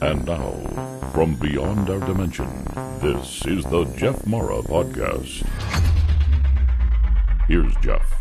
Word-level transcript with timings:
And 0.00 0.24
now, 0.24 0.52
from 1.12 1.34
beyond 1.36 1.90
our 1.90 2.00
dimension, 2.00 2.48
this 3.00 3.44
is 3.46 3.64
the 3.64 3.84
Jeff 3.96 4.26
Mara 4.26 4.62
Podcast. 4.62 5.46
Here's 7.48 7.74
Jeff. 7.76 8.18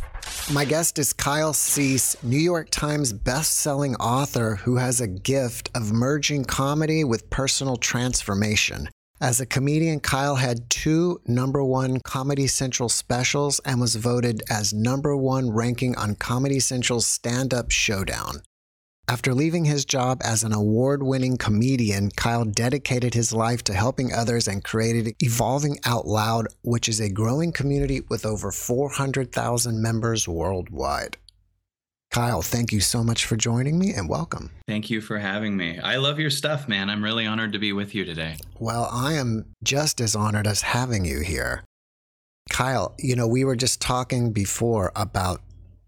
My 0.51 0.63
guest 0.63 0.97
is 0.97 1.11
Kyle 1.11 1.53
Cease, 1.53 2.15
New 2.23 2.37
York 2.37 2.69
Times 2.69 3.11
best-selling 3.11 3.95
author 3.95 4.55
who 4.55 4.77
has 4.77 5.01
a 5.01 5.07
gift 5.07 5.69
of 5.75 5.91
merging 5.91 6.45
comedy 6.45 7.03
with 7.03 7.29
personal 7.29 7.75
transformation. 7.75 8.89
As 9.19 9.41
a 9.41 9.45
comedian, 9.45 9.99
Kyle 9.99 10.35
had 10.35 10.69
two 10.69 11.19
number 11.25 11.63
one 11.63 11.99
Comedy 11.99 12.47
Central 12.47 12.87
specials 12.87 13.59
and 13.65 13.81
was 13.81 13.95
voted 13.95 14.43
as 14.49 14.73
number 14.73 15.17
one 15.17 15.49
ranking 15.51 15.97
on 15.97 16.15
Comedy 16.15 16.59
Central's 16.59 17.07
Stand 17.07 17.53
Up 17.53 17.71
Showdown. 17.71 18.41
After 19.09 19.33
leaving 19.33 19.63
his 19.63 19.85
job 19.85 20.19
as 20.21 20.43
an 20.43 20.51
award 20.51 21.01
winning 21.01 21.37
comedian, 21.37 22.11
Kyle 22.11 22.43
dedicated 22.43 23.13
his 23.13 23.31
life 23.31 23.63
to 23.63 23.73
helping 23.73 24.11
others 24.11 24.49
and 24.49 24.61
created 24.61 25.15
Evolving 25.23 25.77
Out 25.85 26.05
Loud, 26.05 26.47
which 26.61 26.89
is 26.89 26.99
a 26.99 27.09
growing 27.09 27.53
community 27.53 28.01
with 28.09 28.25
over 28.25 28.51
400,000 28.51 29.81
members 29.81 30.27
worldwide. 30.27 31.15
Kyle, 32.11 32.41
thank 32.41 32.73
you 32.73 32.81
so 32.81 33.01
much 33.01 33.23
for 33.23 33.37
joining 33.37 33.79
me 33.79 33.93
and 33.93 34.09
welcome. 34.09 34.51
Thank 34.67 34.89
you 34.89 34.99
for 34.99 35.19
having 35.19 35.55
me. 35.55 35.79
I 35.79 35.95
love 35.95 36.19
your 36.19 36.29
stuff, 36.29 36.67
man. 36.67 36.89
I'm 36.89 37.03
really 37.03 37.25
honored 37.25 37.53
to 37.53 37.59
be 37.59 37.71
with 37.71 37.95
you 37.95 38.03
today. 38.03 38.35
Well, 38.59 38.89
I 38.91 39.13
am 39.13 39.45
just 39.63 40.01
as 40.01 40.17
honored 40.17 40.47
as 40.47 40.61
having 40.63 41.05
you 41.05 41.21
here. 41.21 41.63
Kyle, 42.49 42.93
you 42.99 43.15
know, 43.15 43.27
we 43.27 43.45
were 43.45 43.55
just 43.55 43.79
talking 43.79 44.33
before 44.33 44.91
about 44.97 45.41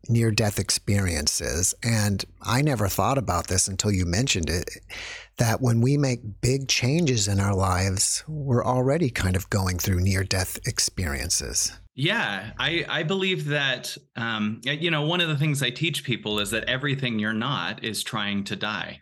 near 0.09 0.31
death 0.31 0.59
experiences. 0.59 1.73
And 1.83 2.25
I 2.41 2.61
never 2.61 2.87
thought 2.87 3.17
about 3.17 3.47
this 3.47 3.67
until 3.67 3.91
you 3.91 4.05
mentioned 4.05 4.49
it 4.49 4.69
that 5.37 5.61
when 5.61 5.79
we 5.79 5.97
make 5.97 6.41
big 6.41 6.67
changes 6.67 7.27
in 7.27 7.39
our 7.39 7.55
lives, 7.55 8.23
we're 8.27 8.65
already 8.65 9.09
kind 9.09 9.35
of 9.35 9.49
going 9.49 9.79
through 9.79 10.01
near 10.01 10.23
death 10.23 10.59
experiences. 10.67 11.71
Yeah, 11.95 12.51
I, 12.57 12.85
I 12.87 13.03
believe 13.03 13.45
that, 13.47 13.95
um, 14.15 14.61
you 14.63 14.89
know, 14.89 15.03
one 15.03 15.21
of 15.21 15.27
the 15.27 15.37
things 15.37 15.61
I 15.61 15.69
teach 15.69 16.03
people 16.03 16.39
is 16.39 16.51
that 16.51 16.63
everything 16.65 17.19
you're 17.19 17.33
not 17.33 17.83
is 17.83 18.03
trying 18.03 18.45
to 18.45 18.55
die 18.55 19.01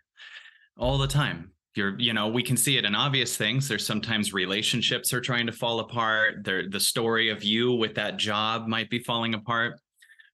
all 0.78 0.98
the 0.98 1.08
time. 1.08 1.52
You're, 1.76 2.00
you 2.00 2.14
know, 2.14 2.28
we 2.28 2.42
can 2.42 2.58
see 2.58 2.76
it 2.76 2.86
in 2.86 2.96
obvious 2.96 3.38
things. 3.38 3.68
There's 3.68 3.86
sometimes 3.86 4.34
relationships 4.34 5.14
are 5.14 5.22
trying 5.22 5.46
to 5.46 5.52
fall 5.52 5.80
apart. 5.80 6.44
There, 6.44 6.68
the 6.68 6.80
story 6.80 7.30
of 7.30 7.44
you 7.44 7.74
with 7.74 7.94
that 7.96 8.18
job 8.18 8.68
might 8.68 8.90
be 8.90 8.98
falling 8.98 9.36
apart 9.36 9.80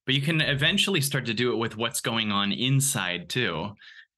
but 0.06 0.14
you 0.14 0.20
can 0.20 0.40
eventually 0.40 1.00
start 1.00 1.26
to 1.26 1.34
do 1.34 1.52
it 1.52 1.56
with 1.56 1.76
what's 1.76 2.00
going 2.00 2.30
on 2.30 2.52
inside 2.52 3.28
too. 3.28 3.70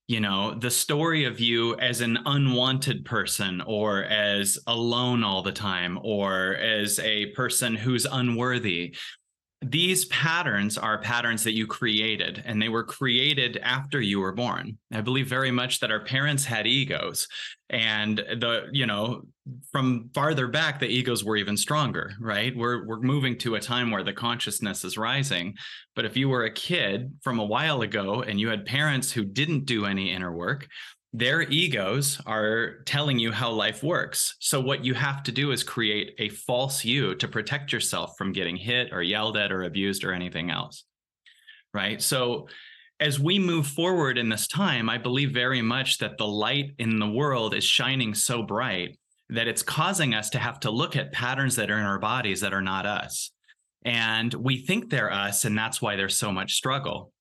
You 0.09 0.21
know 0.21 0.55
the 0.55 0.71
story 0.71 1.25
of 1.25 1.41
you 1.41 1.77
as 1.79 2.01
an 2.01 2.19
unwanted 2.27 3.05
person 3.05 3.61
or 3.67 4.05
as 4.05 4.57
alone 4.69 5.25
all 5.25 5.43
the 5.43 5.51
time 5.51 5.99
or 6.03 6.55
as 6.57 7.01
a 7.01 7.27
person 7.33 7.75
who's 7.75 8.07
unworthy 8.07 8.95
these 9.63 10.05
patterns 10.07 10.77
are 10.77 10.99
patterns 10.99 11.43
that 11.45 11.55
you 11.55 11.67
created 11.67 12.43
and 12.45 12.61
they 12.61 12.69
were 12.69 12.85
created 12.85 13.57
after 13.63 14.01
you 14.01 14.21
were 14.21 14.33
born. 14.33 14.77
I 14.93 15.01
believe 15.01 15.29
very 15.29 15.51
much 15.51 15.81
that 15.81 15.91
our 15.91 16.05
parents 16.05 16.45
had 16.45 16.67
egos 16.67 17.27
and 17.71 18.19
the 18.19 18.69
you 18.71 18.87
know 18.87 19.23
from 19.73 20.09
farther 20.15 20.47
back 20.47 20.79
the 20.79 20.87
egos 20.87 21.25
were 21.25 21.37
even 21.37 21.57
stronger 21.57 22.13
right? 22.21 22.55
We're 22.55 22.87
we're 22.87 23.01
moving 23.01 23.39
to 23.39 23.55
a 23.55 23.61
time 23.61 23.91
where 23.91 24.05
the 24.05 24.13
consciousness 24.13 24.85
is 24.85 24.99
rising. 24.99 25.55
But 25.95 26.05
if 26.05 26.17
you 26.17 26.29
were 26.29 26.45
a 26.45 26.53
kid 26.53 27.15
from 27.23 27.39
a 27.39 27.45
while 27.45 27.81
ago 27.81 28.23
and 28.23 28.39
you 28.39 28.49
had 28.49 28.67
parents 28.67 29.11
who 29.11 29.25
didn't 29.25 29.65
do 29.65 29.87
any 29.87 30.13
inner 30.13 30.33
work 30.33 30.69
their 31.13 31.43
egos 31.43 32.21
are 32.27 32.81
telling 32.85 33.19
you 33.19 33.33
how 33.33 33.51
life 33.51 33.83
works. 33.83 34.37
So, 34.41 34.61
what 34.61 34.85
you 34.85 34.95
have 34.95 35.23
to 35.25 35.33
do 35.33 35.53
is 35.53 35.63
create 35.63 36.15
a 36.19 36.29
false 36.29 36.85
you 36.85 37.15
to 37.17 37.29
protect 37.29 37.73
yourself 37.73 38.17
from 38.19 38.33
getting 38.33 38.57
hit 38.57 38.93
or 38.93 39.03
yelled 39.03 39.37
at 39.37 39.53
or 39.53 39.63
abused 39.63 40.05
or 40.05 40.13
anything 40.13 40.51
else. 40.51 40.85
Right. 41.73 42.03
So, 42.03 42.49
as 42.99 43.21
we 43.21 43.39
move 43.39 43.67
forward 43.67 44.19
in 44.19 44.29
this 44.29 44.47
time, 44.47 44.89
I 44.89 44.99
believe 44.99 45.33
very 45.33 45.63
much 45.63 45.99
that 45.99 46.19
the 46.19 46.27
light 46.27 46.73
in 46.79 46.99
the 46.99 47.09
world 47.09 47.55
is 47.55 47.65
shining 47.65 48.15
so 48.15 48.43
bright 48.43 48.99
that 49.29 49.49
it's 49.49 49.63
causing 49.63 50.15
us 50.15 50.31
to 50.31 50.39
have 50.39 50.61
to 50.61 50.71
look 50.71 50.97
at 50.97 51.13
patterns 51.13 51.57
that 51.57 51.71
are 51.71 51.79
in 51.79 51.85
our 51.85 51.99
bodies 51.99 52.41
that 52.41 52.55
are 52.55 52.63
not 52.63 52.87
us. 52.87 53.33
And 53.85 54.33
we 54.33 54.59
think 54.59 54.89
they're 54.89 55.13
us, 55.13 55.45
and 55.45 55.57
that's 55.57 55.83
why 55.83 55.97
there's 55.97 56.19
so 56.19 56.33
much 56.33 56.55
struggle 56.55 57.13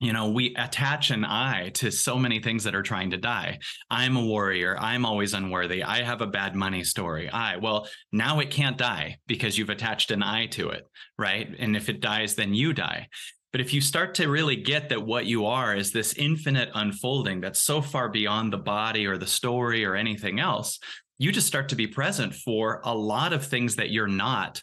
you 0.00 0.12
know 0.12 0.28
we 0.30 0.54
attach 0.56 1.10
an 1.10 1.24
i 1.24 1.70
to 1.70 1.90
so 1.90 2.18
many 2.18 2.40
things 2.40 2.64
that 2.64 2.74
are 2.74 2.82
trying 2.82 3.10
to 3.10 3.16
die. 3.16 3.58
I'm 3.90 4.16
a 4.16 4.24
warrior. 4.24 4.76
I'm 4.78 5.06
always 5.06 5.32
unworthy. 5.34 5.82
I 5.82 6.02
have 6.02 6.20
a 6.20 6.26
bad 6.26 6.54
money 6.54 6.84
story. 6.84 7.28
I 7.28 7.56
well 7.56 7.88
now 8.12 8.40
it 8.40 8.50
can't 8.50 8.78
die 8.78 9.18
because 9.26 9.56
you've 9.56 9.70
attached 9.70 10.10
an 10.10 10.22
i 10.22 10.46
to 10.46 10.70
it 10.70 10.86
right? 11.18 11.48
And 11.58 11.76
if 11.76 11.88
it 11.88 12.00
dies 12.00 12.34
then 12.34 12.54
you 12.54 12.72
die. 12.72 13.08
But 13.52 13.60
if 13.62 13.72
you 13.72 13.80
start 13.80 14.14
to 14.16 14.28
really 14.28 14.56
get 14.56 14.90
that 14.90 15.06
what 15.06 15.24
you 15.24 15.46
are 15.46 15.74
is 15.74 15.90
this 15.90 16.12
infinite 16.14 16.68
unfolding 16.74 17.40
that's 17.40 17.62
so 17.62 17.80
far 17.80 18.10
beyond 18.10 18.52
the 18.52 18.58
body 18.58 19.06
or 19.06 19.16
the 19.16 19.26
story 19.26 19.84
or 19.84 19.94
anything 19.94 20.40
else 20.40 20.78
you 21.18 21.32
just 21.32 21.46
start 21.46 21.70
to 21.70 21.76
be 21.76 21.86
present 21.86 22.34
for 22.34 22.80
a 22.84 22.94
lot 22.94 23.32
of 23.32 23.46
things 23.46 23.76
that 23.76 23.90
you're 23.90 24.06
not 24.06 24.62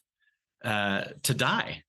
uh, 0.63 1.05
to 1.23 1.33
die 1.33 1.81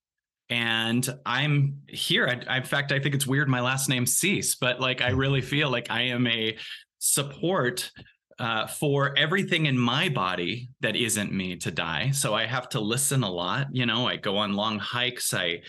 and 0.49 1.07
I'm 1.25 1.81
here. 1.87 2.27
I, 2.27 2.57
in 2.57 2.63
fact, 2.63 2.91
I 2.91 2.99
think 2.99 3.15
it's 3.15 3.27
weird. 3.27 3.49
My 3.49 3.61
last 3.61 3.89
name 3.89 4.05
Cease, 4.05 4.55
but 4.55 4.79
like 4.79 5.01
I 5.01 5.09
really 5.09 5.41
feel 5.41 5.69
like 5.69 5.89
I 5.89 6.01
am 6.01 6.27
a 6.27 6.57
support 6.99 7.91
uh, 8.37 8.67
for 8.67 9.17
everything 9.17 9.65
in 9.65 9.77
my 9.77 10.09
body 10.09 10.69
that 10.81 10.95
isn't 10.95 11.31
me 11.31 11.55
to 11.55 11.71
die. 11.71 12.11
So 12.11 12.33
I 12.33 12.45
have 12.45 12.69
to 12.69 12.79
listen 12.79 13.23
a 13.23 13.31
lot. 13.31 13.67
You 13.71 13.85
know, 13.85 14.07
I 14.07 14.17
go 14.17 14.37
on 14.37 14.53
long 14.53 14.77
hikes. 14.79 15.33
I 15.33 15.61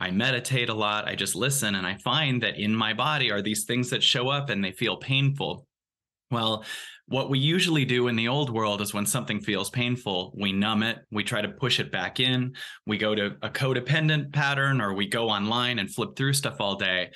I 0.00 0.10
meditate 0.10 0.68
a 0.68 0.74
lot. 0.74 1.08
I 1.08 1.14
just 1.14 1.34
listen, 1.34 1.74
and 1.74 1.86
I 1.86 1.94
find 1.96 2.42
that 2.42 2.58
in 2.58 2.74
my 2.74 2.92
body 2.92 3.30
are 3.30 3.42
these 3.42 3.64
things 3.64 3.90
that 3.90 4.02
show 4.02 4.28
up 4.28 4.50
and 4.50 4.62
they 4.62 4.72
feel 4.72 4.96
painful. 4.96 5.66
Well, 6.30 6.64
what 7.08 7.30
we 7.30 7.38
usually 7.38 7.84
do 7.84 8.08
in 8.08 8.16
the 8.16 8.28
old 8.28 8.50
world 8.50 8.80
is 8.80 8.92
when 8.92 9.06
something 9.06 9.40
feels 9.40 9.70
painful, 9.70 10.32
we 10.36 10.52
numb 10.52 10.82
it, 10.82 10.98
we 11.12 11.22
try 11.22 11.40
to 11.40 11.48
push 11.48 11.78
it 11.78 11.92
back 11.92 12.18
in, 12.18 12.54
we 12.86 12.98
go 12.98 13.14
to 13.14 13.36
a 13.42 13.48
codependent 13.48 14.32
pattern, 14.32 14.80
or 14.80 14.92
we 14.92 15.06
go 15.06 15.28
online 15.28 15.78
and 15.78 15.94
flip 15.94 16.16
through 16.16 16.32
stuff 16.32 16.56
all 16.60 16.74
day 16.74 17.10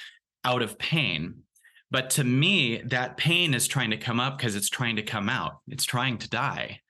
out 0.45 0.63
of 0.63 0.79
pain. 0.79 1.43
But 1.91 2.11
to 2.11 2.25
me, 2.25 2.83
that 2.87 3.17
pain 3.17 3.53
is 3.53 3.67
trying 3.67 3.91
to 3.91 3.97
come 3.97 4.21
up 4.21 4.39
because 4.39 4.55
it's 4.55 4.71
trying 4.71 4.97
to 4.97 5.03
come 5.03 5.29
out, 5.29 5.55
it's 5.67 5.85
trying 5.85 6.19
to 6.19 6.29
die. 6.29 6.81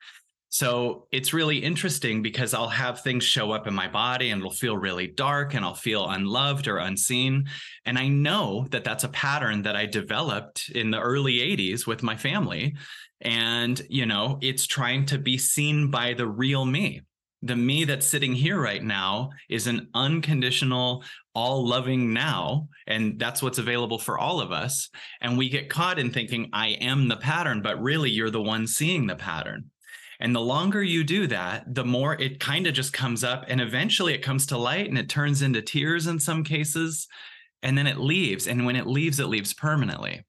So 0.53 1.07
it's 1.13 1.31
really 1.31 1.59
interesting 1.59 2.21
because 2.21 2.53
I'll 2.53 2.67
have 2.67 2.99
things 2.99 3.23
show 3.23 3.53
up 3.53 3.67
in 3.67 3.73
my 3.73 3.87
body 3.87 4.31
and 4.31 4.39
it'll 4.39 4.51
feel 4.51 4.75
really 4.75 5.07
dark 5.07 5.53
and 5.53 5.63
I'll 5.63 5.75
feel 5.75 6.09
unloved 6.09 6.67
or 6.67 6.77
unseen. 6.77 7.45
And 7.85 7.97
I 7.97 8.09
know 8.09 8.67
that 8.71 8.83
that's 8.83 9.05
a 9.05 9.09
pattern 9.09 9.61
that 9.61 9.77
I 9.77 9.85
developed 9.85 10.69
in 10.75 10.91
the 10.91 10.99
early 10.99 11.35
80s 11.35 11.87
with 11.87 12.03
my 12.03 12.17
family. 12.17 12.75
And, 13.21 13.81
you 13.89 14.05
know, 14.05 14.39
it's 14.41 14.67
trying 14.67 15.05
to 15.05 15.17
be 15.17 15.37
seen 15.37 15.89
by 15.89 16.15
the 16.15 16.27
real 16.27 16.65
me. 16.65 17.01
The 17.43 17.55
me 17.55 17.85
that's 17.85 18.05
sitting 18.05 18.33
here 18.33 18.61
right 18.61 18.83
now 18.83 19.29
is 19.49 19.67
an 19.67 19.87
unconditional, 19.93 21.05
all 21.33 21.65
loving 21.65 22.11
now. 22.11 22.67
And 22.87 23.17
that's 23.17 23.41
what's 23.41 23.57
available 23.57 23.99
for 23.99 24.19
all 24.19 24.41
of 24.41 24.51
us. 24.51 24.89
And 25.21 25.37
we 25.37 25.47
get 25.47 25.69
caught 25.69 25.97
in 25.97 26.11
thinking, 26.11 26.49
I 26.51 26.71
am 26.81 27.07
the 27.07 27.15
pattern, 27.15 27.61
but 27.61 27.81
really 27.81 28.11
you're 28.11 28.29
the 28.29 28.41
one 28.41 28.67
seeing 28.67 29.07
the 29.07 29.15
pattern. 29.15 29.70
And 30.21 30.35
the 30.35 30.39
longer 30.39 30.83
you 30.83 31.03
do 31.03 31.25
that, 31.27 31.73
the 31.73 31.83
more 31.83 32.13
it 32.13 32.39
kind 32.39 32.67
of 32.67 32.75
just 32.75 32.93
comes 32.93 33.23
up 33.23 33.45
and 33.47 33.59
eventually 33.59 34.13
it 34.13 34.21
comes 34.21 34.45
to 34.47 34.57
light 34.57 34.87
and 34.87 34.97
it 34.97 35.09
turns 35.09 35.41
into 35.41 35.61
tears 35.63 36.05
in 36.05 36.19
some 36.19 36.43
cases. 36.43 37.07
And 37.63 37.77
then 37.77 37.87
it 37.87 37.97
leaves. 37.97 38.47
And 38.47 38.65
when 38.65 38.75
it 38.75 38.87
leaves, 38.87 39.19
it 39.19 39.27
leaves 39.27 39.53
permanently. 39.53 40.23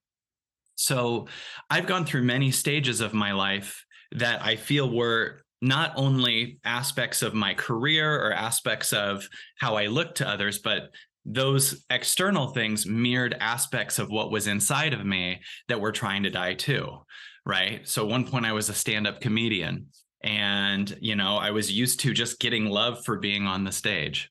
So 0.77 1.29
I've 1.71 1.87
gone 1.87 2.07
through 2.07 2.23
many 2.23 2.51
stages 2.51 3.01
of 3.01 3.13
my 3.13 3.33
life 3.33 3.85
that 4.13 4.43
I 4.43 4.57
feel 4.57 4.91
were 4.91 5.43
not 5.61 5.93
only 5.95 6.59
aspects 6.65 7.23
of 7.23 7.35
my 7.35 7.55
career 7.55 8.21
or 8.21 8.33
aspects 8.33 8.93
of 8.93 9.29
how 9.59 9.77
I 9.77 9.87
look 9.87 10.17
to 10.17 10.29
others, 10.29 10.59
but 10.59 10.91
those 11.25 11.85
external 11.91 12.49
things 12.49 12.85
mirrored 12.85 13.37
aspects 13.41 13.99
of 13.99 14.11
what 14.11 14.31
was 14.31 14.47
inside 14.47 14.93
of 14.93 15.07
me 15.07 15.41
that 15.69 15.81
were 15.81 15.93
trying 15.93 16.25
to 16.25 16.31
die 16.31 16.55
too 16.55 16.99
right? 17.45 17.87
So 17.89 18.03
at 18.03 18.11
one 18.11 18.27
point 18.27 18.47
I 18.47 18.53
was 18.53 18.69
a 18.69 18.75
stand-up 18.75 19.21
comedian 19.21 19.87
and 20.23 20.97
you 21.01 21.17
know, 21.17 21.37
I 21.37 21.51
was 21.51 21.73
used 21.73 22.01
to 22.01 22.13
just 22.13 22.39
getting 22.39 22.67
love 22.67 23.05
for 23.05 23.19
being 23.19 23.47
on 23.47 23.65
the 23.65 23.73
stage. 23.73 24.31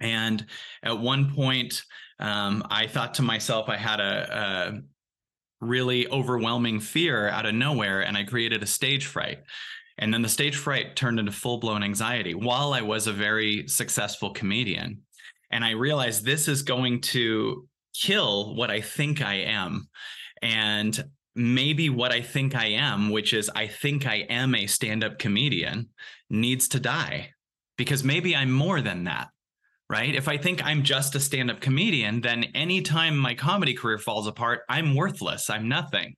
And 0.00 0.44
at 0.82 0.98
one 0.98 1.34
point 1.34 1.82
um, 2.18 2.66
I 2.70 2.86
thought 2.86 3.14
to 3.14 3.22
myself 3.22 3.68
I 3.68 3.76
had 3.76 4.00
a, 4.00 4.82
a 5.62 5.64
really 5.64 6.08
overwhelming 6.08 6.80
fear 6.80 7.28
out 7.28 7.46
of 7.46 7.54
nowhere 7.54 8.02
and 8.02 8.16
I 8.16 8.24
created 8.24 8.62
a 8.62 8.66
stage 8.66 9.06
fright. 9.06 9.40
And 9.98 10.12
then 10.12 10.22
the 10.22 10.28
stage 10.28 10.56
fright 10.56 10.96
turned 10.96 11.18
into 11.18 11.32
full 11.32 11.58
blown 11.58 11.82
anxiety 11.82 12.34
while 12.34 12.72
I 12.72 12.80
was 12.80 13.06
a 13.06 13.12
very 13.12 13.68
successful 13.68 14.30
comedian. 14.30 15.02
And 15.50 15.64
I 15.64 15.70
realized 15.70 16.24
this 16.24 16.48
is 16.48 16.62
going 16.62 17.00
to 17.02 17.68
kill 17.94 18.54
what 18.54 18.70
I 18.70 18.80
think 18.80 19.22
I 19.22 19.34
am. 19.34 19.88
And 20.42 21.04
maybe 21.34 21.90
what 21.90 22.12
I 22.12 22.22
think 22.22 22.54
I 22.54 22.66
am, 22.66 23.10
which 23.10 23.32
is 23.32 23.50
I 23.54 23.66
think 23.66 24.06
I 24.06 24.26
am 24.28 24.54
a 24.54 24.66
stand 24.66 25.04
up 25.04 25.18
comedian, 25.18 25.88
needs 26.28 26.68
to 26.68 26.80
die 26.80 27.30
because 27.76 28.04
maybe 28.04 28.36
I'm 28.36 28.50
more 28.50 28.80
than 28.80 29.04
that. 29.04 29.28
Right. 29.88 30.14
If 30.14 30.28
I 30.28 30.36
think 30.36 30.64
I'm 30.64 30.84
just 30.84 31.16
a 31.16 31.20
stand 31.20 31.50
up 31.50 31.60
comedian, 31.60 32.20
then 32.20 32.44
anytime 32.54 33.18
my 33.18 33.34
comedy 33.34 33.74
career 33.74 33.98
falls 33.98 34.28
apart, 34.28 34.60
I'm 34.68 34.94
worthless. 34.94 35.50
I'm 35.50 35.68
nothing. 35.68 36.14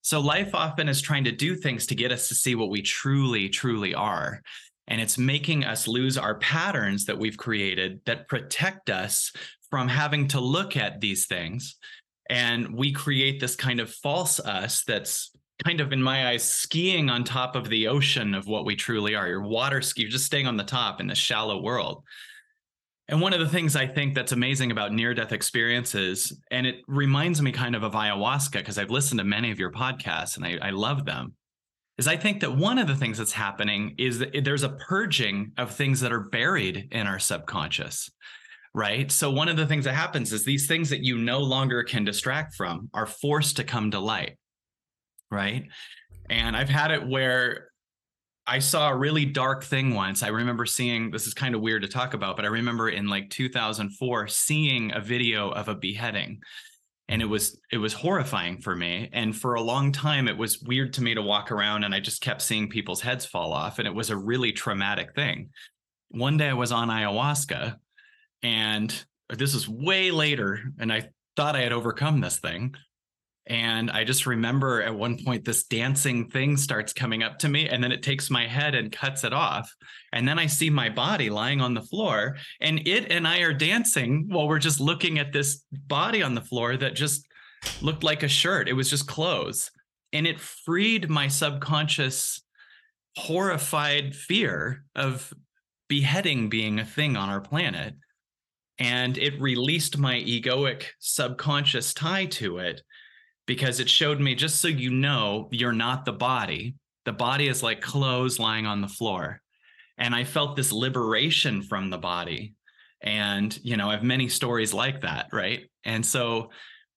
So 0.00 0.18
life 0.18 0.54
often 0.54 0.88
is 0.88 1.02
trying 1.02 1.24
to 1.24 1.32
do 1.32 1.54
things 1.54 1.86
to 1.88 1.94
get 1.94 2.10
us 2.10 2.28
to 2.28 2.34
see 2.34 2.54
what 2.54 2.70
we 2.70 2.80
truly, 2.80 3.50
truly 3.50 3.94
are. 3.94 4.40
And 4.92 5.00
it's 5.00 5.16
making 5.16 5.64
us 5.64 5.88
lose 5.88 6.18
our 6.18 6.34
patterns 6.34 7.06
that 7.06 7.18
we've 7.18 7.38
created 7.38 8.02
that 8.04 8.28
protect 8.28 8.90
us 8.90 9.32
from 9.70 9.88
having 9.88 10.28
to 10.28 10.38
look 10.38 10.76
at 10.76 11.00
these 11.00 11.24
things. 11.24 11.76
And 12.28 12.74
we 12.76 12.92
create 12.92 13.40
this 13.40 13.56
kind 13.56 13.80
of 13.80 13.90
false 13.90 14.38
us 14.38 14.84
that's 14.84 15.30
kind 15.64 15.80
of 15.80 15.94
in 15.94 16.02
my 16.02 16.28
eyes 16.28 16.42
skiing 16.42 17.08
on 17.08 17.24
top 17.24 17.56
of 17.56 17.70
the 17.70 17.88
ocean 17.88 18.34
of 18.34 18.46
what 18.46 18.66
we 18.66 18.76
truly 18.76 19.14
are 19.14 19.28
you're 19.28 19.40
water 19.40 19.80
ski 19.80 20.02
you're 20.02 20.10
just 20.10 20.26
staying 20.26 20.46
on 20.46 20.56
the 20.56 20.64
top 20.64 21.00
in 21.00 21.06
this 21.06 21.18
shallow 21.18 21.62
world. 21.62 22.04
And 23.08 23.20
one 23.20 23.32
of 23.32 23.40
the 23.40 23.48
things 23.48 23.76
i 23.76 23.86
think 23.86 24.14
that's 24.14 24.32
amazing 24.32 24.72
about 24.72 24.92
near 24.92 25.14
death 25.14 25.32
experiences 25.32 26.38
and 26.50 26.66
it 26.66 26.82
reminds 26.86 27.40
me 27.40 27.52
kind 27.52 27.76
of 27.76 27.82
of 27.82 27.92
ayahuasca 27.92 28.52
because 28.52 28.78
i've 28.78 28.90
listened 28.90 29.18
to 29.20 29.24
many 29.24 29.50
of 29.50 29.58
your 29.58 29.70
podcasts 29.70 30.36
and 30.36 30.44
I, 30.44 30.58
I 30.60 30.70
love 30.70 31.04
them 31.04 31.34
is 32.02 32.08
i 32.08 32.16
think 32.16 32.40
that 32.40 32.56
one 32.56 32.78
of 32.78 32.86
the 32.88 32.96
things 32.96 33.18
that's 33.18 33.32
happening 33.32 33.94
is 33.96 34.18
that 34.18 34.44
there's 34.44 34.64
a 34.64 34.70
purging 34.70 35.52
of 35.56 35.74
things 35.74 36.00
that 36.00 36.12
are 36.12 36.28
buried 36.30 36.88
in 36.90 37.06
our 37.06 37.18
subconscious 37.18 38.10
right? 38.74 39.10
So 39.10 39.30
one 39.30 39.48
of 39.48 39.56
the 39.56 39.66
things 39.66 39.84
that 39.84 39.94
happens 39.94 40.32
is 40.32 40.44
these 40.44 40.66
things 40.66 40.90
that 40.90 41.04
you 41.04 41.18
no 41.18 41.40
longer 41.40 41.82
can 41.82 42.04
distract 42.04 42.54
from 42.54 42.88
are 42.94 43.06
forced 43.06 43.56
to 43.56 43.64
come 43.64 43.90
to 43.90 43.98
light, 43.98 44.38
right? 45.30 45.68
And 46.30 46.56
I've 46.56 46.70
had 46.70 46.90
it 46.90 47.06
where 47.06 47.68
I 48.46 48.58
saw 48.58 48.88
a 48.88 48.96
really 48.96 49.24
dark 49.24 49.62
thing 49.62 49.94
once. 49.94 50.22
I 50.22 50.28
remember 50.28 50.66
seeing 50.66 51.10
this 51.10 51.26
is 51.26 51.34
kind 51.34 51.54
of 51.54 51.60
weird 51.60 51.82
to 51.82 51.88
talk 51.88 52.14
about, 52.14 52.36
but 52.36 52.44
I 52.44 52.48
remember 52.48 52.88
in 52.88 53.08
like 53.08 53.30
2004 53.30 54.26
seeing 54.28 54.92
a 54.94 55.00
video 55.00 55.50
of 55.50 55.68
a 55.68 55.74
beheading 55.74 56.40
and 57.08 57.20
it 57.20 57.26
mm-hmm. 57.26 57.32
was 57.32 57.60
it 57.70 57.78
was 57.78 57.92
horrifying 57.92 58.60
for 58.60 58.74
me 58.74 59.08
and 59.12 59.36
for 59.36 59.54
a 59.54 59.62
long 59.62 59.92
time 59.92 60.28
it 60.28 60.36
was 60.36 60.60
weird 60.62 60.92
to 60.94 61.02
me 61.02 61.14
to 61.14 61.22
walk 61.22 61.50
around 61.52 61.84
and 61.84 61.94
I 61.94 62.00
just 62.00 62.22
kept 62.22 62.42
seeing 62.42 62.68
people's 62.68 63.00
heads 63.00 63.26
fall 63.26 63.52
off 63.52 63.78
and 63.78 63.88
it 63.88 63.94
was 63.94 64.10
a 64.10 64.16
really 64.16 64.52
traumatic 64.52 65.14
thing. 65.14 65.50
One 66.10 66.36
day 66.36 66.48
I 66.48 66.54
was 66.54 66.72
on 66.72 66.88
ayahuasca 66.88 67.76
and 68.42 69.04
this 69.28 69.54
is 69.54 69.68
way 69.68 70.10
later 70.10 70.60
and 70.78 70.92
i 70.92 71.08
thought 71.36 71.56
i 71.56 71.60
had 71.60 71.72
overcome 71.72 72.20
this 72.20 72.38
thing 72.38 72.74
and 73.46 73.90
i 73.90 74.04
just 74.04 74.26
remember 74.26 74.82
at 74.82 74.94
one 74.94 75.22
point 75.24 75.44
this 75.44 75.64
dancing 75.64 76.28
thing 76.30 76.56
starts 76.56 76.92
coming 76.92 77.22
up 77.22 77.38
to 77.38 77.48
me 77.48 77.68
and 77.68 77.82
then 77.82 77.90
it 77.90 78.02
takes 78.02 78.30
my 78.30 78.46
head 78.46 78.74
and 78.74 78.92
cuts 78.92 79.24
it 79.24 79.32
off. 79.32 79.74
And 80.12 80.28
then 80.28 80.38
i 80.38 80.46
see 80.46 80.70
my 80.70 80.88
body 80.88 81.30
lying 81.30 81.60
on 81.60 81.74
the 81.74 81.82
floor 81.82 82.36
and 82.60 82.86
it 82.86 83.10
and 83.10 83.26
i 83.26 83.40
are 83.40 83.54
dancing 83.54 84.26
while 84.28 84.48
we're 84.48 84.58
just 84.58 84.80
looking 84.80 85.18
at 85.18 85.32
this 85.32 85.64
body 85.72 86.22
on 86.22 86.34
the 86.34 86.40
floor 86.40 86.76
that 86.76 86.94
just 86.94 87.26
looked 87.80 88.02
like 88.02 88.22
a 88.22 88.28
shirt. 88.28 88.68
It 88.68 88.74
was 88.74 88.90
just 88.90 89.06
clothes. 89.06 89.70
And 90.12 90.26
it 90.26 90.40
freed 90.40 91.08
my 91.08 91.28
subconscious 91.28 92.42
horrified 93.16 94.14
fear 94.14 94.84
of 94.94 95.32
beheading 95.88 96.48
being 96.48 96.78
a 96.80 96.84
thing 96.84 97.16
on 97.16 97.28
our 97.28 97.40
planet. 97.40 97.94
And 98.78 99.16
it 99.18 99.40
released 99.40 99.98
my 99.98 100.16
egoic 100.16 100.84
subconscious 100.98 101.94
tie 101.94 102.26
to 102.26 102.58
it 102.58 102.82
because 103.46 103.80
it 103.80 103.88
showed 103.88 104.20
me 104.20 104.34
just 104.34 104.60
so 104.60 104.68
you 104.68 104.90
know 104.90 105.48
you're 105.50 105.72
not 105.72 106.04
the 106.04 106.12
body. 106.12 106.74
The 107.04 107.12
body 107.12 107.48
is 107.48 107.62
like 107.62 107.80
clothes 107.80 108.38
lying 108.38 108.66
on 108.66 108.80
the 108.80 108.88
floor. 108.88 109.40
And 109.98 110.14
i 110.14 110.24
felt 110.24 110.56
this 110.56 110.72
liberation 110.72 111.62
from 111.62 111.90
the 111.90 111.98
body. 111.98 112.54
And 113.02 113.58
you 113.62 113.76
know 113.76 113.88
i 113.88 113.92
have 113.92 114.04
many 114.04 114.28
stories 114.28 114.72
like 114.72 115.02
that 115.02 115.26
right? 115.32 115.68
And 115.84 116.04
so 116.04 116.50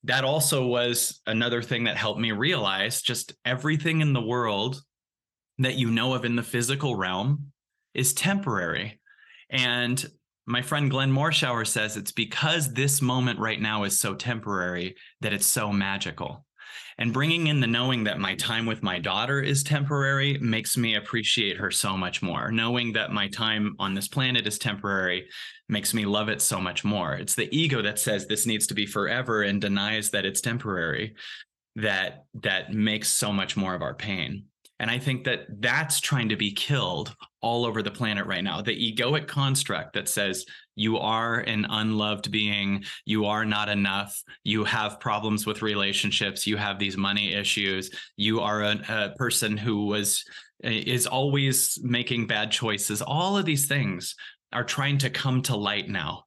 that 0.03 0.23
also 0.23 0.67
was 0.67 1.19
another 1.25 1.63
thing 1.63 1.85
that 1.85 1.97
helped 1.97 2.19
me 2.19 2.31
realize 2.31 3.01
just 3.01 3.33
everything 3.43 4.01
in 4.01 4.13
the 4.13 4.21
world 4.21 4.81
that 5.57 5.75
you 5.75 5.89
know 5.89 6.13
of 6.13 6.25
in 6.25 6.35
the 6.35 6.43
physical 6.43 6.95
realm 6.95 7.51
is 7.93 8.13
temporary. 8.13 8.99
And 9.49 10.05
my 10.45 10.61
friend 10.61 10.91
Glenn 10.91 11.11
Morshower 11.11 11.65
says 11.65 11.97
it's 11.97 12.11
because 12.11 12.73
this 12.73 13.01
moment 13.01 13.39
right 13.39 13.59
now 13.59 13.83
is 13.83 13.99
so 13.99 14.13
temporary 14.13 14.95
that 15.21 15.33
it's 15.33 15.45
so 15.45 15.71
magical. 15.71 16.45
And 16.97 17.11
bringing 17.11 17.47
in 17.47 17.59
the 17.59 17.67
knowing 17.67 18.05
that 18.05 18.19
my 18.19 18.35
time 18.35 18.65
with 18.65 18.83
my 18.83 18.99
daughter 18.99 19.41
is 19.41 19.63
temporary 19.63 20.37
makes 20.39 20.77
me 20.77 20.95
appreciate 20.95 21.57
her 21.57 21.71
so 21.71 21.97
much 21.97 22.21
more. 22.21 22.51
Knowing 22.51 22.93
that 22.93 23.11
my 23.11 23.27
time 23.27 23.75
on 23.79 23.93
this 23.93 24.07
planet 24.07 24.47
is 24.47 24.57
temporary 24.57 25.27
makes 25.67 25.93
me 25.93 26.05
love 26.05 26.29
it 26.29 26.41
so 26.41 26.61
much 26.61 26.85
more. 26.85 27.13
It's 27.15 27.35
the 27.35 27.53
ego 27.55 27.81
that 27.81 27.99
says 27.99 28.25
this 28.25 28.45
needs 28.45 28.67
to 28.67 28.73
be 28.73 28.85
forever 28.85 29.41
and 29.41 29.59
denies 29.59 30.11
that 30.11 30.25
it's 30.25 30.41
temporary 30.41 31.15
that 31.75 32.25
that 32.35 32.71
makes 32.71 33.09
so 33.09 33.33
much 33.33 33.57
more 33.57 33.73
of 33.73 33.81
our 33.81 33.93
pain. 33.95 34.45
And 34.79 34.91
I 34.91 34.99
think 34.99 35.23
that 35.23 35.45
that's 35.59 35.99
trying 35.99 36.29
to 36.29 36.35
be 36.35 36.51
killed 36.51 37.15
all 37.41 37.65
over 37.65 37.81
the 37.81 37.91
planet 37.91 38.25
right 38.25 38.43
now. 38.43 38.61
The 38.61 38.93
egoic 38.93 39.27
construct 39.27 39.93
that 39.93 40.09
says 40.09 40.45
you 40.75 40.97
are 40.97 41.39
an 41.39 41.65
unloved 41.69 42.29
being, 42.29 42.83
you 43.05 43.25
are 43.25 43.45
not 43.45 43.69
enough, 43.69 44.21
you 44.43 44.65
have 44.65 44.99
problems 44.99 45.45
with 45.45 45.61
relationships, 45.61 46.45
you 46.45 46.57
have 46.57 46.77
these 46.77 46.97
money 46.97 47.33
issues, 47.33 47.89
you 48.17 48.41
are 48.41 48.63
a, 48.63 48.79
a 48.89 49.15
person 49.17 49.55
who 49.55 49.85
was 49.85 50.25
is 50.61 51.05
always 51.05 51.79
making 51.83 52.27
bad 52.27 52.51
choices. 52.51 53.01
All 53.01 53.37
of 53.37 53.45
these 53.45 53.67
things 53.67 54.15
are 54.51 54.63
trying 54.63 54.97
to 54.99 55.09
come 55.09 55.41
to 55.43 55.55
light 55.55 55.89
now. 55.89 56.23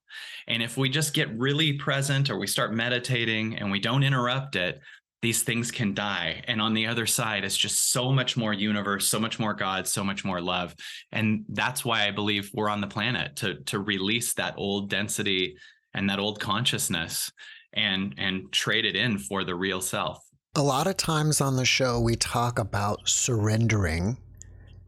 And 0.47 0.63
if 0.63 0.77
we 0.77 0.89
just 0.89 1.13
get 1.13 1.37
really 1.39 1.75
present 1.75 2.31
or 2.31 2.39
we 2.39 2.47
start 2.47 2.73
meditating 2.73 3.57
and 3.57 3.71
we 3.71 3.81
don't 3.81 4.03
interrupt 4.03 4.57
it, 4.57 4.81
these 5.21 5.43
things 5.43 5.71
can 5.71 5.95
die. 5.95 6.43
And 6.47 6.61
on 6.61 6.75
the 6.75 6.87
other 6.87 7.07
side 7.07 7.45
it's 7.45 7.57
just 7.57 7.93
so 7.93 8.13
much 8.13 8.37
more 8.37 8.53
universe 8.53 9.09
so 9.09 9.19
much 9.19 9.39
more 9.39 9.55
god 9.55 9.87
so 9.87 10.05
much 10.05 10.25
more 10.25 10.41
love. 10.41 10.75
And 11.13 11.45
that's 11.49 11.85
why 11.85 12.07
i 12.07 12.11
believe 12.11 12.51
we're 12.55 12.69
on 12.69 12.81
the 12.81 12.87
planet 12.87 13.37
to 13.37 13.57
to 13.65 13.79
release 13.79 14.35
that 14.35 14.55
old 14.57 14.91
density 14.91 15.57
and 15.95 16.09
that 16.11 16.19
old 16.19 16.41
consciousness 16.41 17.31
and 17.73 18.15
and 18.19 18.53
trade 18.53 18.85
it 18.85 18.97
in 18.97 19.19
for 19.19 19.45
the 19.45 19.55
real 19.55 19.81
self. 19.81 20.25
A 20.55 20.63
lot 20.63 20.87
of 20.87 20.97
times 20.97 21.41
on 21.41 21.57
the 21.57 21.65
show 21.65 22.01
we 22.01 22.17
talk 22.17 22.59
about 22.59 23.09
surrendering 23.09 24.17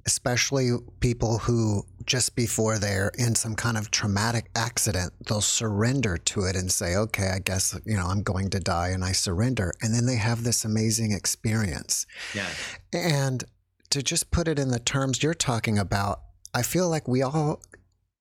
especially 0.06 0.70
people 1.00 1.38
who 1.38 1.84
just 2.04 2.34
before 2.36 2.78
they're 2.78 3.12
in 3.18 3.34
some 3.34 3.54
kind 3.54 3.76
of 3.76 3.90
traumatic 3.90 4.50
accident, 4.54 5.12
they'll 5.26 5.40
surrender 5.40 6.16
to 6.16 6.42
it 6.44 6.56
and 6.56 6.70
say, 6.70 6.96
okay, 6.96 7.28
I 7.28 7.38
guess, 7.38 7.78
you 7.84 7.96
know, 7.96 8.06
I'm 8.06 8.22
going 8.22 8.50
to 8.50 8.60
die 8.60 8.88
and 8.88 9.04
I 9.04 9.12
surrender. 9.12 9.72
And 9.82 9.94
then 9.94 10.06
they 10.06 10.16
have 10.16 10.44
this 10.44 10.64
amazing 10.64 11.12
experience. 11.12 12.06
Yeah. 12.34 12.48
And 12.92 13.44
to 13.90 14.02
just 14.02 14.30
put 14.30 14.48
it 14.48 14.58
in 14.58 14.68
the 14.68 14.78
terms 14.78 15.22
you're 15.22 15.34
talking 15.34 15.78
about, 15.78 16.20
I 16.54 16.62
feel 16.62 16.88
like 16.88 17.06
we 17.06 17.22
all 17.22 17.62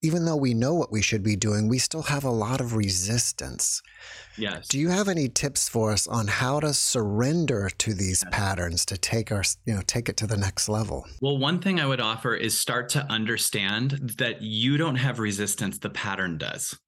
even 0.01 0.25
though 0.25 0.35
we 0.35 0.53
know 0.53 0.73
what 0.73 0.91
we 0.91 1.01
should 1.01 1.23
be 1.23 1.35
doing, 1.35 1.67
we 1.67 1.77
still 1.77 2.03
have 2.03 2.23
a 2.23 2.29
lot 2.29 2.61
of 2.61 2.75
resistance. 2.75 3.81
Yes. 4.37 4.67
Do 4.67 4.79
you 4.79 4.89
have 4.89 5.09
any 5.09 5.27
tips 5.27 5.67
for 5.67 5.91
us 5.91 6.07
on 6.07 6.27
how 6.27 6.61
to 6.61 6.73
surrender 6.73 7.69
to 7.79 7.93
these 7.93 8.23
patterns 8.31 8.85
to 8.85 8.97
take 8.97 9.31
our, 9.31 9.43
you 9.65 9.75
know, 9.75 9.81
take 9.85 10.07
it 10.07 10.15
to 10.17 10.27
the 10.27 10.37
next 10.37 10.69
level? 10.69 11.05
Well, 11.21 11.37
one 11.37 11.59
thing 11.59 11.79
I 11.79 11.85
would 11.85 11.99
offer 11.99 12.33
is 12.33 12.57
start 12.57 12.87
to 12.89 13.03
understand 13.11 14.13
that 14.17 14.41
you 14.41 14.77
don't 14.77 14.95
have 14.95 15.19
resistance, 15.19 15.77
the 15.77 15.89
pattern 15.89 16.37
does. 16.37 16.79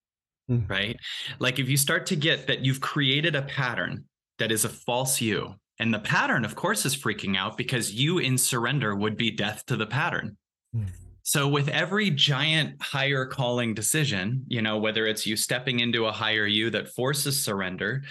Mm. 0.49 0.69
Right? 0.69 0.95
Like 1.39 1.59
if 1.59 1.67
you 1.67 1.77
start 1.77 2.05
to 2.07 2.15
get 2.15 2.47
that 2.47 2.61
you've 2.61 2.81
created 2.81 3.35
a 3.35 3.41
pattern 3.41 4.05
that 4.39 4.51
is 4.51 4.63
a 4.63 4.69
false 4.69 5.19
you, 5.19 5.55
and 5.79 5.93
the 5.93 5.99
pattern, 5.99 6.45
of 6.45 6.55
course, 6.55 6.85
is 6.85 6.95
freaking 6.95 7.35
out 7.35 7.57
because 7.57 7.91
you 7.91 8.19
in 8.19 8.37
surrender 8.37 8.95
would 8.95 9.17
be 9.17 9.31
death 9.31 9.65
to 9.65 9.75
the 9.75 9.87
pattern. 9.87 10.37
Mm. 10.75 10.87
So 11.23 11.47
with 11.47 11.67
every 11.69 12.09
giant 12.09 12.81
higher 12.81 13.25
calling 13.25 13.73
decision, 13.73 14.43
you 14.47 14.61
know, 14.61 14.77
whether 14.77 15.05
it's 15.05 15.25
you 15.25 15.35
stepping 15.35 15.79
into 15.79 16.05
a 16.05 16.11
higher 16.11 16.47
you 16.47 16.69
that 16.71 16.89
forces 16.89 17.43
surrender, 17.43 18.03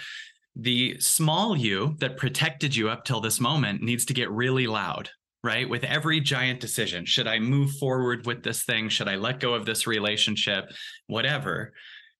the 0.55 0.99
small 0.99 1.55
you 1.55 1.95
that 1.99 2.17
protected 2.17 2.75
you 2.75 2.89
up 2.89 3.05
till 3.05 3.21
this 3.21 3.39
moment 3.39 3.81
needs 3.81 4.05
to 4.05 4.13
get 4.13 4.31
really 4.31 4.67
loud, 4.67 5.09
right? 5.43 5.67
With 5.67 5.83
every 5.83 6.19
giant 6.19 6.59
decision, 6.59 7.05
should 7.05 7.27
I 7.27 7.39
move 7.39 7.71
forward 7.71 8.25
with 8.25 8.43
this 8.43 8.63
thing? 8.63 8.89
Should 8.89 9.07
I 9.07 9.15
let 9.15 9.39
go 9.39 9.53
of 9.53 9.65
this 9.65 9.87
relationship? 9.87 10.65
Whatever. 11.07 11.73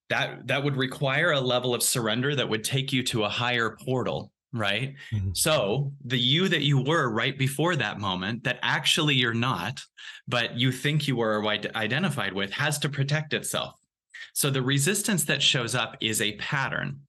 That 0.09 0.47
that 0.47 0.63
would 0.63 0.75
require 0.75 1.31
a 1.31 1.39
level 1.39 1.73
of 1.73 1.81
surrender 1.81 2.35
that 2.35 2.49
would 2.49 2.65
take 2.65 2.91
you 2.91 3.01
to 3.03 3.23
a 3.23 3.29
higher 3.29 3.77
portal 3.85 4.31
right? 4.53 4.95
Mm-hmm. 5.13 5.31
So 5.33 5.93
the 6.03 6.19
you 6.19 6.47
that 6.49 6.61
you 6.61 6.81
were 6.81 7.09
right 7.09 7.37
before 7.37 7.75
that 7.75 7.99
moment, 7.99 8.43
that 8.43 8.59
actually 8.61 9.15
you're 9.15 9.33
not, 9.33 9.81
but 10.27 10.57
you 10.57 10.71
think 10.71 11.07
you 11.07 11.15
were 11.15 11.45
identified 11.45 12.33
with, 12.33 12.51
has 12.51 12.79
to 12.79 12.89
protect 12.89 13.33
itself. 13.33 13.75
So 14.33 14.49
the 14.49 14.61
resistance 14.61 15.25
that 15.25 15.41
shows 15.41 15.75
up 15.75 15.97
is 16.01 16.21
a 16.21 16.37
pattern. 16.37 17.01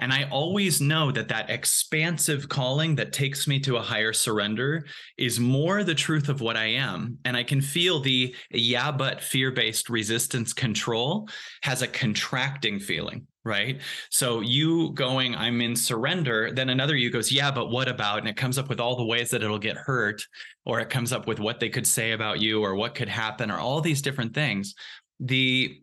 And 0.00 0.12
I 0.12 0.28
always 0.30 0.80
know 0.80 1.10
that 1.10 1.28
that 1.28 1.50
expansive 1.50 2.48
calling 2.48 2.94
that 2.96 3.12
takes 3.12 3.48
me 3.48 3.58
to 3.60 3.76
a 3.76 3.82
higher 3.82 4.12
surrender 4.12 4.86
is 5.16 5.40
more 5.40 5.82
the 5.82 5.94
truth 5.94 6.28
of 6.28 6.40
what 6.40 6.56
I 6.56 6.66
am. 6.66 7.18
And 7.24 7.36
I 7.36 7.42
can 7.42 7.60
feel 7.60 7.98
the 7.98 8.34
yeah, 8.50 8.92
but 8.92 9.20
fear 9.20 9.50
based 9.50 9.90
resistance 9.90 10.52
control 10.52 11.28
has 11.62 11.82
a 11.82 11.88
contracting 11.88 12.78
feeling 12.78 13.26
right? 13.48 13.80
So 14.10 14.40
you 14.40 14.92
going, 14.92 15.34
I'm 15.34 15.60
in 15.60 15.74
surrender, 15.74 16.52
then 16.52 16.68
another 16.68 16.94
you 16.94 17.10
goes, 17.10 17.32
yeah, 17.32 17.50
but 17.50 17.70
what 17.70 17.88
about? 17.88 18.18
And 18.18 18.28
it 18.28 18.36
comes 18.36 18.58
up 18.58 18.68
with 18.68 18.78
all 18.78 18.94
the 18.94 19.04
ways 19.04 19.30
that 19.30 19.42
it'll 19.42 19.58
get 19.58 19.76
hurt, 19.76 20.22
or 20.64 20.78
it 20.78 20.90
comes 20.90 21.12
up 21.12 21.26
with 21.26 21.40
what 21.40 21.58
they 21.58 21.70
could 21.70 21.86
say 21.86 22.12
about 22.12 22.40
you, 22.40 22.62
or 22.62 22.76
what 22.76 22.94
could 22.94 23.08
happen, 23.08 23.50
or 23.50 23.58
all 23.58 23.80
these 23.80 24.02
different 24.02 24.34
things. 24.34 24.74
The 25.18 25.80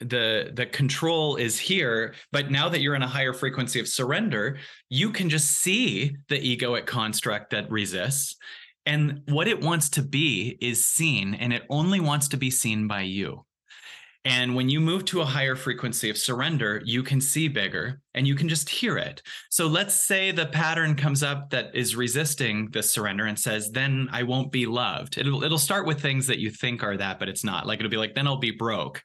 the 0.00 0.52
the 0.54 0.66
control 0.66 1.34
is 1.34 1.58
here 1.58 2.14
but 2.30 2.52
now 2.52 2.68
that 2.68 2.80
you're 2.80 2.94
in 2.94 3.02
a 3.02 3.08
higher 3.08 3.32
frequency 3.32 3.80
of 3.80 3.88
surrender 3.88 4.56
you 4.88 5.10
can 5.10 5.28
just 5.28 5.50
see 5.50 6.16
the 6.28 6.38
egoic 6.38 6.86
construct 6.86 7.50
that 7.50 7.68
resists 7.68 8.36
and 8.86 9.22
what 9.26 9.48
it 9.48 9.60
wants 9.60 9.88
to 9.88 10.02
be 10.02 10.56
is 10.60 10.86
seen 10.86 11.34
and 11.34 11.52
it 11.52 11.64
only 11.68 11.98
wants 11.98 12.28
to 12.28 12.36
be 12.36 12.48
seen 12.48 12.86
by 12.86 13.00
you 13.00 13.44
and 14.28 14.54
when 14.54 14.68
you 14.68 14.78
move 14.78 15.06
to 15.06 15.22
a 15.22 15.24
higher 15.24 15.56
frequency 15.56 16.10
of 16.10 16.18
surrender, 16.18 16.82
you 16.84 17.02
can 17.02 17.18
see 17.18 17.48
bigger 17.48 18.02
and 18.12 18.28
you 18.28 18.34
can 18.34 18.46
just 18.46 18.68
hear 18.68 18.98
it. 18.98 19.22
So 19.48 19.66
let's 19.66 19.94
say 19.94 20.32
the 20.32 20.44
pattern 20.44 20.96
comes 20.96 21.22
up 21.22 21.48
that 21.48 21.74
is 21.74 21.96
resisting 21.96 22.68
the 22.70 22.82
surrender 22.82 23.24
and 23.24 23.38
says, 23.38 23.70
then 23.70 24.06
I 24.12 24.24
won't 24.24 24.52
be 24.52 24.66
loved. 24.66 25.16
It'll, 25.16 25.42
it'll 25.42 25.56
start 25.56 25.86
with 25.86 26.02
things 26.02 26.26
that 26.26 26.40
you 26.40 26.50
think 26.50 26.82
are 26.82 26.98
that, 26.98 27.18
but 27.18 27.30
it's 27.30 27.42
not. 27.42 27.66
Like 27.66 27.78
it'll 27.78 27.90
be 27.90 27.96
like, 27.96 28.14
then 28.14 28.26
I'll 28.26 28.36
be 28.36 28.50
broke. 28.50 29.02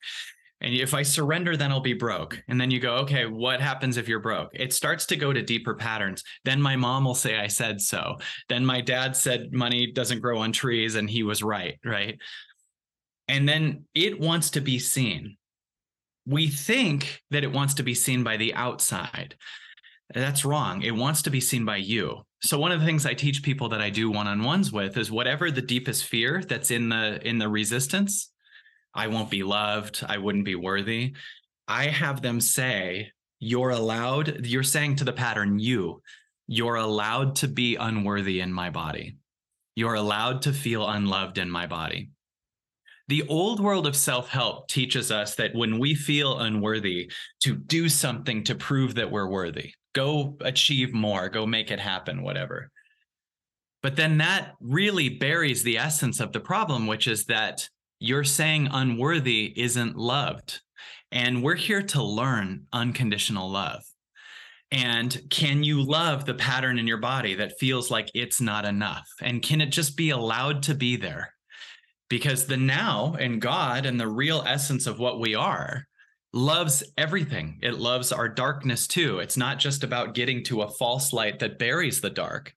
And 0.59 0.73
if 0.73 0.93
I 0.93 1.03
surrender, 1.03 1.55
then 1.55 1.71
I'll 1.71 1.79
be 1.79 1.93
broke. 1.93 2.41
And 2.49 2.59
then 2.59 2.69
you 2.69 2.81
go, 2.81 2.95
okay, 2.97 3.25
what 3.25 3.61
happens 3.61 3.95
if 3.95 4.09
you're 4.09 4.19
broke? 4.19 4.49
It 4.53 4.73
starts 4.73 5.05
to 5.05 5.15
go 5.15 5.31
to 5.31 5.41
deeper 5.41 5.73
patterns. 5.73 6.21
Then 6.43 6.61
my 6.61 6.75
mom 6.75 7.05
will 7.05 7.15
say, 7.15 7.37
I 7.37 7.47
said 7.47 7.79
so. 7.79 8.17
Then 8.49 8.65
my 8.65 8.81
dad 8.81 9.15
said 9.15 9.53
money 9.53 9.89
doesn't 9.93 10.21
grow 10.21 10.39
on 10.39 10.51
trees 10.51 10.95
and 10.95 11.09
he 11.09 11.23
was 11.23 11.41
right, 11.41 11.79
right? 11.85 12.19
And 13.27 13.47
then 13.47 13.85
it 13.93 14.19
wants 14.19 14.51
to 14.51 14.61
be 14.61 14.79
seen. 14.79 15.37
We 16.25 16.47
think 16.47 17.21
that 17.31 17.43
it 17.43 17.51
wants 17.51 17.73
to 17.75 17.83
be 17.83 17.93
seen 17.93 18.23
by 18.23 18.37
the 18.37 18.53
outside. 18.53 19.35
That's 20.13 20.45
wrong. 20.45 20.81
It 20.81 20.95
wants 20.95 21.23
to 21.23 21.29
be 21.29 21.41
seen 21.41 21.65
by 21.65 21.77
you. 21.77 22.25
So 22.41 22.59
one 22.59 22.71
of 22.71 22.79
the 22.79 22.85
things 22.85 23.05
I 23.05 23.13
teach 23.13 23.41
people 23.41 23.69
that 23.69 23.81
I 23.81 23.89
do 23.89 24.11
one-on-ones 24.11 24.71
with 24.71 24.97
is 24.97 25.11
whatever 25.11 25.49
the 25.49 25.61
deepest 25.61 26.05
fear 26.05 26.43
that's 26.47 26.71
in 26.71 26.89
the 26.89 27.25
in 27.27 27.37
the 27.39 27.49
resistance, 27.49 28.31
I 28.93 29.07
won't 29.07 29.29
be 29.29 29.43
loved, 29.43 30.03
I 30.07 30.17
wouldn't 30.17 30.45
be 30.45 30.55
worthy. 30.55 31.13
I 31.67 31.87
have 31.87 32.21
them 32.21 32.41
say, 32.41 33.11
you're 33.39 33.71
allowed, 33.71 34.45
you're 34.45 34.63
saying 34.63 34.97
to 34.97 35.03
the 35.03 35.13
pattern, 35.13 35.59
you, 35.59 36.01
you're 36.47 36.75
allowed 36.75 37.35
to 37.37 37.47
be 37.47 37.75
unworthy 37.75 38.41
in 38.41 38.53
my 38.53 38.69
body. 38.69 39.17
You're 39.75 39.95
allowed 39.95 40.43
to 40.43 40.53
feel 40.53 40.87
unloved 40.87 41.37
in 41.37 41.49
my 41.49 41.67
body. 41.67 42.11
The 43.09 43.23
old 43.27 43.59
world 43.59 43.85
of 43.85 43.95
self 43.95 44.29
help 44.29 44.67
teaches 44.69 45.11
us 45.11 45.35
that 45.35 45.53
when 45.53 45.77
we 45.77 45.93
feel 45.93 46.39
unworthy, 46.39 47.11
to 47.41 47.55
do 47.55 47.89
something 47.89 48.43
to 48.45 48.55
prove 48.55 48.95
that 48.95 49.11
we're 49.11 49.27
worthy, 49.27 49.73
go 49.93 50.37
achieve 50.41 50.93
more, 50.93 51.29
go 51.29 51.45
make 51.45 51.69
it 51.69 51.79
happen, 51.79 52.23
whatever. 52.23 52.71
But 53.81 53.97
then 53.97 54.17
that 54.19 54.53
really 54.61 55.09
buries 55.09 55.63
the 55.63 55.77
essence 55.77 56.21
of 56.21 56.31
the 56.31 56.39
problem, 56.39 56.87
which 56.87 57.07
is 57.07 57.25
that 57.25 57.67
you're 57.99 58.23
saying 58.23 58.69
unworthy 58.71 59.53
isn't 59.57 59.97
loved. 59.97 60.61
And 61.11 61.43
we're 61.43 61.55
here 61.55 61.83
to 61.83 62.01
learn 62.01 62.65
unconditional 62.71 63.51
love. 63.51 63.83
And 64.71 65.21
can 65.29 65.63
you 65.63 65.83
love 65.83 66.25
the 66.25 66.33
pattern 66.33 66.79
in 66.79 66.87
your 66.87 66.97
body 66.97 67.35
that 67.35 67.59
feels 67.59 67.91
like 67.91 68.09
it's 68.15 68.41
not 68.41 68.65
enough? 68.65 69.07
And 69.21 69.43
can 69.43 69.61
it 69.61 69.67
just 69.67 69.95
be 69.95 70.09
allowed 70.09 70.63
to 70.63 70.73
be 70.73 70.95
there? 70.95 71.33
Because 72.13 72.45
the 72.45 72.55
now 72.55 73.15
and 73.19 73.41
God 73.41 73.87
and 73.87 73.99
the 73.99 74.07
real 74.07 74.43
essence 74.45 74.85
of 74.85 74.99
what 74.99 75.19
we 75.19 75.33
are 75.33 75.87
loves 76.31 76.83
everything. 76.95 77.57
It 77.63 77.79
loves 77.79 78.11
our 78.11 78.29
darkness 78.29 78.85
too. 78.85 79.17
It's 79.17 79.35
not 79.35 79.57
just 79.57 79.83
about 79.83 80.13
getting 80.13 80.43
to 80.43 80.61
a 80.61 80.69
false 80.69 81.11
light 81.11 81.39
that 81.39 81.57
buries 81.57 82.01
the 82.01 82.11
dark. 82.11 82.53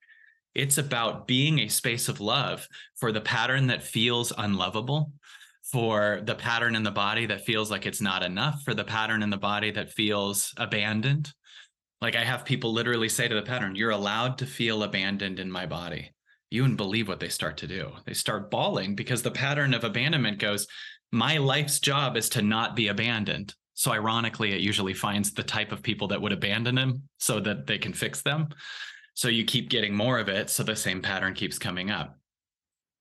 It's 0.54 0.76
about 0.76 1.26
being 1.26 1.60
a 1.60 1.68
space 1.68 2.10
of 2.10 2.20
love 2.20 2.68
for 2.96 3.12
the 3.12 3.22
pattern 3.22 3.68
that 3.68 3.82
feels 3.82 4.30
unlovable, 4.36 5.10
for 5.72 6.20
the 6.22 6.34
pattern 6.34 6.76
in 6.76 6.82
the 6.82 6.90
body 6.90 7.24
that 7.24 7.46
feels 7.46 7.70
like 7.70 7.86
it's 7.86 8.02
not 8.02 8.22
enough, 8.22 8.60
for 8.62 8.74
the 8.74 8.84
pattern 8.84 9.22
in 9.22 9.30
the 9.30 9.38
body 9.38 9.70
that 9.70 9.90
feels 9.90 10.52
abandoned. 10.58 11.32
Like 12.02 12.14
I 12.14 12.24
have 12.24 12.44
people 12.44 12.74
literally 12.74 13.08
say 13.08 13.26
to 13.26 13.34
the 13.34 13.40
pattern, 13.40 13.74
You're 13.74 13.88
allowed 13.88 14.36
to 14.36 14.46
feel 14.46 14.82
abandoned 14.82 15.40
in 15.40 15.50
my 15.50 15.64
body 15.64 16.10
you 16.50 16.62
wouldn't 16.62 16.76
believe 16.76 17.08
what 17.08 17.20
they 17.20 17.28
start 17.28 17.56
to 17.58 17.66
do. 17.66 17.90
They 18.04 18.14
start 18.14 18.50
bawling 18.50 18.94
because 18.94 19.22
the 19.22 19.30
pattern 19.30 19.74
of 19.74 19.84
abandonment 19.84 20.38
goes, 20.38 20.66
my 21.12 21.38
life's 21.38 21.80
job 21.80 22.16
is 22.16 22.28
to 22.30 22.42
not 22.42 22.76
be 22.76 22.88
abandoned. 22.88 23.54
So 23.74 23.92
ironically, 23.92 24.52
it 24.52 24.60
usually 24.60 24.94
finds 24.94 25.32
the 25.32 25.42
type 25.42 25.72
of 25.72 25.82
people 25.82 26.08
that 26.08 26.20
would 26.20 26.32
abandon 26.32 26.74
them 26.74 27.02
so 27.18 27.40
that 27.40 27.66
they 27.66 27.78
can 27.78 27.92
fix 27.92 28.22
them. 28.22 28.48
So 29.14 29.28
you 29.28 29.44
keep 29.44 29.70
getting 29.70 29.94
more 29.94 30.18
of 30.18 30.28
it. 30.28 30.50
So 30.50 30.62
the 30.62 30.76
same 30.76 31.02
pattern 31.02 31.34
keeps 31.34 31.58
coming 31.58 31.90
up. 31.90 32.18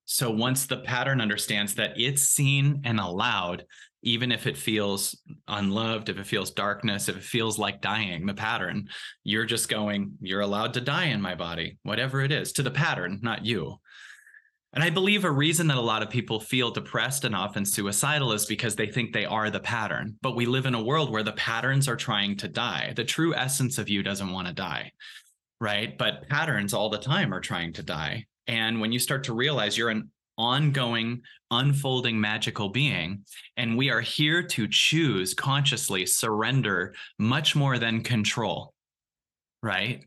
So 0.06 0.30
once 0.30 0.66
the 0.66 0.78
pattern 0.78 1.20
understands 1.20 1.76
that 1.76 1.94
it's 1.98 2.24
seen 2.24 2.82
and 2.84 3.00
allowed, 3.00 3.66
even 4.06 4.32
if 4.32 4.46
it 4.46 4.56
feels 4.56 5.18
unloved, 5.48 6.10
if 6.10 6.20
it 6.20 6.28
feels 6.28 6.52
darkness, 6.52 7.10
if 7.10 7.18
it 7.18 7.24
feels 7.24 7.58
like 7.58 7.82
dying, 7.82 8.28
the 8.28 8.34
pattern, 8.36 8.88
you're 9.24 9.46
just 9.46 9.68
going, 9.68 10.14
you're 10.22 10.42
allowed 10.42 10.76
to 10.76 10.82
die 10.82 11.06
in 11.06 11.22
my 11.22 11.34
body, 11.34 11.78
whatever 11.82 12.22
it 12.22 12.32
is, 12.32 12.54
to 12.54 12.64
the 12.64 12.72
pattern, 12.72 13.20
not 13.24 13.44
you. 13.44 13.80
And 14.74 14.84
I 14.84 14.92
believe 14.92 15.24
a 15.24 15.32
reason 15.32 15.68
that 15.68 15.78
a 15.78 15.82
lot 15.82 16.04
of 16.04 16.10
people 16.10 16.40
feel 16.40 16.70
depressed 16.70 17.26
and 17.26 17.36
often 17.36 17.66
suicidal 17.66 18.32
is 18.32 18.46
because 18.46 18.76
they 18.76 18.88
think 18.88 19.12
they 19.12 19.26
are 19.26 19.50
the 19.50 19.60
pattern. 19.60 20.18
But 20.22 20.36
we 20.36 20.46
live 20.46 20.68
in 20.68 20.76
a 20.76 20.84
world 20.84 21.10
where 21.10 21.24
the 21.24 21.32
patterns 21.32 21.88
are 21.88 21.96
trying 21.96 22.36
to 22.38 22.48
die. 22.48 22.94
The 22.96 23.06
true 23.06 23.34
essence 23.34 23.80
of 23.80 23.90
you 23.90 24.04
doesn't 24.04 24.32
want 24.32 24.48
to 24.48 24.54
die, 24.54 24.92
right? 25.60 25.98
But 25.98 26.30
patterns 26.30 26.74
all 26.74 26.90
the 26.90 26.98
time 27.00 27.34
are 27.34 27.40
trying 27.40 27.74
to 27.74 27.84
die. 27.84 28.26
And 28.48 28.80
when 28.80 28.92
you 28.92 29.00
start 29.00 29.24
to 29.24 29.34
realize 29.34 29.78
you're 29.78 29.90
an 29.90 30.12
ongoing, 30.38 31.22
unfolding 31.52 32.20
magical 32.20 32.70
being. 32.70 33.24
And 33.58 33.78
we 33.78 33.90
are 33.90 34.02
here 34.02 34.44
to 34.44 34.68
choose 34.70 35.34
consciously 35.34 36.06
surrender 36.06 36.94
much 37.20 37.56
more 37.56 37.78
than 37.78 38.04
control, 38.04 38.74
right? 39.64 40.04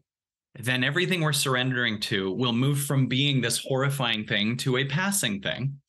Then 0.59 0.83
everything 0.83 1.21
we're 1.21 1.33
surrendering 1.33 2.01
to 2.01 2.33
will 2.33 2.53
move 2.53 2.81
from 2.81 3.07
being 3.07 3.41
this 3.41 3.59
horrifying 3.59 4.27
thing 4.27 4.57
to 4.59 4.79
a 4.79 4.85
passing 4.85 5.41
thing. 5.41 5.81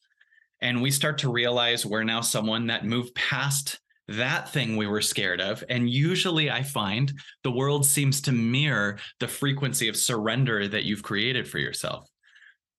And 0.62 0.82
we 0.82 0.92
start 0.92 1.18
to 1.20 1.32
realize 1.32 1.86
we're 1.86 2.04
now 2.04 2.22
someone 2.22 2.68
that 2.68 2.86
moved 2.86 3.16
past 3.16 3.80
that 4.10 4.50
thing 4.50 4.76
we 4.76 4.88
were 4.88 5.02
scared 5.02 5.40
of. 5.40 5.64
And 5.70 5.90
usually 5.90 6.50
I 6.50 6.64
find 6.64 7.12
the 7.44 7.52
world 7.52 7.86
seems 7.86 8.22
to 8.22 8.32
mirror 8.32 8.98
the 9.20 9.28
frequency 9.28 9.88
of 9.88 9.96
surrender 9.96 10.68
that 10.68 10.84
you've 10.84 11.04
created 11.04 11.48
for 11.48 11.60
yourself. 11.60 12.10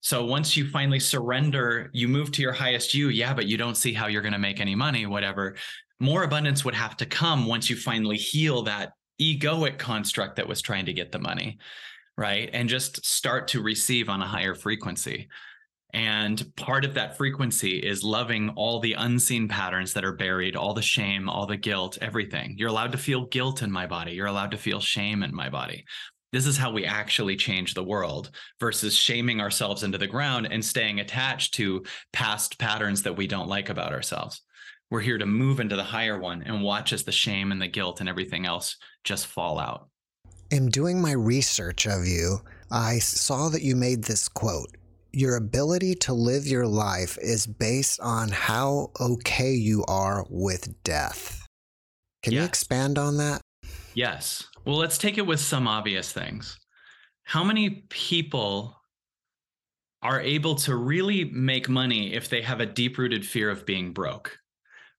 So 0.01 0.25
once 0.25 0.57
you 0.57 0.69
finally 0.69 1.01
surrender, 1.01 1.91
you 1.93 2.09
move 2.09 2.33
to 2.33 2.43
your 2.43 2.53
highest 2.53 2.95
you. 2.95 3.09
Yeah, 3.09 3.35
but 3.35 3.47
you 3.47 3.57
don't 3.57 3.77
see 3.77 3.93
how 3.93 4.07
you're 4.07 4.23
going 4.23 4.33
to 4.33 4.39
make 4.39 4.61
any 4.61 4.75
money, 4.75 5.07
whatever. 5.07 5.57
More 5.99 6.23
abundance 6.23 6.65
would 6.65 6.75
have 6.75 6.97
to 6.99 7.07
come 7.07 7.47
once 7.47 7.69
you 7.69 7.77
finally 7.77 8.17
heal 8.17 8.63
that 8.63 8.93
egoic 9.21 9.79
construct 9.79 10.37
that 10.37 10.49
was 10.49 10.63
trying 10.63 10.87
to 10.87 10.95
get 10.95 11.13
the 11.13 11.19
money, 11.19 11.59
right? 12.17 12.49
And 12.55 12.69
just 12.69 13.05
start 13.05 13.49
to 13.49 13.63
receive 13.63 14.09
on 14.09 14.23
a 14.23 14.27
higher 14.27 14.55
frequency. 14.55 15.29
And 15.93 16.51
part 16.57 16.85
of 16.85 16.95
that 16.95 17.19
frequency 17.19 17.79
is 17.79 18.03
loving 18.03 18.51
all 18.51 18.81
the 18.81 18.95
unseen 18.95 19.49
patterns 19.49 19.93
that 19.93 20.05
are 20.05 20.17
buried, 20.17 20.57
all 20.57 20.73
the 20.73 20.81
shame, 20.81 21.29
all 21.29 21.47
the 21.47 21.57
guilt, 21.57 21.99
everything. 22.01 22.55
You're 22.57 22.69
allowed 22.69 22.93
to 22.93 22.99
feel 22.99 23.27
guilt 23.27 23.63
in 23.63 23.71
my 23.71 23.87
body. 23.87 24.13
You're 24.13 24.29
allowed 24.29 24.53
to 24.53 24.57
feel 24.57 24.81
shame 24.81 25.23
in 25.23 25.35
my 25.35 25.51
body 25.51 25.85
this 26.33 26.47
is 26.47 26.57
how 26.57 26.71
we 26.71 26.85
actually 26.85 27.37
change 27.37 27.75
the 27.75 27.83
world 27.83 28.31
versus 28.61 28.97
shaming 28.97 29.41
ourselves 29.41 29.83
into 29.83 29.99
the 29.99 30.07
ground 30.07 30.49
and 30.51 30.65
staying 30.65 31.01
attached 31.01 31.55
to 31.55 31.85
past 32.13 32.59
patterns 32.59 33.03
that 33.03 33.17
we 33.17 33.27
don't 33.27 33.49
like 33.49 33.69
about 33.69 33.93
ourselves. 33.93 34.43
We're 34.91 35.01
here 35.01 35.19
to 35.19 35.27
move 35.27 35.61
into 35.61 35.77
the 35.77 35.85
higher 35.85 36.19
one 36.19 36.43
and 36.43 36.63
watch 36.63 36.93
as 36.93 37.05
the 37.05 37.13
shame 37.13 37.53
and 37.53 37.61
the 37.61 37.69
guilt 37.69 38.01
and 38.01 38.09
everything 38.09 38.47
else 38.47 38.77
just 39.05 39.27
fall 39.27 39.59
out. 39.59 39.89
In 40.51 40.69
doing 40.69 41.01
my 41.01 41.13
research 41.13 41.87
of 41.87 42.07
you, 42.07 42.39
I 42.73 42.99
saw 42.99 43.49
that 43.51 43.63
you 43.63 43.77
made 43.77 44.03
this 44.03 44.29
quote 44.29 44.77
Your 45.13 45.37
ability 45.37 45.95
to 45.97 46.13
live 46.13 46.47
your 46.47 46.67
life 46.67 47.19
is 47.23 47.47
based 47.47 48.01
on 48.01 48.31
how 48.31 48.91
okay 49.01 49.53
you 49.53 49.85
are 49.87 50.27
with 50.29 50.83
death. 50.83 51.47
Can 52.23 52.33
yes. 52.33 52.41
you 52.41 52.47
expand 52.47 52.99
on 52.99 53.17
that? 53.19 53.41
Yes. 53.95 54.45
Well, 54.65 54.77
let's 54.77 54.99
take 54.99 55.19
it 55.19 55.27
with 55.27 55.41
some 55.41 55.67
obvious 55.67 56.13
things. 56.13 56.59
How 57.25 57.45
many 57.45 57.87
people 57.89 58.77
are 60.03 60.21
able 60.21 60.55
to 60.57 60.75
really 60.77 61.25
make 61.25 61.69
money 61.69 62.15
if 62.15 62.29
they 62.29 62.43
have 62.43 62.61
a 62.61 62.67
deep 62.67 62.99
rooted 62.99 63.27
fear 63.27 63.51
of 63.51 63.67
being 63.67 63.93
broke? 63.93 64.39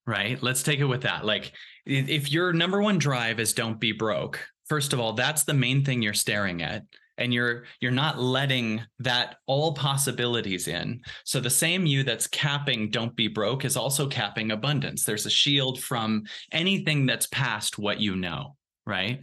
right? 0.06 0.42
Let's 0.42 0.64
take 0.64 0.80
it 0.80 0.86
with 0.86 1.02
that. 1.02 1.26
Like, 1.26 1.54
if 1.86 2.32
your 2.32 2.54
number 2.54 2.82
one 2.82 2.98
drive 2.98 3.40
is 3.40 3.54
don't 3.54 3.80
be 3.80 3.92
broke, 3.92 4.46
first 4.68 4.94
of 4.94 5.00
all, 5.00 5.14
that's 5.14 5.44
the 5.44 5.54
main 5.54 5.84
thing 5.84 6.02
you're 6.02 6.14
staring 6.14 6.62
at 6.62 6.84
and 7.18 7.34
you're 7.34 7.66
you're 7.82 7.92
not 7.92 8.20
letting 8.20 8.82
that 9.00 9.36
all 9.46 9.74
possibilities 9.74 10.68
in 10.68 11.02
so 11.26 11.42
the 11.42 11.50
same 11.50 11.86
you 11.86 12.04
that's 12.04 12.26
capping 12.26 12.90
don't 12.90 13.16
be 13.18 13.28
broke 13.28 13.66
is 13.66 13.76
also 13.76 14.08
capping 14.08 14.50
abundance 14.52 15.04
there's 15.04 15.26
a 15.26 15.30
shield 15.30 15.80
from 15.84 16.24
anything 16.54 17.06
that's 17.06 17.28
past 17.28 17.78
what 17.78 18.00
you 18.00 18.16
know 18.16 18.56
right 18.88 19.20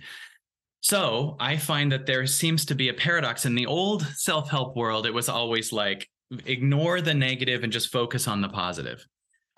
so 0.80 1.37
i 1.40 1.56
find 1.56 1.90
that 1.90 2.06
there 2.06 2.26
seems 2.26 2.64
to 2.64 2.75
be 2.75 2.88
a 2.88 2.94
paradox 2.94 3.44
in 3.44 3.54
the 3.54 3.66
old 3.66 4.02
self-help 4.14 4.76
world 4.76 5.06
it 5.06 5.14
was 5.14 5.28
always 5.28 5.73
like 5.73 6.08
ignore 6.47 7.00
the 7.00 7.14
negative 7.14 7.64
and 7.64 7.73
just 7.73 7.92
focus 7.92 8.28
on 8.28 8.40
the 8.40 8.49
positive 8.49 9.04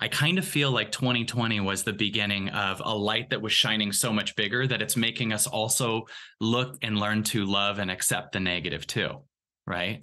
I 0.03 0.09
kind 0.09 0.39
of 0.39 0.47
feel 0.47 0.71
like 0.71 0.91
2020 0.93 1.61
was 1.61 1.85
the 1.85 1.93
beginning 1.93 2.49
of 2.49 2.81
a 2.83 2.97
light 2.97 3.29
that 3.31 3.43
was 3.43 3.53
shining 3.53 3.93
so 3.93 4.11
much 4.11 4.35
bigger 4.35 4.67
that 4.67 4.81
it's 4.81 4.97
making 4.97 5.35
us 5.35 5.47
also 5.47 6.07
look 6.41 6.79
and 6.81 6.99
learn 6.99 7.23
to 7.25 7.45
love 7.45 7.79
and 7.79 7.91
accept 7.91 8.33
the 8.33 8.41
negative 8.41 8.87
too. 8.87 9.21
Right. 9.67 10.03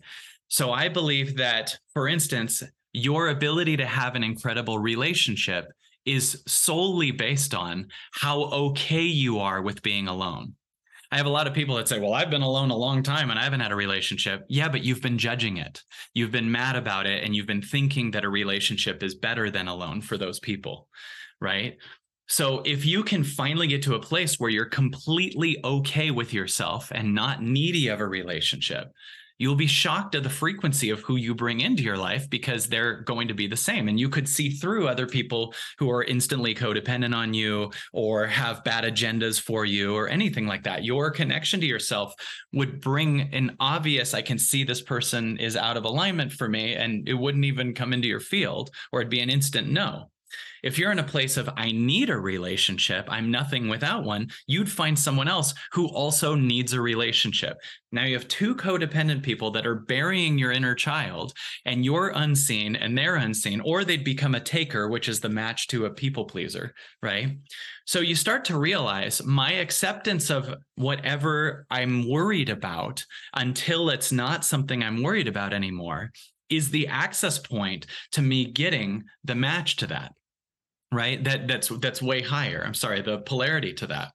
So 0.50 0.72
I 0.72 0.88
believe 0.88 1.38
that, 1.38 1.76
for 1.94 2.08
instance, 2.08 2.62
your 2.94 3.30
ability 3.30 3.78
to 3.78 3.88
have 3.88 4.16
an 4.16 4.24
incredible 4.24 4.78
relationship 4.78 5.66
is 6.06 6.44
solely 6.48 7.10
based 7.10 7.56
on 7.56 7.88
how 8.14 8.44
okay 8.44 9.02
you 9.02 9.40
are 9.40 9.64
with 9.64 9.82
being 9.82 10.08
alone. 10.08 10.54
I 11.12 11.18
have 11.18 11.26
a 11.26 11.30
lot 11.30 11.48
of 11.48 11.54
people 11.54 11.76
that 11.76 11.88
say, 11.88 12.00
Well, 12.00 12.14
I've 12.14 12.30
been 12.30 12.42
alone 12.42 12.70
a 12.70 12.76
long 12.76 13.02
time 13.02 13.30
and 13.30 13.40
I 13.40 13.44
haven't 13.44 13.62
had 13.62 13.72
a 13.72 13.76
relationship. 13.76 14.46
Yeah, 14.50 14.70
but 14.70 14.84
you've 14.84 15.02
been 15.02 15.18
judging 15.18 15.58
it. 15.58 15.82
You've 16.14 16.32
been 16.32 16.52
mad 16.52 16.76
about 16.76 17.06
it 17.06 17.24
and 17.24 17.36
you've 17.36 17.48
been 17.48 17.62
thinking 17.62 18.12
that 18.12 18.26
a 18.26 18.30
relationship 18.30 19.04
is 19.04 19.16
better 19.16 19.50
than 19.50 19.68
alone 19.68 20.02
for 20.02 20.18
those 20.18 20.40
people. 20.40 20.90
Right. 21.40 21.78
So 22.28 22.62
if 22.66 22.86
you 22.86 23.04
can 23.04 23.24
finally 23.24 23.68
get 23.68 23.84
to 23.84 23.96
a 23.96 24.02
place 24.02 24.38
where 24.38 24.50
you're 24.50 24.66
completely 24.66 25.58
okay 25.64 26.12
with 26.12 26.34
yourself 26.34 26.92
and 26.94 27.16
not 27.16 27.42
needy 27.42 27.88
of 27.88 28.02
a 28.02 28.08
relationship, 28.08 28.92
you'll 29.40 29.56
be 29.56 29.68
shocked 29.68 30.16
at 30.16 30.24
the 30.24 30.30
frequency 30.30 30.90
of 30.90 31.02
who 31.02 31.16
you 31.16 31.36
bring 31.36 31.62
into 31.62 31.84
your 31.84 31.98
life 31.98 32.30
because 32.30 32.68
they're 32.68 33.02
going 33.02 33.28
to 33.28 33.34
be 33.34 33.48
the 33.48 33.58
same. 33.58 33.88
And 33.88 34.00
you 34.00 34.10
could 34.10 34.28
see 34.28 34.50
through 34.50 34.88
other 34.88 35.08
people 35.08 35.54
who 35.78 35.90
are 35.92 36.04
instantly 36.04 36.56
codependent 36.56 37.16
on 37.16 37.34
you 37.34 37.72
or 37.94 38.28
have 38.28 38.64
bad 38.64 38.84
agendas 38.84 39.40
for 39.40 39.66
you 39.66 39.96
or 39.96 40.08
anything 40.08 40.48
like 40.48 40.64
that. 40.64 40.84
Your 40.84 41.12
connection 41.12 41.60
to 41.60 41.66
yourself 41.66 42.14
would 42.54 42.82
bring 42.82 43.34
an 43.34 43.56
obvious, 43.60 44.14
I 44.14 44.22
can 44.22 44.40
see 44.40 44.64
this 44.64 44.82
person 44.82 45.38
is 45.38 45.56
out 45.56 45.78
of 45.78 45.86
alignment 45.86 46.32
for 46.34 46.48
me, 46.48 46.76
and 46.76 47.08
it 47.08 47.14
wouldn't 47.14 47.46
even 47.46 47.74
come 47.74 47.94
into 47.94 48.08
your 48.08 48.20
field 48.20 48.72
or 48.92 49.02
it'd 49.02 49.12
be 49.12 49.20
an 49.20 49.30
instant 49.30 49.70
no. 49.70 50.10
If 50.64 50.78
you're 50.78 50.92
in 50.92 51.00
a 51.00 51.04
place 51.04 51.38
of, 51.38 51.50
I 51.56 51.72
need 51.72 52.10
a 52.10 52.18
relationship, 52.18 53.06
I'm 53.10 53.32
nothing 53.32 53.68
without 53.68 54.04
one, 54.04 54.30
you'd 54.48 54.72
find 54.72 54.98
someone 54.98 55.28
else 55.28 55.54
who 55.74 55.88
also 55.88 56.36
needs 56.36 56.74
a 56.74 56.82
relationship. 56.82 57.58
Now 57.92 58.04
you 58.04 58.16
have 58.16 58.28
two 58.28 58.56
codependent 58.56 59.24
people 59.24 59.52
that 59.52 59.66
are 59.66 59.76
burying 59.76 60.38
your 60.38 60.52
inner 60.52 60.76
child, 60.76 61.34
and 61.66 61.86
you're 61.86 62.12
unseen 62.16 62.76
and 62.76 62.98
they're 62.98 63.16
unseen, 63.16 63.62
or 63.62 63.84
they'd 63.84 64.04
become 64.04 64.36
a 64.36 64.40
taker, 64.40 64.90
which 64.90 65.08
is 65.08 65.20
the 65.20 65.30
match 65.30 65.68
to 65.68 65.86
a 65.86 65.94
people 65.94 66.26
pleaser, 66.26 66.74
right? 67.02 67.38
So 67.86 68.02
you 68.02 68.16
start 68.16 68.44
to 68.46 68.60
realize 68.60 69.24
my 69.24 69.54
acceptance 69.54 70.30
of 70.30 70.54
whatever 70.76 71.66
I'm 71.70 72.10
worried 72.10 72.50
about 72.50 73.06
until 73.34 73.90
it's 73.90 74.12
not 74.12 74.44
something 74.44 74.84
I'm 74.84 75.04
worried 75.04 75.28
about 75.28 75.54
anymore 75.54 76.12
is 76.50 76.70
the 76.70 76.88
access 76.88 77.38
point 77.38 77.86
to 78.12 78.22
me 78.22 78.46
getting 78.46 79.04
the 79.24 79.36
match 79.36 79.78
to 79.78 79.88
that 79.88 80.14
right? 80.92 81.24
That 81.24 81.48
that's 81.48 81.70
that's 81.70 82.02
way 82.02 82.22
higher. 82.22 82.64
I'm 82.66 82.74
sorry 82.74 83.02
the 83.02 83.20
polarity 83.20 83.74
to 83.74 83.88
that. 83.88 84.12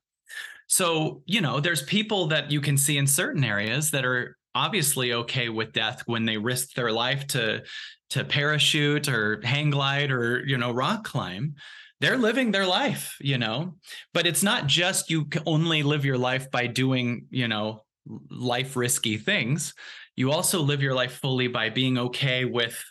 So 0.67 1.23
you 1.27 1.41
know 1.41 1.61
there's 1.61 1.83
people 1.83 2.27
that 2.29 2.51
you 2.51 2.61
can 2.61 2.79
see 2.79 2.99
in 2.99 3.07
certain 3.07 3.45
areas 3.45 3.91
that 3.91 4.05
are 4.05 4.37
obviously 4.55 5.13
okay 5.13 5.49
with 5.49 5.73
death 5.73 6.03
when 6.07 6.25
they 6.25 6.37
risk 6.37 6.75
their 6.75 6.93
life 6.93 7.27
to 7.29 7.63
to 8.11 8.25
parachute 8.25 9.09
or 9.09 9.41
hang 9.43 9.71
glide 9.71 10.11
or 10.11 10.45
you 10.47 10.57
know 10.59 10.73
rock 10.73 11.05
climb. 11.05 11.55
They're 12.01 12.19
living 12.19 12.51
their 12.51 12.67
life 12.67 13.17
you 13.21 13.39
know? 13.39 13.77
But 14.13 14.27
it's 14.27 14.43
not 14.43 14.67
just 14.67 15.11
you 15.11 15.29
only 15.47 15.83
live 15.83 16.05
your 16.05 16.19
life 16.19 16.51
by 16.51 16.67
doing 16.67 17.27
you 17.31 17.49
know 17.49 17.85
life 18.31 18.77
risky 18.77 19.17
things. 19.19 19.75
You 20.17 20.33
also 20.33 20.61
live 20.61 20.83
your 20.83 20.95
life 20.95 21.13
fully 21.15 21.49
by 21.49 21.71
being 21.71 21.97
okay 21.99 22.45
with 22.45 22.83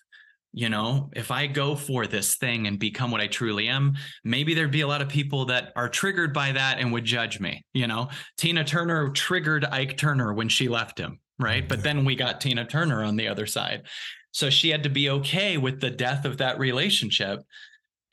you 0.53 0.69
know 0.69 1.09
if 1.15 1.31
i 1.31 1.47
go 1.47 1.75
for 1.75 2.07
this 2.07 2.35
thing 2.35 2.67
and 2.67 2.79
become 2.79 3.11
what 3.11 3.21
i 3.21 3.27
truly 3.27 3.67
am 3.67 3.93
maybe 4.23 4.53
there'd 4.53 4.71
be 4.71 4.81
a 4.81 4.87
lot 4.87 5.01
of 5.01 5.07
people 5.07 5.45
that 5.45 5.71
are 5.75 5.87
triggered 5.87 6.33
by 6.33 6.51
that 6.51 6.79
and 6.79 6.91
would 6.91 7.05
judge 7.05 7.39
me 7.39 7.63
you 7.73 7.87
know? 7.87 8.09
Tina 8.37 8.63
turner 8.63 9.09
triggered 9.09 9.65
ike 9.65 9.97
turner 9.97 10.33
when 10.33 10.49
she 10.49 10.67
left 10.67 10.99
him 10.99 11.19
right? 11.41 11.67
But 11.67 11.83
then 11.83 12.05
we 12.05 12.15
got 12.15 12.39
tina 12.39 12.65
turner 12.65 13.03
on 13.03 13.15
the 13.15 13.27
other 13.27 13.47
side. 13.47 13.83
So 14.31 14.49
she 14.49 14.69
had 14.69 14.83
to 14.83 14.89
be 14.89 15.09
okay 15.09 15.57
with 15.57 15.81
the 15.81 15.89
death 15.89 16.23
of 16.23 16.37
that 16.37 16.59
relationship 16.59 17.41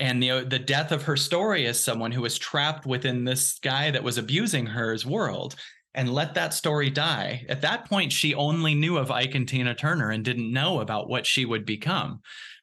and 0.00 0.22
the 0.22 0.44
the 0.44 0.58
death 0.58 0.90
of 0.90 1.02
her 1.04 1.16
story 1.16 1.66
as 1.66 1.82
someone 1.82 2.12
who 2.12 2.22
was 2.22 2.38
trapped 2.38 2.86
within 2.86 3.24
this 3.24 3.58
guy 3.58 3.90
that 3.90 4.02
was 4.02 4.18
abusing 4.18 4.66
her's 4.66 5.04
world 5.04 5.56
and 5.94 6.12
let 6.12 6.34
that 6.34 6.54
story 6.54 6.90
die. 6.90 7.44
At 7.48 7.62
that 7.62 7.86
point, 7.86 8.12
she 8.12 8.34
only 8.34 8.74
knew 8.74 8.98
of 8.98 9.10
Ike 9.10 9.34
and 9.34 9.48
Tina 9.48 9.74
Turner 9.74 10.10
and 10.10 10.24
didn't 10.24 10.52
know 10.52 10.80
about 10.80 11.08
what 11.08 11.26
she 11.26 11.44
would 11.44 11.64
become. 11.64 12.20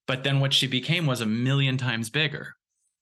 But 0.08 0.24
then 0.24 0.40
what 0.40 0.54
she 0.54 0.68
became 0.68 1.06
was 1.06 1.22
a 1.22 1.26
million 1.26 1.78
times 1.78 2.10
bigger. 2.10 2.56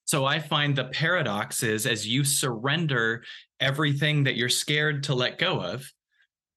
So 0.06 0.26
I 0.26 0.40
find 0.40 0.76
the 0.76 0.86
paradox 0.86 1.64
is 1.64 1.86
as 1.86 2.08
you 2.08 2.24
surrender 2.24 3.24
everything 3.60 4.24
that 4.24 4.36
you're 4.36 4.50
scared 4.50 5.04
to 5.04 5.16
let 5.16 5.40
go 5.40 5.62
of, 5.62 5.92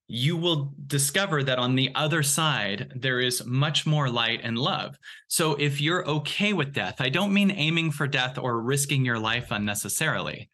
you 0.07 0.37
will 0.37 0.73
discover 0.87 1.43
that 1.43 1.59
on 1.59 1.75
the 1.75 1.91
other 1.93 2.23
side, 2.23 2.93
there 2.95 3.19
is 3.19 3.45
much 3.45 3.85
more 3.85 4.09
light 4.09 4.39
and 4.43 4.57
love. 4.57 4.97
So 5.27 5.55
if 5.55 5.81
you're 5.81 6.07
okay 6.07 6.53
with 6.53 6.73
death, 6.73 6.95
I 6.99 7.09
don't 7.09 7.33
mean 7.33 7.51
aiming 7.51 7.91
for 7.91 8.07
death 8.07 8.37
or 8.37 8.61
risking 8.61 9.03
your 9.03 9.19
life 9.19 9.47
unnecessarily. 9.51 10.49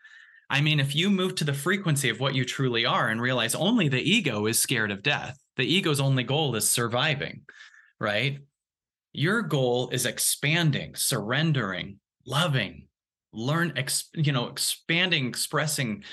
I 0.49 0.61
mean, 0.61 0.79
if 0.79 0.95
you 0.95 1.09
move 1.09 1.35
to 1.35 1.43
the 1.43 1.53
frequency 1.53 2.09
of 2.09 2.19
what 2.19 2.35
you 2.35 2.45
truly 2.45 2.85
are 2.85 3.09
and 3.09 3.21
realize 3.21 3.55
only 3.55 3.87
the 3.87 4.01
ego 4.01 4.45
is 4.45 4.59
scared 4.59 4.91
of 4.91 5.03
death, 5.03 5.37
the 5.57 5.63
ego's 5.63 5.99
only 5.99 6.23
goal 6.23 6.55
is 6.55 6.69
surviving, 6.69 7.41
right? 7.99 8.39
Your 9.13 9.41
goal 9.41 9.89
is 9.91 10.05
expanding, 10.05 10.95
surrendering, 10.95 11.99
loving, 12.25 12.87
learn, 13.31 13.73
you 14.13 14.31
know, 14.31 14.47
expanding, 14.47 15.27
expressing, 15.27 16.03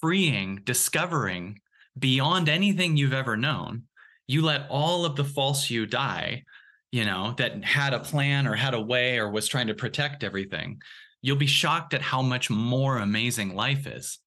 freeing, 0.00 0.60
discovering 0.64 1.60
beyond 1.98 2.48
anything 2.48 2.96
you've 2.96 3.12
ever 3.12 3.36
known. 3.36 3.84
You 4.26 4.42
let 4.42 4.68
all 4.70 5.04
of 5.04 5.16
the 5.16 5.24
false 5.24 5.70
you 5.70 5.86
die, 5.86 6.44
you 6.92 7.04
know, 7.04 7.34
that 7.38 7.64
had 7.64 7.92
a 7.92 8.00
plan 8.00 8.46
or 8.46 8.54
had 8.54 8.74
a 8.74 8.80
way 8.80 9.18
or 9.18 9.30
was 9.30 9.48
trying 9.48 9.66
to 9.68 9.74
protect 9.74 10.24
everything 10.24 10.80
you'll 11.22 11.36
be 11.36 11.46
shocked 11.46 11.94
at 11.94 12.02
how 12.02 12.22
much 12.22 12.50
more 12.50 12.98
amazing 12.98 13.54
life 13.54 13.86
is. 13.86 14.18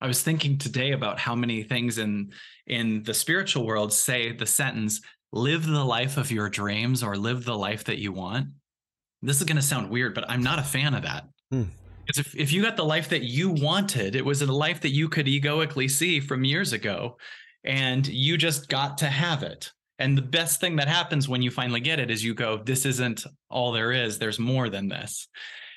I 0.00 0.06
was 0.06 0.22
thinking 0.22 0.58
today 0.58 0.92
about 0.92 1.18
how 1.18 1.34
many 1.34 1.62
things 1.62 1.98
in 1.98 2.32
in 2.66 3.02
the 3.04 3.14
spiritual 3.14 3.64
world 3.64 3.92
say 3.92 4.32
the 4.32 4.46
sentence 4.46 5.00
live 5.32 5.66
the 5.66 5.84
life 5.84 6.16
of 6.16 6.30
your 6.30 6.48
dreams 6.48 7.02
or 7.02 7.16
live 7.16 7.44
the 7.44 7.56
life 7.56 7.84
that 7.84 7.98
you 7.98 8.12
want. 8.12 8.48
This 9.22 9.38
is 9.38 9.44
going 9.44 9.56
to 9.56 9.62
sound 9.62 9.90
weird, 9.90 10.14
but 10.14 10.28
I'm 10.28 10.42
not 10.42 10.58
a 10.58 10.62
fan 10.62 10.94
of 10.94 11.02
that. 11.02 11.24
Hmm. 11.50 11.64
Because 12.06 12.18
if, 12.18 12.36
if 12.36 12.52
you 12.52 12.62
got 12.62 12.76
the 12.76 12.84
life 12.84 13.08
that 13.08 13.22
you 13.22 13.50
wanted, 13.50 14.14
it 14.14 14.24
was 14.24 14.42
a 14.42 14.52
life 14.52 14.82
that 14.82 14.90
you 14.90 15.08
could 15.08 15.26
egoically 15.26 15.88
see 15.88 16.20
from 16.20 16.44
years 16.44 16.74
ago, 16.74 17.16
and 17.64 18.06
you 18.06 18.36
just 18.36 18.68
got 18.68 18.98
to 18.98 19.06
have 19.06 19.42
it. 19.42 19.72
And 19.98 20.18
the 20.18 20.22
best 20.22 20.60
thing 20.60 20.76
that 20.76 20.88
happens 20.88 21.28
when 21.28 21.40
you 21.40 21.50
finally 21.50 21.80
get 21.80 21.98
it 21.98 22.10
is 22.10 22.22
you 22.22 22.34
go, 22.34 22.58
This 22.58 22.84
isn't 22.84 23.24
all 23.48 23.72
there 23.72 23.92
is. 23.92 24.18
There's 24.18 24.38
more 24.38 24.68
than 24.68 24.88
this. 24.88 25.28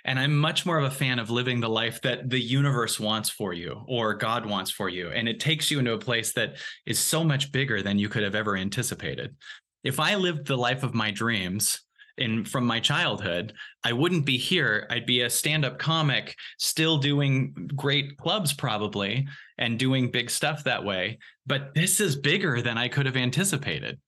And 0.07 0.17
I'm 0.17 0.35
much 0.35 0.65
more 0.65 0.79
of 0.79 0.85
a 0.85 0.95
fan 0.95 1.19
of 1.19 1.29
living 1.29 1.59
the 1.59 1.69
life 1.69 2.01
that 2.01 2.29
the 2.29 2.39
universe 2.39 2.99
wants 2.99 3.29
for 3.29 3.53
you 3.53 3.83
or 3.87 4.13
God 4.13 4.45
wants 4.45 4.71
for 4.71 4.89
you. 4.89 5.09
And 5.09 5.27
it 5.27 5.39
takes 5.39 5.69
you 5.69 5.79
into 5.79 5.93
a 5.93 5.99
place 5.99 6.33
that 6.33 6.55
is 6.85 6.97
so 6.97 7.23
much 7.23 7.51
bigger 7.51 7.83
than 7.83 7.99
you 7.99 8.09
could 8.09 8.23
have 8.23 8.33
ever 8.33 8.55
anticipated. 8.55 9.35
If 9.83 9.99
I 9.99 10.15
lived 10.15 10.47
the 10.47 10.57
life 10.57 10.83
of 10.83 10.95
my 10.95 11.11
dreams, 11.11 11.81
in 12.17 12.43
from 12.43 12.65
my 12.65 12.79
childhood, 12.79 13.53
I 13.83 13.93
wouldn't 13.93 14.25
be 14.25 14.37
here. 14.37 14.87
I'd 14.89 15.05
be 15.05 15.21
a 15.21 15.29
stand-up 15.29 15.77
comic, 15.77 16.35
still 16.57 16.97
doing 16.97 17.69
great 17.75 18.17
clubs 18.17 18.53
probably 18.53 19.27
and 19.57 19.77
doing 19.77 20.09
big 20.09 20.29
stuff 20.29 20.63
that 20.63 20.83
way. 20.83 21.19
But 21.45 21.75
this 21.75 21.99
is 21.99 22.15
bigger 22.15 22.61
than 22.61 22.77
I 22.77 22.87
could 22.87 23.05
have 23.05 23.17
anticipated. 23.17 23.99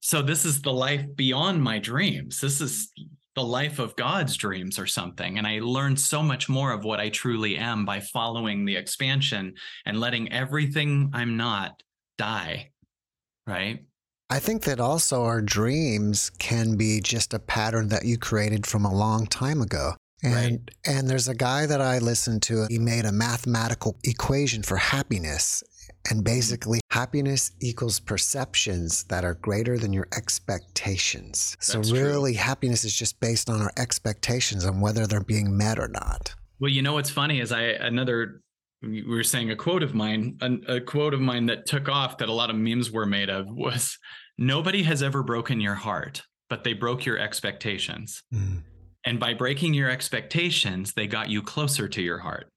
So 0.00 0.22
this 0.22 0.44
is 0.44 0.60
the 0.60 0.72
life 0.72 1.06
beyond 1.14 1.62
my 1.62 1.78
dreams. 1.78 2.40
This 2.40 2.60
is 2.60 2.92
the 3.34 3.44
life 3.44 3.78
of 3.78 3.96
God's 3.96 4.36
dreams 4.36 4.78
or 4.78 4.86
something. 4.86 5.38
And 5.38 5.46
I 5.46 5.58
learned 5.60 5.98
so 5.98 6.22
much 6.22 6.48
more 6.48 6.72
of 6.72 6.84
what 6.84 7.00
I 7.00 7.08
truly 7.08 7.56
am 7.56 7.84
by 7.84 8.00
following 8.00 8.64
the 8.64 8.76
expansion 8.76 9.54
and 9.84 9.98
letting 9.98 10.32
everything 10.32 11.10
I'm 11.12 11.36
not 11.36 11.82
die. 12.16 12.70
Right. 13.46 13.84
I 14.30 14.38
think 14.38 14.62
that 14.64 14.80
also 14.80 15.24
our 15.24 15.42
dreams 15.42 16.30
can 16.38 16.76
be 16.76 17.00
just 17.00 17.34
a 17.34 17.38
pattern 17.38 17.88
that 17.88 18.04
you 18.04 18.18
created 18.18 18.66
from 18.66 18.84
a 18.84 18.94
long 18.94 19.26
time 19.26 19.60
ago. 19.60 19.94
And 20.22 20.34
Right. 20.34 20.60
and 20.86 21.10
there's 21.10 21.28
a 21.28 21.34
guy 21.34 21.66
that 21.66 21.82
I 21.82 21.98
listened 21.98 22.42
to. 22.44 22.66
He 22.70 22.78
made 22.78 23.04
a 23.04 23.12
mathematical 23.12 23.98
equation 24.04 24.62
for 24.62 24.76
happiness. 24.78 25.62
And 26.10 26.22
basically, 26.22 26.80
happiness 26.90 27.52
equals 27.60 27.98
perceptions 27.98 29.04
that 29.04 29.24
are 29.24 29.34
greater 29.34 29.78
than 29.78 29.92
your 29.92 30.06
expectations. 30.16 31.56
So, 31.60 31.78
That's 31.78 31.90
true. 31.90 32.00
really, 32.00 32.34
happiness 32.34 32.84
is 32.84 32.94
just 32.94 33.18
based 33.20 33.48
on 33.48 33.62
our 33.62 33.72
expectations 33.78 34.64
and 34.64 34.82
whether 34.82 35.06
they're 35.06 35.20
being 35.20 35.56
met 35.56 35.78
or 35.78 35.88
not. 35.88 36.34
Well, 36.60 36.70
you 36.70 36.82
know 36.82 36.94
what's 36.94 37.10
funny 37.10 37.40
is 37.40 37.52
I 37.52 37.62
another 37.62 38.40
we 38.82 39.02
were 39.02 39.22
saying 39.22 39.50
a 39.50 39.56
quote 39.56 39.82
of 39.82 39.94
mine, 39.94 40.38
a, 40.40 40.76
a 40.76 40.80
quote 40.80 41.14
of 41.14 41.20
mine 41.20 41.46
that 41.46 41.66
took 41.66 41.88
off 41.88 42.18
that 42.18 42.28
a 42.28 42.32
lot 42.32 42.50
of 42.50 42.56
memes 42.56 42.90
were 42.90 43.06
made 43.06 43.30
of 43.30 43.46
was 43.48 43.98
nobody 44.38 44.82
has 44.82 45.02
ever 45.02 45.22
broken 45.22 45.60
your 45.60 45.74
heart, 45.74 46.22
but 46.48 46.64
they 46.64 46.72
broke 46.72 47.04
your 47.04 47.18
expectations. 47.18 48.22
Mm. 48.32 48.62
And 49.06 49.20
by 49.20 49.34
breaking 49.34 49.74
your 49.74 49.90
expectations, 49.90 50.92
they 50.94 51.06
got 51.06 51.28
you 51.28 51.42
closer 51.42 51.88
to 51.88 52.02
your 52.02 52.18
heart. 52.18 52.48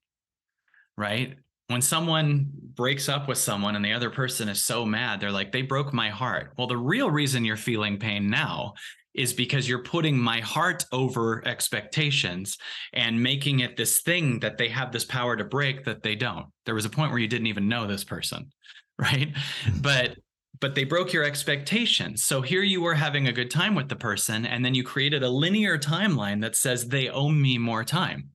Right? 0.97 1.37
When 1.67 1.81
someone 1.81 2.49
breaks 2.75 3.09
up 3.09 3.27
with 3.27 3.37
someone 3.37 3.75
and 3.75 3.83
the 3.83 3.93
other 3.93 4.09
person 4.09 4.47
is 4.47 4.63
so 4.63 4.85
mad, 4.85 5.19
they're 5.19 5.31
like, 5.31 5.51
they 5.51 5.63
broke 5.63 5.93
my 5.93 6.09
heart. 6.09 6.53
Well, 6.57 6.67
the 6.67 6.77
real 6.77 7.11
reason 7.11 7.43
you're 7.43 7.57
feeling 7.57 7.97
pain 7.97 8.29
now 8.29 8.73
is 9.17 9.33
because 9.33 9.67
you're 9.67 9.83
putting 9.83 10.17
my 10.17 10.39
heart 10.39 10.85
over 10.91 11.45
expectations 11.45 12.57
and 12.93 13.21
making 13.21 13.59
it 13.59 13.75
this 13.75 13.99
thing 14.01 14.39
that 14.39 14.57
they 14.57 14.69
have 14.69 14.91
this 14.91 15.03
power 15.03 15.35
to 15.35 15.43
break 15.43 15.83
that 15.83 16.03
they 16.03 16.15
don't. 16.15 16.45
There 16.65 16.75
was 16.75 16.85
a 16.85 16.89
point 16.89 17.11
where 17.11 17.19
you 17.19 17.27
didn't 17.27 17.47
even 17.47 17.67
know 17.67 17.87
this 17.87 18.03
person, 18.03 18.51
right? 18.99 19.35
Hmm. 19.63 19.81
But 19.81 20.17
but 20.59 20.73
they 20.73 20.85
broke 20.85 21.13
your 21.13 21.23
expectations. 21.23 22.23
So 22.23 22.41
here 22.41 22.63
you 22.63 22.81
were 22.81 22.95
having 22.95 23.27
a 23.27 23.31
good 23.31 23.51
time 23.51 23.75
with 23.75 23.89
the 23.89 23.95
person 23.95 24.43
and 24.43 24.65
then 24.65 24.73
you 24.73 24.83
created 24.83 25.21
a 25.21 25.29
linear 25.29 25.77
timeline 25.77 26.41
that 26.41 26.55
says 26.55 26.87
they 26.87 27.09
owe 27.09 27.29
me 27.29 27.59
more 27.59 27.83
time. 27.83 28.31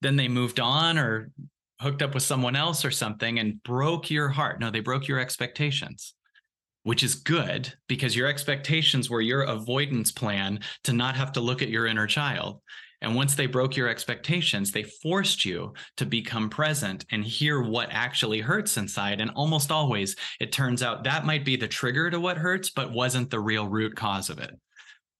Then 0.00 0.16
they 0.16 0.26
moved 0.26 0.58
on 0.58 0.98
or 0.98 1.30
hooked 1.82 2.02
up 2.02 2.14
with 2.14 2.22
someone 2.22 2.56
else 2.56 2.84
or 2.84 2.90
something 2.90 3.38
and 3.38 3.62
broke 3.62 4.10
your 4.10 4.28
heart. 4.28 4.60
No, 4.60 4.70
they 4.70 4.80
broke 4.80 5.08
your 5.08 5.18
expectations 5.18 6.14
which 6.84 7.02
is 7.02 7.14
good 7.14 7.72
because 7.88 8.16
your 8.16 8.26
expectations 8.26 9.08
were 9.08 9.20
your 9.20 9.42
avoidance 9.42 10.10
plan 10.10 10.60
to 10.84 10.92
not 10.92 11.14
have 11.14 11.32
to 11.32 11.40
look 11.40 11.62
at 11.62 11.68
your 11.68 11.86
inner 11.86 12.06
child. 12.06 12.60
And 13.00 13.16
once 13.16 13.34
they 13.34 13.46
broke 13.46 13.76
your 13.76 13.88
expectations, 13.88 14.70
they 14.70 14.84
forced 14.84 15.44
you 15.44 15.74
to 15.96 16.06
become 16.06 16.48
present 16.48 17.04
and 17.10 17.24
hear 17.24 17.60
what 17.60 17.88
actually 17.90 18.40
hurts 18.40 18.76
inside. 18.76 19.20
And 19.20 19.30
almost 19.34 19.72
always, 19.72 20.14
it 20.38 20.52
turns 20.52 20.84
out 20.84 21.02
that 21.04 21.26
might 21.26 21.44
be 21.44 21.56
the 21.56 21.66
trigger 21.66 22.10
to 22.10 22.20
what 22.20 22.38
hurts, 22.38 22.70
but 22.70 22.92
wasn't 22.92 23.30
the 23.30 23.40
real 23.40 23.66
root 23.66 23.96
cause 23.96 24.30
of 24.30 24.38
it. 24.38 24.56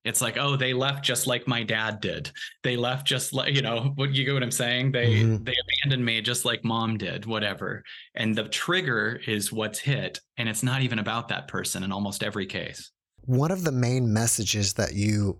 It's 0.04 0.20
like, 0.20 0.36
oh, 0.36 0.56
they 0.56 0.74
left 0.74 1.04
just 1.04 1.26
like 1.26 1.46
my 1.46 1.62
dad 1.62 2.00
did. 2.00 2.30
They 2.62 2.76
left 2.76 3.06
just 3.06 3.32
like, 3.32 3.54
you 3.54 3.62
know, 3.62 3.92
what 3.94 4.14
you 4.14 4.24
get 4.24 4.34
what 4.34 4.42
I'm 4.42 4.50
saying? 4.50 4.92
They 4.92 5.14
Mhm. 5.22 5.44
they 5.44 5.54
abandoned 5.84 6.04
me 6.04 6.20
just 6.20 6.44
like 6.44 6.64
mom 6.64 6.98
did, 6.98 7.24
whatever. 7.26 7.84
And 8.14 8.36
the 8.36 8.48
trigger 8.48 9.20
is 9.26 9.52
what's 9.52 9.78
hit. 9.78 10.20
And 10.36 10.48
it's 10.48 10.62
not 10.62 10.82
even 10.82 10.98
about 10.98 11.28
that 11.28 11.46
person 11.48 11.84
in 11.84 11.92
almost 11.92 12.22
every 12.22 12.46
case. 12.46 12.90
One 13.26 13.52
of 13.52 13.62
the 13.62 13.70
main 13.72 14.12
messages 14.12 14.72
that 14.74 14.94
you 14.94 15.38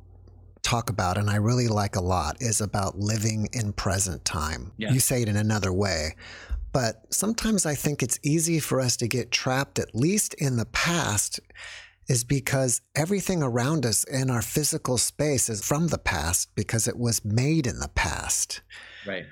talk 0.63 0.91
about, 0.91 1.19
and 1.19 1.29
I 1.29 1.37
really 1.37 1.67
like 1.67 1.97
a 1.97 2.01
lot, 2.01 2.37
is 2.41 2.61
about 2.61 2.97
living 2.97 3.49
in 3.53 3.73
present 3.73 4.25
time. 4.25 4.71
Yeah. 4.79 4.93
You 4.93 5.01
say 5.01 5.23
it 5.23 5.29
in 5.29 5.37
another 5.37 5.73
way. 5.73 6.15
But 6.73 7.03
sometimes 7.11 7.67
I 7.67 7.75
think 7.75 8.03
it's 8.03 8.19
easy 8.23 8.61
for 8.61 8.81
us 8.81 8.97
to 8.99 9.09
get 9.09 9.33
trapped, 9.33 9.79
at 9.81 9.95
least 9.95 10.35
in 10.35 10.57
the 10.57 10.65
past, 10.67 11.41
is 12.09 12.25
because 12.25 12.81
everything 12.95 13.43
around 13.43 13.87
us 13.87 14.05
in 14.05 14.31
our 14.31 14.43
physical 14.43 14.99
space 14.99 15.49
is 15.49 15.65
from 15.65 15.89
the 15.89 15.99
past 15.99 16.55
because 16.55 16.89
it 16.89 16.99
was 16.99 17.25
made 17.25 17.67
in 17.67 17.79
the 17.79 17.91
past. 17.95 18.61
Right. 19.07 19.27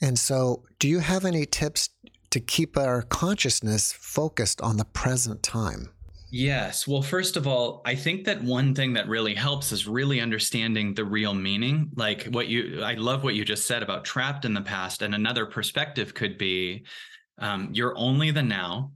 And 0.00 0.18
so, 0.18 0.64
do 0.78 0.88
you 0.88 0.98
have 0.98 1.24
any 1.24 1.46
tips 1.46 1.90
to 2.30 2.40
keep 2.40 2.76
our 2.76 3.02
consciousness 3.02 3.92
focused 3.92 4.60
on 4.60 4.76
the 4.76 4.84
present 4.84 5.42
time? 5.42 5.90
Yes. 6.36 6.88
Well, 6.88 7.00
first 7.00 7.36
of 7.36 7.46
all, 7.46 7.80
I 7.84 7.94
think 7.94 8.24
that 8.24 8.42
one 8.42 8.74
thing 8.74 8.94
that 8.94 9.06
really 9.06 9.36
helps 9.36 9.70
is 9.70 9.86
really 9.86 10.20
understanding 10.20 10.92
the 10.92 11.04
real 11.04 11.32
meaning. 11.32 11.92
Like 11.94 12.24
what 12.24 12.48
you, 12.48 12.82
I 12.82 12.94
love 12.94 13.22
what 13.22 13.36
you 13.36 13.44
just 13.44 13.66
said 13.66 13.84
about 13.84 14.04
trapped 14.04 14.44
in 14.44 14.52
the 14.52 14.60
past. 14.60 15.02
And 15.02 15.14
another 15.14 15.46
perspective 15.46 16.12
could 16.12 16.36
be 16.36 16.86
um, 17.38 17.68
you're 17.72 17.96
only 17.96 18.32
the 18.32 18.42
now. 18.42 18.90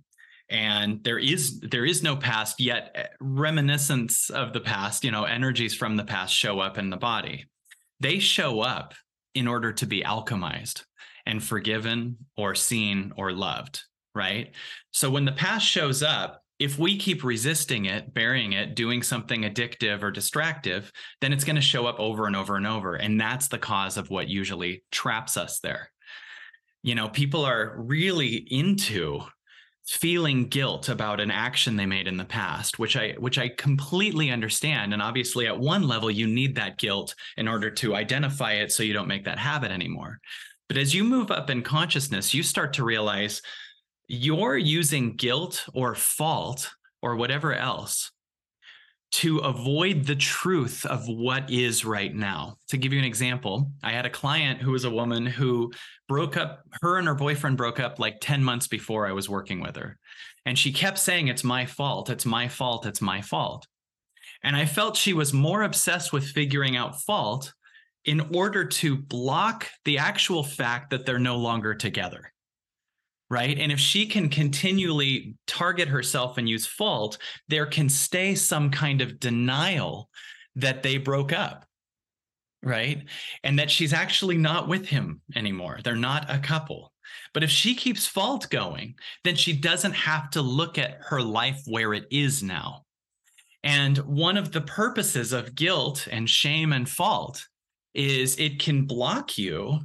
And 0.50 1.02
there 1.04 1.18
is 1.18 1.60
there 1.60 1.84
is 1.84 2.02
no 2.02 2.16
past 2.16 2.60
yet. 2.60 2.92
eh, 2.94 3.06
Reminiscence 3.20 4.30
of 4.30 4.52
the 4.52 4.60
past, 4.60 5.04
you 5.04 5.10
know, 5.10 5.24
energies 5.24 5.74
from 5.74 5.96
the 5.96 6.04
past 6.04 6.34
show 6.34 6.60
up 6.60 6.78
in 6.78 6.90
the 6.90 6.96
body. 6.96 7.46
They 8.00 8.18
show 8.18 8.60
up 8.60 8.94
in 9.34 9.46
order 9.46 9.72
to 9.72 9.86
be 9.86 10.02
alchemized 10.02 10.84
and 11.26 11.42
forgiven 11.42 12.16
or 12.36 12.54
seen 12.54 13.12
or 13.16 13.32
loved, 13.32 13.82
right? 14.14 14.52
So 14.92 15.10
when 15.10 15.26
the 15.26 15.32
past 15.32 15.66
shows 15.66 16.02
up, 16.02 16.42
if 16.58 16.78
we 16.78 16.96
keep 16.96 17.22
resisting 17.22 17.84
it, 17.84 18.12
burying 18.12 18.52
it, 18.54 18.74
doing 18.74 19.02
something 19.02 19.42
addictive 19.42 20.02
or 20.02 20.10
distractive, 20.10 20.90
then 21.20 21.32
it's 21.32 21.44
going 21.44 21.56
to 21.56 21.62
show 21.62 21.86
up 21.86 22.00
over 22.00 22.26
and 22.26 22.34
over 22.34 22.56
and 22.56 22.66
over. 22.66 22.94
And 22.96 23.20
that's 23.20 23.48
the 23.48 23.58
cause 23.58 23.96
of 23.96 24.10
what 24.10 24.28
usually 24.28 24.82
traps 24.90 25.36
us 25.36 25.60
there. 25.60 25.90
You 26.82 26.94
know, 26.94 27.08
people 27.08 27.44
are 27.44 27.74
really 27.78 28.34
into 28.50 29.20
feeling 29.88 30.48
guilt 30.48 30.88
about 30.90 31.18
an 31.18 31.30
action 31.30 31.74
they 31.74 31.86
made 31.86 32.06
in 32.06 32.18
the 32.18 32.24
past 32.24 32.78
which 32.78 32.94
i 32.94 33.12
which 33.18 33.38
i 33.38 33.48
completely 33.48 34.30
understand. 34.30 34.92
And 34.92 35.00
obviously 35.00 35.46
at 35.46 35.58
one 35.58 35.88
level 35.88 36.10
you 36.10 36.26
need 36.26 36.54
that 36.56 36.76
guilt 36.76 37.14
in 37.38 37.48
order 37.48 37.70
to 37.70 37.94
identify 37.94 38.54
it 38.54 38.70
so 38.70 38.82
you 38.82 38.92
don't 38.92 39.08
make 39.08 39.24
that 39.24 39.38
habit 39.38 39.70
anymore. 39.70 40.20
But 40.68 40.76
as 40.76 40.94
you 40.94 41.04
move 41.04 41.30
up 41.30 41.48
in 41.48 41.62
consciousness 41.62 42.34
you 42.34 42.42
start 42.42 42.74
to 42.74 42.84
realize 42.84 43.40
you're 44.08 44.58
using 44.58 45.16
guilt 45.16 45.64
or 45.74 45.94
fault 45.94 46.70
or 47.02 47.16
whatever 47.16 47.54
else 47.54 48.10
to 49.10 49.38
avoid 49.38 50.04
the 50.04 50.16
truth 50.16 50.84
of 50.84 51.08
what 51.08 51.50
is 51.50 51.84
right 51.84 52.14
now. 52.14 52.56
To 52.68 52.76
give 52.76 52.92
you 52.92 52.98
an 52.98 53.04
example, 53.04 53.70
I 53.82 53.92
had 53.92 54.06
a 54.06 54.10
client 54.10 54.60
who 54.60 54.72
was 54.72 54.84
a 54.84 54.90
woman 54.90 55.24
who 55.24 55.72
broke 56.08 56.36
up, 56.36 56.62
her 56.82 56.98
and 56.98 57.08
her 57.08 57.14
boyfriend 57.14 57.56
broke 57.56 57.80
up 57.80 57.98
like 57.98 58.18
10 58.20 58.44
months 58.44 58.66
before 58.66 59.06
I 59.06 59.12
was 59.12 59.28
working 59.28 59.60
with 59.60 59.76
her. 59.76 59.98
And 60.44 60.58
she 60.58 60.72
kept 60.72 60.98
saying, 60.98 61.28
It's 61.28 61.44
my 61.44 61.66
fault. 61.66 62.10
It's 62.10 62.26
my 62.26 62.48
fault. 62.48 62.86
It's 62.86 63.00
my 63.00 63.22
fault. 63.22 63.66
And 64.42 64.54
I 64.54 64.66
felt 64.66 64.96
she 64.96 65.14
was 65.14 65.32
more 65.32 65.62
obsessed 65.62 66.12
with 66.12 66.28
figuring 66.28 66.76
out 66.76 67.00
fault 67.00 67.52
in 68.04 68.34
order 68.34 68.64
to 68.64 68.96
block 68.96 69.68
the 69.84 69.98
actual 69.98 70.44
fact 70.44 70.90
that 70.90 71.04
they're 71.04 71.18
no 71.18 71.36
longer 71.36 71.74
together 71.74 72.32
right? 73.30 73.58
And 73.58 73.70
if 73.70 73.78
she 73.78 74.06
can 74.06 74.28
continually 74.28 75.34
target 75.46 75.88
herself 75.88 76.38
and 76.38 76.48
use 76.48 76.66
fault, 76.66 77.18
there 77.48 77.66
can 77.66 77.88
stay 77.88 78.34
some 78.34 78.70
kind 78.70 79.00
of 79.00 79.20
denial 79.20 80.08
that 80.56 80.82
they 80.82 80.96
broke 80.96 81.32
up, 81.32 81.66
right? 82.62 83.04
And 83.44 83.58
that 83.58 83.70
she's 83.70 83.92
actually 83.92 84.38
not 84.38 84.68
with 84.68 84.86
him 84.86 85.20
anymore. 85.36 85.78
They're 85.84 85.94
not 85.94 86.30
a 86.30 86.38
couple. 86.38 86.92
But 87.34 87.42
if 87.42 87.50
she 87.50 87.74
keeps 87.74 88.06
fault 88.06 88.48
going, 88.50 88.94
then 89.24 89.36
she 89.36 89.52
doesn't 89.52 89.92
have 89.92 90.30
to 90.30 90.42
look 90.42 90.78
at 90.78 90.98
her 91.02 91.20
life 91.20 91.60
where 91.66 91.94
it 91.94 92.06
is 92.10 92.42
now. 92.42 92.84
And 93.62 93.98
one 93.98 94.36
of 94.36 94.52
the 94.52 94.60
purposes 94.60 95.32
of 95.32 95.54
guilt 95.54 96.08
and 96.10 96.28
shame 96.28 96.72
and 96.72 96.88
fault 96.88 97.46
is 97.94 98.36
it 98.38 98.60
can 98.60 98.86
block 98.86 99.36
you 99.36 99.80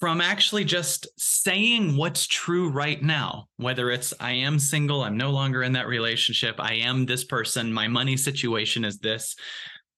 from 0.00 0.20
actually 0.20 0.64
just 0.64 1.06
saying 1.16 1.96
what's 1.96 2.26
true 2.26 2.70
right 2.70 3.00
now, 3.02 3.46
whether 3.56 3.90
it's 3.90 4.12
I 4.20 4.32
am 4.32 4.58
single, 4.58 5.02
I'm 5.02 5.16
no 5.16 5.30
longer 5.30 5.62
in 5.62 5.72
that 5.72 5.86
relationship, 5.86 6.56
I 6.58 6.74
am 6.74 7.06
this 7.06 7.24
person, 7.24 7.72
my 7.72 7.88
money 7.88 8.16
situation 8.16 8.84
is 8.84 8.98
this. 8.98 9.36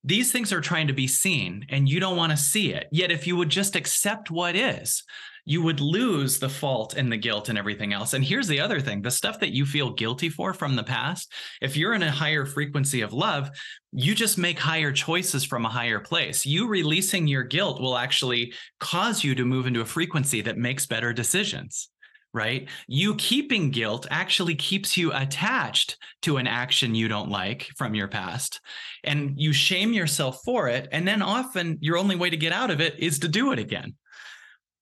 These 0.05 0.31
things 0.31 0.53
are 0.53 0.61
trying 0.61 0.87
to 0.87 0.93
be 0.93 1.07
seen, 1.07 1.67
and 1.71 1.89
you 1.89 2.01
don't 2.01 2.17
want 2.17 2.31
to 2.31 2.37
see 2.37 2.73
it. 2.73 2.87
Yet, 2.93 3.11
if 3.11 3.27
you 3.27 3.37
would 3.37 3.49
just 3.49 3.77
accept 3.77 4.31
what 4.31 4.55
is, 4.55 5.03
you 5.49 5.63
would 5.63 5.81
lose 5.81 6.39
the 6.39 6.49
fault 6.49 6.93
and 6.93 7.11
the 7.11 7.17
guilt 7.17 7.49
and 7.49 7.57
everything 7.57 7.95
else. 7.95 8.13
And 8.13 8.23
here's 8.23 8.49
the 8.49 8.61
other 8.61 8.81
thing 8.81 9.01
the 9.01 9.11
stuff 9.11 9.41
that 9.41 9.55
you 9.55 9.65
feel 9.65 9.91
guilty 9.91 10.29
for 10.29 10.53
from 10.53 10.77
the 10.77 10.85
past, 10.85 11.33
if 11.63 11.75
you're 11.75 11.95
in 11.95 12.03
a 12.03 12.11
higher 12.11 12.45
frequency 12.45 13.01
of 13.01 13.15
love, 13.15 13.51
you 13.91 14.15
just 14.15 14.37
make 14.37 14.59
higher 14.59 14.93
choices 14.93 15.45
from 15.45 15.65
a 15.65 15.71
higher 15.71 16.01
place. 16.01 16.45
You 16.45 16.69
releasing 16.69 17.27
your 17.27 17.45
guilt 17.45 17.81
will 17.81 17.97
actually 17.97 18.53
cause 18.79 19.25
you 19.25 19.35
to 19.37 19.47
move 19.47 19.67
into 19.67 19.81
a 19.81 19.87
frequency 19.87 20.43
that 20.43 20.59
makes 20.59 20.85
better 20.85 21.15
decisions, 21.15 21.89
right? 22.35 22.69
You 22.87 23.15
keeping 23.15 23.71
guilt 23.71 24.07
actually 24.11 24.55
keeps 24.55 24.99
you 24.99 25.15
attached 25.15 25.97
to 26.23 26.37
an 26.37 26.47
action 26.47 26.95
you 26.95 27.09
don't 27.09 27.31
like 27.31 27.69
from 27.79 27.95
your 27.95 28.09
past. 28.09 28.61
And 29.03 29.33
you 29.41 29.55
shame 29.55 29.95
yourself 29.95 30.43
for 30.45 30.69
it. 30.69 30.89
And 30.93 31.09
then 31.09 31.23
often 31.23 31.79
your 31.81 31.97
only 31.97 32.17
way 32.17 32.29
to 32.29 32.37
get 32.37 32.53
out 32.53 32.71
of 32.71 32.83
it 32.83 32.99
is 32.99 33.19
to 33.21 33.29
do 33.29 33.53
it 33.53 33.59
again, 33.59 33.95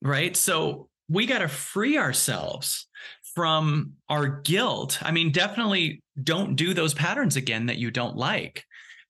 right? 0.06 0.36
So 0.36 0.88
we 1.08 1.26
got 1.26 1.38
to 1.38 1.48
free 1.48 1.98
ourselves 1.98 2.86
from 3.34 3.92
our 4.08 4.26
guilt. 4.26 4.98
I 5.02 5.12
mean, 5.12 5.30
definitely 5.30 6.02
don't 6.22 6.56
do 6.56 6.72
those 6.72 6.94
patterns 6.94 7.36
again 7.36 7.66
that 7.66 7.76
you 7.76 7.90
don't 7.90 8.16
like 8.16 8.64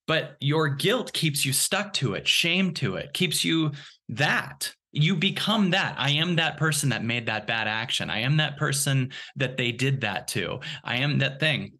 but 0.06 0.36
your 0.40 0.68
guilt 0.68 1.12
keeps 1.12 1.44
you 1.44 1.52
stuck 1.52 1.92
to 1.94 2.14
it, 2.14 2.26
shame 2.26 2.72
to 2.74 2.96
it, 2.96 3.12
keeps 3.12 3.44
you 3.44 3.72
that 4.08 4.72
you 4.92 5.16
become 5.16 5.70
that. 5.70 5.94
I 5.98 6.10
am 6.10 6.36
that 6.36 6.56
person 6.56 6.88
that 6.90 7.04
made 7.04 7.26
that 7.26 7.46
bad 7.46 7.68
action. 7.68 8.08
I 8.08 8.20
am 8.20 8.38
that 8.38 8.56
person 8.56 9.10
that 9.36 9.56
they 9.56 9.72
did 9.72 10.00
that 10.02 10.28
to. 10.28 10.60
I 10.84 10.98
am 10.98 11.18
that 11.18 11.40
thing. 11.40 11.72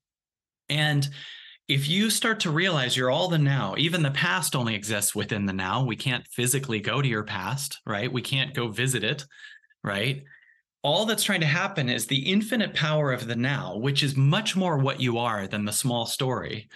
And 0.69 1.09
if 1.69 1.89
you 1.89 2.11
start 2.11 2.41
to 2.41 2.51
realize 2.51 2.97
you're 2.97 3.11
all 3.11 3.29
the 3.29 3.39
now, 3.39 3.75
even 3.77 4.03
the 4.03 4.11
past 4.13 4.55
only 4.55 4.75
exists 4.75 5.15
within 5.15 5.47
the 5.47 5.53
now. 5.53 5.85
We 5.85 5.97
can't 5.97 6.27
physically 6.29 6.81
go 6.81 7.03
to 7.03 7.09
your 7.09 7.25
past, 7.25 7.81
right? 7.85 8.13
We 8.13 8.23
can't 8.23 8.55
go 8.55 8.69
visit 8.69 9.03
it, 9.03 9.25
right? 9.83 10.23
All 10.83 11.07
that's 11.07 11.25
trying 11.25 11.41
to 11.41 11.47
happen 11.47 11.89
is 11.89 12.07
the 12.07 12.31
infinite 12.31 12.75
power 12.75 13.13
of 13.13 13.27
the 13.27 13.35
now, 13.35 13.77
which 13.77 14.05
is 14.05 14.17
much 14.17 14.55
more 14.55 14.79
what 14.79 15.01
you 15.01 15.19
are 15.19 15.49
than 15.49 15.65
the 15.65 15.73
small 15.73 16.07
story, 16.07 16.69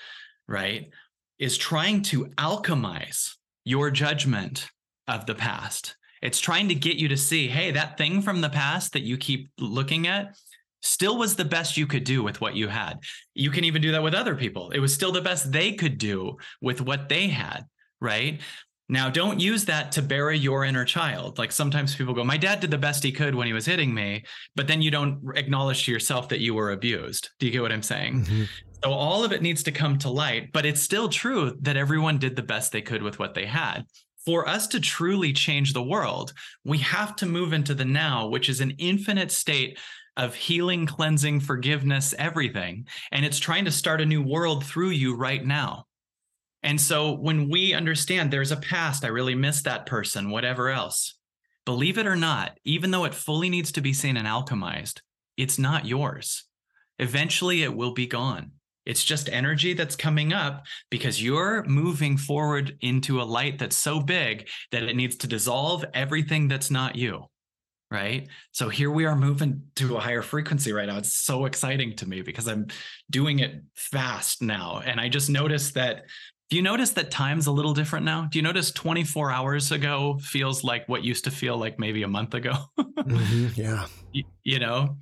right? 0.49 0.91
Is 1.39 1.57
trying 1.57 2.03
to 2.03 2.27
alchemize 2.37 3.35
your 3.65 3.93
judgment 3.93 4.69
of 5.07 5.27
the 5.27 5.37
past. 5.37 5.97
It's 6.21 6.41
trying 6.41 6.69
to 6.69 6.75
get 6.75 6.97
you 6.97 7.07
to 7.09 7.17
see, 7.17 7.47
hey, 7.47 7.71
that 7.71 7.97
thing 7.97 8.23
from 8.23 8.41
the 8.41 8.49
past 8.49 8.93
that 8.95 9.03
you 9.03 9.17
keep 9.17 9.51
looking 9.59 10.09
at, 10.09 10.37
still 10.83 11.19
was 11.19 11.37
the 11.37 11.45
best 11.45 11.77
you 11.77 11.87
could 11.87 12.05
do 12.05 12.23
with 12.23 12.41
what 12.41 12.55
you 12.55 12.69
had. 12.69 13.01
You 13.35 13.51
can 13.51 13.65
even 13.65 13.83
do 13.83 13.93
that 13.93 14.03
with 14.03 14.15
other 14.15 14.35
people. 14.35 14.71
It 14.71 14.81
was 14.81 14.95
still 14.95 15.13
the 15.13 15.21
best 15.21 15.53
they 15.53 15.73
could 15.73 15.99
do 15.99 16.37
with 16.61 16.81
what 16.81 17.09
they 17.09 17.29
had, 17.29 17.67
right? 18.01 18.41
Now, 18.89 19.09
don't 19.09 19.39
use 19.39 19.67
that 19.67 19.93
to 19.93 20.03
bury 20.03 20.37
your 20.37 20.65
inner 20.65 20.85
child. 20.85 21.39
Like 21.39 21.53
sometimes 21.53 21.95
people 21.95 22.13
go, 22.13 22.25
My 22.25 22.37
dad 22.37 22.59
did 22.59 22.73
the 22.73 22.79
best 22.79 23.05
he 23.05 23.13
could 23.13 23.37
when 23.37 23.47
he 23.47 23.53
was 23.53 23.65
hitting 23.65 23.95
me, 23.95 24.25
but 24.57 24.67
then 24.67 24.83
you 24.83 24.91
don't 24.91 25.21
acknowledge 25.37 25.85
to 25.85 25.93
yourself 25.93 26.29
that 26.31 26.41
you 26.41 26.55
were 26.55 26.73
abused. 26.73 27.31
Do 27.39 27.47
you 27.47 27.53
get 27.53 27.63
what 27.63 27.71
I'm 27.71 27.85
saying? 27.85 28.25
Mm-hmm. 28.25 28.45
So 28.83 28.91
all 28.91 29.23
of 29.23 29.31
it 29.31 29.43
needs 29.43 29.63
to 29.65 29.73
come 29.73 29.97
to 29.99 30.11
light, 30.11 30.53
but 30.53 30.67
it's 30.67 30.83
still 30.83 31.09
true 31.09 31.57
that 31.61 31.77
everyone 31.77 32.19
did 32.19 32.35
the 32.35 32.43
best 32.43 32.73
they 32.73 32.83
could 32.83 33.03
with 33.03 33.19
what 33.21 33.35
they 33.35 33.47
had. 33.47 33.85
For 34.25 34.49
us 34.49 34.67
to 34.69 34.81
truly 34.81 35.33
change 35.33 35.73
the 35.73 35.83
world, 35.83 36.33
we 36.65 36.79
have 36.79 37.15
to 37.17 37.27
move 37.27 37.53
into 37.53 37.75
the 37.75 37.85
now, 37.85 38.27
which 38.27 38.49
is 38.49 38.61
an 38.61 38.73
infinite 38.79 39.31
state 39.31 39.79
of 40.17 40.35
healing, 40.35 40.87
cleansing, 40.87 41.41
forgiveness, 41.41 42.15
everything. 42.19 42.87
And 43.13 43.25
it's 43.25 43.39
trying 43.39 43.65
to 43.65 43.71
start 43.71 44.01
a 44.01 44.07
new 44.07 44.23
world 44.23 44.65
through 44.65 44.91
you 44.91 45.17
right 45.17 45.45
now. 45.45 45.87
And 46.63 46.81
so 46.81 47.13
when 47.13 47.49
we 47.49 47.73
understand 47.73 48.31
there's 48.31 48.53
a 48.53 48.57
past, 48.57 49.05
I 49.05 49.09
really 49.09 49.35
miss 49.35 49.63
that 49.63 49.87
person, 49.87 50.31
whatever 50.31 50.69
else, 50.69 51.15
believe 51.65 51.97
it 51.97 52.07
or 52.07 52.17
not, 52.17 52.59
even 52.65 52.91
though 52.91 53.05
it 53.05 53.15
fully 53.15 53.49
needs 53.49 53.73
to 53.73 53.81
be 53.81 53.93
seen 53.93 54.17
and 54.17 54.27
alchemized, 54.27 55.01
it's 55.37 55.59
not 55.59 55.87
yours. 55.87 56.45
Eventually 56.99 57.63
it 57.63 57.75
will 57.75 57.93
be 57.95 58.07
gone. 58.07 58.53
It's 58.85 59.05
just 59.05 59.29
energy 59.31 59.73
that's 59.73 59.97
coming 59.97 60.33
up 60.33 60.65
because 60.91 61.23
you're 61.23 61.65
moving 61.65 62.17
forward 62.17 62.77
into 62.81 63.21
a 63.21 63.25
light 63.25 63.59
that's 63.59 63.77
so 63.77 64.01
big 64.01 64.49
that 64.73 64.83
it 64.83 64.97
needs 64.97 65.17
to 65.17 65.27
dissolve 65.27 65.85
everything 65.95 66.49
that's 66.49 66.71
not 66.71 66.97
you 66.97 67.27
right? 67.91 68.29
So 68.53 68.69
here 68.69 68.91
we 68.91 69.05
are 69.05 69.17
moving 69.17 69.63
to 69.77 69.97
a 69.97 70.01
higher 70.01 70.23
frequency 70.23 70.73
right 70.73 70.87
now. 70.87 70.99
It's 70.99 71.13
so 71.13 71.45
exciting 71.45 71.97
to 71.97 72.09
me 72.09 72.23
because 72.23 72.47
I'm 72.47 72.69
doing 73.11 73.41
it 73.41 73.63
fast 73.75 74.43
now. 74.43 74.81
And 74.85 75.01
I 75.01 75.09
just 75.09 75.31
noticed 75.31 75.75
that. 75.75 76.05
Do 76.49 76.57
you 76.57 76.63
notice 76.63 76.91
that 76.91 77.13
time's 77.13 77.47
a 77.47 77.53
little 77.53 77.75
different 77.75 78.05
now? 78.05 78.27
Do 78.29 78.37
you 78.37 78.43
notice 78.43 78.73
24 78.73 79.31
hours 79.31 79.71
ago 79.71 80.19
feels 80.21 80.65
like 80.65 80.89
what 80.89 81.05
used 81.05 81.23
to 81.25 81.31
feel 81.31 81.57
like 81.57 81.79
maybe 81.79 82.03
a 82.03 82.09
month 82.09 82.35
ago? 82.35 82.55
mm-hmm, 82.79 83.49
yeah. 83.55 83.87
You, 84.13 84.25
you 84.43 84.59
know, 84.59 84.97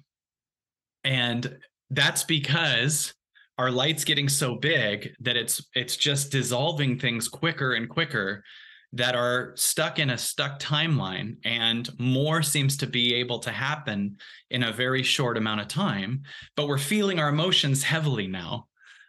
and 1.05 1.59
that's 1.89 2.23
because 2.25 3.15
our 3.57 3.71
light's 3.71 4.05
getting 4.05 4.29
so 4.29 4.57
big 4.57 5.15
that 5.21 5.37
it's 5.37 5.67
it's 5.75 5.97
just 5.97 6.31
dissolving 6.31 6.99
things 6.99 7.29
quicker 7.29 7.73
and 7.73 7.89
quicker 7.89 8.45
that 8.93 9.15
are 9.15 9.53
stuck 9.55 9.99
in 9.99 10.11
a 10.11 10.19
stuck 10.19 10.59
timeline 10.59 11.37
and 11.45 11.91
more 11.99 12.43
seems 12.43 12.77
to 12.77 12.87
be 12.87 13.15
able 13.15 13.39
to 13.39 13.51
happen 13.51 14.17
in 14.51 14.63
a 14.63 14.73
very 14.73 15.03
short 15.03 15.37
amount 15.37 15.61
of 15.61 15.69
time 15.69 16.23
but 16.57 16.69
we're 16.69 16.79
feeling 16.79 17.19
our 17.19 17.29
emotions 17.29 17.83
heavily 17.83 18.27
now 18.27 18.67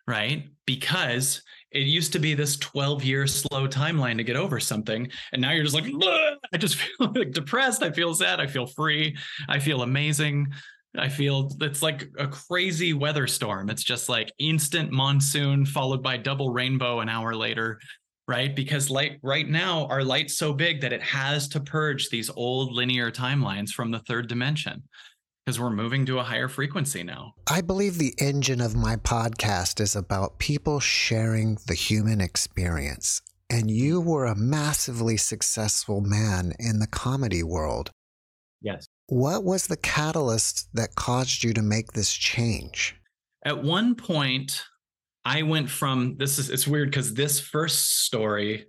right? 0.10 0.50
Because 0.66 1.44
it 1.72 1.86
used 1.86 2.14
to 2.14 2.20
be 2.20 2.34
this 2.34 2.58
12 2.58 3.04
year 3.04 3.28
slow 3.28 3.68
timeline 3.68 4.18
to 4.18 4.24
get 4.24 4.36
over 4.36 4.60
something 4.60 5.08
and 5.32 5.42
now 5.42 5.52
you're 5.52 5.64
just 5.64 5.76
like 5.76 5.86
i 6.52 6.58
just 6.58 6.76
feel 6.78 7.14
like 7.14 7.32
depressed 7.32 7.84
i 7.84 7.92
feel 7.92 8.16
sad 8.16 8.40
i 8.40 8.48
feel 8.48 8.66
free 8.66 9.16
i 9.48 9.60
feel 9.60 9.84
amazing 9.84 10.48
I 10.98 11.08
feel 11.08 11.52
it's 11.62 11.84
like 11.84 12.10
a 12.18 12.28
crazy 12.28 12.94
weather 12.94 13.28
storm. 13.28 13.70
It's 13.70 13.84
just 13.84 14.10
like 14.10 14.34
instant 14.40 14.92
monsoon 14.92 15.64
followed 15.64 16.02
by 16.02 16.18
double 16.18 16.50
rainbow 16.50 17.02
an 17.02 17.10
hour 17.10 17.36
later 17.36 17.80
right? 18.30 18.56
Because 18.56 18.92
light 18.92 19.18
right 19.24 19.50
now, 19.50 19.88
our 19.88 20.04
light's 20.04 20.38
so 20.38 20.54
big 20.54 20.82
that 20.82 20.94
it 20.94 21.02
has 21.02 21.48
to 21.50 21.60
purge 21.60 22.10
these 22.10 22.30
old 22.30 22.72
linear 22.72 23.12
timelines 23.12 23.72
from 23.72 23.90
the 23.90 24.00
third 24.00 24.28
dimension 24.28 24.84
because 25.44 25.60
we're 25.60 25.72
moving 25.72 26.06
to 26.06 26.20
a 26.20 26.24
higher 26.24 26.48
frequency 26.48 27.02
now. 27.02 27.34
I 27.50 27.62
believe 27.62 27.98
the 27.98 28.14
engine 28.20 28.62
of 28.62 28.76
my 28.76 28.98
podcast 28.98 29.82
is 29.82 29.96
about 29.96 30.38
people 30.38 30.80
sharing 30.80 31.58
the 31.66 31.74
human 31.74 32.22
experience. 32.22 33.20
And 33.50 33.72
you 33.72 34.00
were 34.00 34.26
a 34.26 34.36
massively 34.36 35.18
successful 35.18 36.00
man 36.00 36.54
in 36.60 36.78
the 36.78 36.88
comedy 36.88 37.42
world. 37.42 37.90
Yes. 38.62 38.86
What 39.08 39.44
was 39.44 39.66
the 39.66 39.78
catalyst 39.78 40.70
that 40.76 40.94
caused 40.94 41.44
you 41.44 41.52
to 41.54 41.64
make 41.64 41.94
this 41.94 42.14
change? 42.14 42.96
At 43.44 43.64
one 43.64 43.96
point, 43.96 44.66
I 45.30 45.44
went 45.44 45.70
from 45.70 46.16
this 46.18 46.40
is 46.40 46.50
it's 46.50 46.68
weird 46.68 46.90
because 46.90 47.14
this 47.14 47.40
first 47.40 48.04
story 48.04 48.66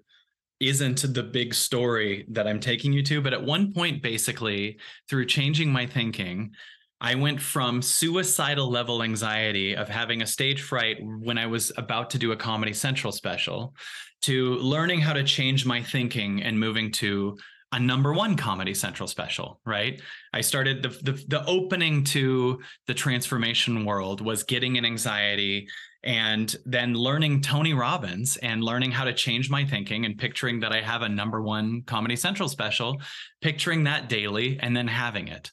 isn't 0.61 1.15
the 1.15 1.23
big 1.23 1.55
story 1.55 2.27
that 2.33 2.47
I'm 2.47 2.61
taking 2.61 2.93
you 2.93 3.03
to, 3.05 3.23
but 3.23 3.33
at 3.33 3.43
one 3.43 3.73
point, 3.73 4.03
basically, 4.03 4.79
through 5.09 5.25
changing 5.25 5.73
my 5.73 5.87
thinking, 5.87 6.53
I 7.01 7.15
went 7.15 7.41
from 7.41 7.81
suicidal 7.81 8.71
level 8.71 9.03
anxiety 9.03 9.75
of 9.75 9.89
having 9.89 10.21
a 10.21 10.27
stage 10.27 10.61
fright 10.61 10.99
when 11.01 11.39
I 11.39 11.47
was 11.47 11.73
about 11.79 12.11
to 12.11 12.19
do 12.19 12.33
a 12.33 12.37
Comedy 12.37 12.75
Central 12.75 13.11
special 13.11 13.75
to 14.23 14.57
learning 14.57 15.01
how 15.01 15.15
to 15.15 15.25
change 15.25 15.65
my 15.65 15.83
thinking 15.83 16.43
and 16.43 16.61
moving 16.61 16.93
to 16.93 17.39
a 17.73 17.81
number 17.81 18.13
one 18.13 18.37
Comedy 18.37 18.75
Central 18.75 19.07
special, 19.07 19.63
right? 19.65 20.03
I 20.35 20.43
started 20.43 20.83
the, 20.83 20.89
the, 20.89 21.25
the 21.27 21.45
opening 21.47 22.05
to 22.05 22.61
the 22.87 22.93
transformation 22.93 23.87
world 23.87 24.21
was 24.21 24.43
getting 24.43 24.77
an 24.77 24.85
anxiety 24.85 25.69
and 26.03 26.57
then 26.65 26.95
learning 26.95 27.43
Tony 27.43 27.75
Robbins 27.75 28.37
and 28.39 28.65
learning 28.65 28.91
how 28.91 29.05
to 29.05 29.13
change 29.13 29.51
my 29.51 29.65
thinking 29.65 30.07
and 30.07 30.17
picturing 30.17 30.61
that 30.61 30.73
I 30.73 30.81
have 30.81 31.03
a 31.03 31.09
number 31.09 31.43
one 31.43 31.83
Comedy 31.83 32.17
Central 32.17 32.49
special, 32.49 33.01
picturing 33.43 33.85
that 33.85 34.09
daily 34.09 34.59
and 34.61 34.75
then 34.75 34.89
having 34.89 35.29
it. 35.29 35.51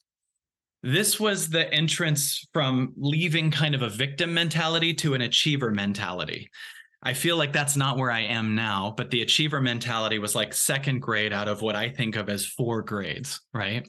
This 0.83 1.19
was 1.19 1.49
the 1.49 1.71
entrance 1.73 2.47
from 2.53 2.93
leaving 2.95 3.51
kind 3.51 3.75
of 3.75 3.81
a 3.81 3.89
victim 3.89 4.33
mentality 4.33 4.93
to 4.95 5.15
an 5.15 5.21
achiever 5.21 5.71
mentality. 5.71 6.49
I 7.03 7.13
feel 7.13 7.37
like 7.37 7.51
that's 7.51 7.75
not 7.75 7.97
where 7.97 8.11
I 8.11 8.21
am 8.21 8.55
now, 8.55 8.93
but 8.95 9.11
the 9.11 9.21
achiever 9.21 9.61
mentality 9.61 10.17
was 10.17 10.33
like 10.33 10.53
second 10.53 10.99
grade 11.01 11.33
out 11.33 11.47
of 11.47 11.61
what 11.61 11.75
I 11.75 11.89
think 11.89 12.15
of 12.15 12.29
as 12.29 12.45
four 12.45 12.81
grades, 12.81 13.41
right? 13.53 13.87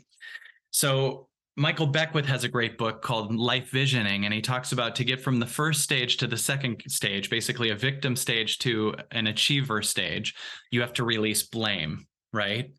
So 0.70 1.27
Michael 1.58 1.88
Beckwith 1.88 2.26
has 2.26 2.44
a 2.44 2.48
great 2.48 2.78
book 2.78 3.02
called 3.02 3.34
Life 3.34 3.70
Visioning, 3.70 4.24
and 4.24 4.32
he 4.32 4.40
talks 4.40 4.70
about 4.70 4.94
to 4.94 5.04
get 5.04 5.20
from 5.20 5.40
the 5.40 5.46
first 5.46 5.82
stage 5.82 6.16
to 6.18 6.28
the 6.28 6.36
second 6.36 6.80
stage, 6.86 7.28
basically 7.28 7.70
a 7.70 7.74
victim 7.74 8.14
stage 8.14 8.58
to 8.60 8.94
an 9.10 9.26
achiever 9.26 9.82
stage, 9.82 10.36
you 10.70 10.80
have 10.80 10.92
to 10.92 11.02
release 11.02 11.42
blame, 11.42 12.06
right? 12.32 12.70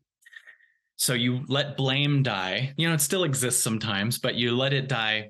So 0.96 1.12
you 1.12 1.42
let 1.46 1.76
blame 1.76 2.22
die. 2.22 2.72
You 2.78 2.88
know, 2.88 2.94
it 2.94 3.02
still 3.02 3.24
exists 3.24 3.62
sometimes, 3.62 4.18
but 4.18 4.34
you 4.34 4.56
let 4.56 4.72
it 4.72 4.88
die 4.88 5.28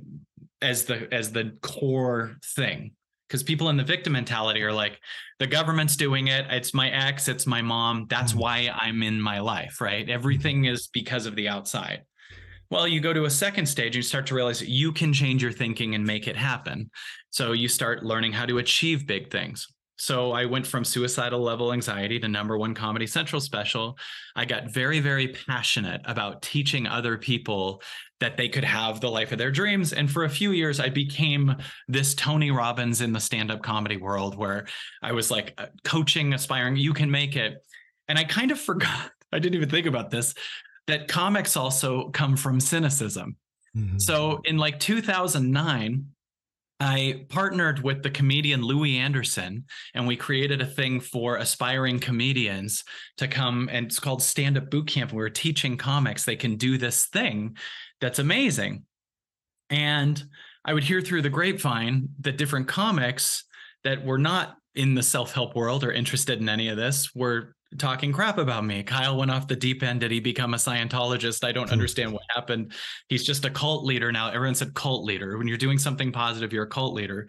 as 0.63 0.85
the 0.85 1.13
as 1.13 1.33
the 1.33 1.57
core 1.61 2.37
thing. 2.55 2.93
Because 3.27 3.43
people 3.43 3.69
in 3.69 3.77
the 3.77 3.85
victim 3.85 4.13
mentality 4.13 4.63
are 4.63 4.73
like, 4.73 5.01
the 5.41 5.47
government's 5.49 5.97
doing 5.97 6.29
it. 6.29 6.47
It's 6.51 6.73
my 6.73 6.91
ex, 6.91 7.27
it's 7.27 7.49
my 7.49 7.63
mom. 7.63 8.07
That's 8.09 8.31
mm-hmm. 8.31 8.41
why 8.41 8.71
I'm 8.73 9.03
in 9.03 9.21
my 9.21 9.41
life, 9.41 9.81
right? 9.81 10.09
Everything 10.09 10.67
is 10.67 10.87
because 10.87 11.27
of 11.27 11.35
the 11.35 11.49
outside. 11.49 12.03
Well, 12.71 12.87
you 12.87 13.01
go 13.01 13.13
to 13.13 13.25
a 13.25 13.31
second 13.31 13.67
stage 13.67 13.87
and 13.87 13.97
you 13.97 14.03
start 14.03 14.27
to 14.29 14.35
realize 14.35 14.63
you 14.63 14.93
can 14.93 15.13
change 15.13 15.43
your 15.43 15.51
thinking 15.51 15.97
and 15.97 16.07
make 16.07 16.29
it 16.29 16.37
happen. 16.37 16.89
So 17.31 17.51
you 17.51 17.67
start 17.67 18.05
learning 18.05 18.33
how 18.33 18.47
to 18.47 18.59
achieve 18.59 19.09
big 19.09 19.29
things. 19.31 19.67
So 19.97 20.31
I 20.33 20.47
went 20.47 20.67
from 20.67 20.85
suicidal 20.85 21.41
level 21.41 21.73
anxiety 21.73 22.19
to 22.21 22.29
number 22.29 22.57
one 22.57 22.73
Comedy 22.73 23.09
Central 23.09 23.41
special. 23.41 23.99
I 24.37 24.45
got 24.45 24.71
very, 24.71 25.01
very 25.01 25.29
passionate 25.29 26.01
about 26.05 26.43
teaching 26.43 26.87
other 26.87 27.19
people 27.19 27.83
that 28.21 28.37
they 28.37 28.49
could 28.49 28.65
have 28.65 29.01
the 29.01 29.11
life 29.11 29.33
of 29.33 29.39
their 29.39 29.51
dreams. 29.51 29.93
And 29.93 30.11
for 30.11 30.25
a 30.25 30.31
few 30.31 30.53
years, 30.53 30.79
I 30.79 30.91
became 30.91 31.55
this 31.89 32.15
Tony 32.15 32.51
Robbins 32.51 33.01
in 33.01 33.13
the 33.13 33.21
stand 33.21 33.51
up 33.51 33.63
comedy 33.63 33.97
world 33.97 34.39
where 34.39 34.67
I 35.03 35.13
was 35.13 35.31
like 35.31 35.55
uh, 35.59 35.67
coaching, 35.85 36.33
aspiring, 36.35 36.77
you 36.77 36.95
can 36.95 37.11
make 37.11 37.35
it. 37.35 37.63
And 38.09 38.17
I 38.17 38.25
kind 38.25 38.53
of 38.53 38.61
forgot, 38.61 39.11
I 39.33 39.39
didn't 39.41 39.57
even 39.57 39.71
think 39.71 39.87
about 39.87 40.11
this 40.11 40.35
that 40.91 41.09
comics 41.09 41.57
also 41.57 42.09
come 42.11 42.37
from 42.37 42.61
cynicism. 42.61 43.37
Mm-hmm. 43.77 43.99
So 43.99 44.41
in 44.45 44.59
like 44.59 44.81
2009, 44.81 46.07
I 46.83 47.27
partnered 47.29 47.83
with 47.83 48.03
the 48.03 48.11
comedian 48.11 48.63
Louie 48.63 48.97
Anderson, 48.97 49.65
and 49.95 50.07
we 50.07 50.17
created 50.17 50.63
a 50.63 50.67
thing 50.67 50.99
for 50.99 51.37
aspiring 51.37 51.99
comedians 52.01 52.85
to 53.19 53.29
come, 53.29 53.69
and 53.71 53.87
it's 53.87 54.01
called 54.01 54.23
Stand 54.23 54.57
Up 54.57 54.71
Boot 54.71 54.87
Camp. 54.89 55.13
We 55.13 55.19
were 55.19 55.29
teaching 55.29 55.77
comics 55.77 56.25
they 56.25 56.37
can 56.37 56.57
do 56.57 56.79
this 56.79 57.07
thing 57.07 57.57
that's 58.01 58.19
amazing. 58.19 58.85
And 59.69 60.23
I 60.65 60.73
would 60.73 60.85
hear 60.85 61.03
through 61.03 61.23
the 61.23 61.31
grapevine 61.31 62.09
that 62.21 62.39
different 62.39 62.67
comics 62.67 63.45
that 63.85 64.05
were 64.05 64.19
not 64.19 64.57
in 64.75 64.95
the 64.95 65.03
self 65.03 65.33
help 65.33 65.55
world 65.55 65.85
or 65.85 65.93
interested 65.93 66.41
in 66.41 66.49
any 66.49 66.69
of 66.69 66.79
this 66.79 67.15
were 67.15 67.55
talking 67.79 68.13
crap 68.13 68.39
about 68.39 68.65
me. 68.65 68.83
Kyle 68.83 69.17
went 69.17 69.31
off 69.31 69.47
the 69.47 69.57
deep 69.57 69.83
end. 69.83 70.01
Did 70.01 70.11
he 70.11 70.21
become 70.21 70.55
a 70.55 70.59
Scientologist? 70.59 71.45
I 71.45 71.53
don't 71.53 71.69
hmm. 71.69 71.73
understand 71.73 72.13
what 72.13 72.23
happened. 72.35 72.73
He's 73.09 73.25
just 73.25 73.45
a 73.45 73.51
cult 73.51 73.85
leader 73.85 74.11
now. 74.11 74.31
Everyone 74.31 74.55
said 74.55 74.75
cult 74.75 75.05
leader. 75.05 75.39
When 75.39 75.47
you're 75.47 75.57
doing 75.57 75.79
something 75.79 76.13
positive, 76.13 76.53
you're 76.53 76.65
a 76.65 76.69
cult 76.69 76.95
leader. 76.95 77.29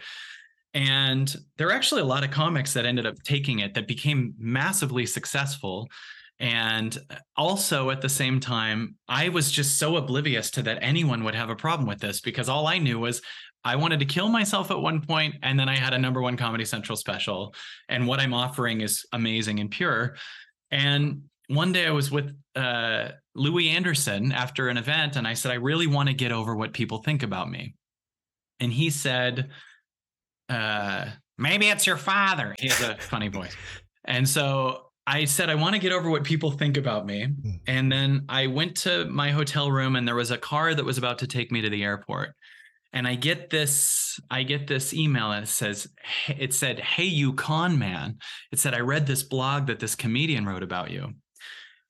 And 0.73 1.35
there 1.57 1.67
are 1.67 1.73
actually 1.73 2.01
a 2.01 2.05
lot 2.05 2.23
of 2.23 2.31
comics 2.31 2.73
that 2.73 2.85
ended 2.85 3.05
up 3.05 3.21
taking 3.23 3.59
it 3.59 3.73
that 3.73 3.87
became 3.87 4.33
massively 4.37 5.05
successful. 5.05 5.89
And 6.39 6.97
also 7.35 7.91
at 7.91 8.01
the 8.01 8.09
same 8.09 8.39
time, 8.39 8.95
I 9.07 9.29
was 9.29 9.51
just 9.51 9.77
so 9.77 9.97
oblivious 9.97 10.49
to 10.51 10.63
that 10.63 10.79
anyone 10.81 11.23
would 11.23 11.35
have 11.35 11.49
a 11.49 11.55
problem 11.55 11.87
with 11.87 11.99
this 11.99 12.21
because 12.21 12.49
all 12.49 12.67
I 12.67 12.79
knew 12.79 12.99
was 12.99 13.21
I 13.63 13.75
wanted 13.75 13.99
to 13.99 14.05
kill 14.05 14.27
myself 14.29 14.71
at 14.71 14.79
one 14.79 15.01
point, 15.01 15.35
and 15.43 15.59
then 15.59 15.69
I 15.69 15.75
had 15.75 15.93
a 15.93 15.99
number 15.99 16.21
one 16.21 16.35
Comedy 16.35 16.65
Central 16.65 16.95
special, 16.95 17.53
and 17.89 18.07
what 18.07 18.19
I'm 18.19 18.33
offering 18.33 18.81
is 18.81 19.05
amazing 19.13 19.59
and 19.59 19.69
pure. 19.69 20.15
And 20.71 21.23
one 21.47 21.71
day 21.71 21.85
I 21.85 21.91
was 21.91 22.11
with 22.11 22.35
uh, 22.55 23.09
Louie 23.35 23.69
Anderson 23.69 24.31
after 24.31 24.69
an 24.69 24.77
event, 24.77 25.15
and 25.15 25.27
I 25.27 25.33
said, 25.33 25.51
I 25.51 25.55
really 25.55 25.87
want 25.87 26.09
to 26.09 26.15
get 26.15 26.31
over 26.31 26.55
what 26.55 26.73
people 26.73 26.99
think 26.99 27.23
about 27.23 27.49
me. 27.49 27.75
And 28.59 28.71
he 28.71 28.89
said, 28.89 29.49
uh, 30.49 31.05
Maybe 31.37 31.69
it's 31.69 31.87
your 31.87 31.97
father. 31.97 32.55
He 32.59 32.67
has 32.67 32.81
a 32.81 32.95
funny 32.95 33.27
voice. 33.27 33.55
And 34.05 34.29
so 34.29 34.91
I 35.07 35.25
said, 35.25 35.49
I 35.49 35.55
want 35.55 35.73
to 35.73 35.79
get 35.79 35.91
over 35.91 36.07
what 36.07 36.23
people 36.23 36.51
think 36.51 36.77
about 36.77 37.07
me. 37.07 37.25
Hmm. 37.25 37.51
And 37.65 37.91
then 37.91 38.25
I 38.29 38.45
went 38.45 38.77
to 38.77 39.05
my 39.05 39.31
hotel 39.31 39.71
room, 39.71 39.95
and 39.95 40.07
there 40.07 40.15
was 40.15 40.31
a 40.31 40.37
car 40.37 40.75
that 40.75 40.85
was 40.85 40.97
about 40.99 41.17
to 41.19 41.27
take 41.27 41.51
me 41.51 41.61
to 41.61 41.69
the 41.69 41.83
airport 41.83 42.35
and 42.93 43.07
I 43.07 43.15
get 43.15 43.49
this 43.49 44.19
I 44.29 44.43
get 44.43 44.67
this 44.67 44.93
email 44.93 45.31
and 45.31 45.43
it 45.43 45.49
says 45.49 45.87
it 46.27 46.53
said 46.53 46.79
hey 46.79 47.05
you 47.05 47.33
con 47.33 47.77
man. 47.79 48.17
It 48.51 48.59
said 48.59 48.73
I 48.73 48.79
read 48.79 49.07
this 49.07 49.23
blog 49.23 49.67
that 49.67 49.79
this 49.79 49.95
comedian 49.95 50.45
wrote 50.45 50.63
about 50.63 50.91
you. 50.91 51.13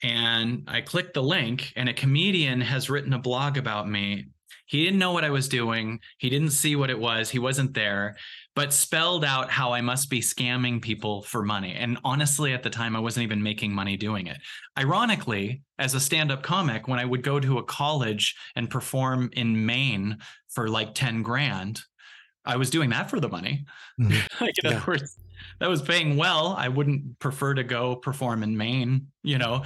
And 0.04 0.64
I 0.68 0.82
clicked 0.82 1.14
the 1.14 1.24
link 1.24 1.74
and 1.76 1.88
a 1.88 1.94
comedian 1.94 2.62
has 2.62 2.90
written 2.90 3.14
a 3.14 3.20
blog 3.20 3.58
about 3.58 3.88
me. 3.88 4.28
He 4.66 4.84
didn't 4.84 5.00
know 5.00 5.12
what 5.12 5.26
I 5.26 5.30
was 5.30 5.50
doing. 5.50 6.00
He 6.18 6.30
didn't 6.30 6.52
see 6.52 6.76
what 6.76 6.90
it 6.90 6.98
was. 6.98 7.30
He 7.30 7.40
wasn't 7.40 7.74
there 7.74 8.16
but 8.56 8.74
spelled 8.74 9.24
out 9.24 9.50
how 9.50 9.72
I 9.72 9.82
must 9.82 10.10
be 10.10 10.20
scamming 10.20 10.82
people 10.82 11.24
for 11.24 11.42
money. 11.42 11.74
And 11.74 11.98
honestly, 12.04 12.54
at 12.54 12.64
the 12.64 12.70
time, 12.70 12.96
I 12.96 13.00
wasn't 13.00 13.24
even 13.24 13.42
making 13.42 13.74
money 13.74 13.96
doing 13.96 14.28
it. 14.28 14.38
Ironically, 14.78 15.62
as 15.80 15.94
a 15.94 16.00
stand 16.00 16.32
up 16.32 16.44
comic, 16.44 16.88
when 16.88 17.00
I 17.00 17.06
would 17.06 17.24
go 17.24 17.40
to 17.40 17.60
a 17.60 17.64
college 17.64 18.36
and 18.56 18.70
perform 18.70 19.30
in 19.34 19.66
Maine 19.66 20.18
for 20.50 20.68
like 20.68 20.94
10 20.94 21.22
grand, 21.22 21.82
I 22.44 22.58
was 22.58 22.70
doing 22.70 22.90
that 22.90 23.10
for 23.10 23.20
the 23.20 23.30
money. 23.30 23.66
Mm-hmm. 24.00 24.44
like, 24.44 24.56
yeah. 24.64 24.72
of 24.72 24.84
course, 24.84 25.16
that 25.60 25.70
was 25.70 25.82
paying 25.82 26.18
well. 26.18 26.56
I 26.58 26.68
wouldn't 26.68 27.20
prefer 27.20 27.54
to 27.54 27.64
go 27.64 27.96
perform 27.96 28.44
in 28.44 28.58
Maine, 28.58 29.08
you 29.24 29.38
know, 29.38 29.64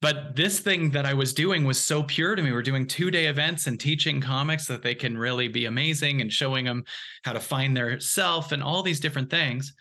but 0.00 0.36
this 0.36 0.60
thing 0.60 0.90
that 0.90 1.06
I 1.06 1.14
was 1.14 1.34
doing 1.34 1.64
was 1.64 1.80
so 1.80 2.02
pure 2.02 2.36
to 2.36 2.42
me. 2.42 2.52
We're 2.52 2.62
doing 2.62 2.86
two 2.86 3.10
day 3.10 3.26
events 3.26 3.66
and 3.66 3.80
teaching 3.80 4.20
comics 4.20 4.66
that 4.66 4.82
they 4.82 4.94
can 4.94 5.18
really 5.18 5.48
be 5.48 5.64
amazing 5.64 6.20
and 6.20 6.32
showing 6.32 6.64
them 6.64 6.84
how 7.24 7.32
to 7.32 7.40
find 7.40 7.76
their 7.76 7.98
self 7.98 8.52
and 8.52 8.62
all 8.62 8.82
these 8.82 9.00
different 9.00 9.30
things. 9.30 9.74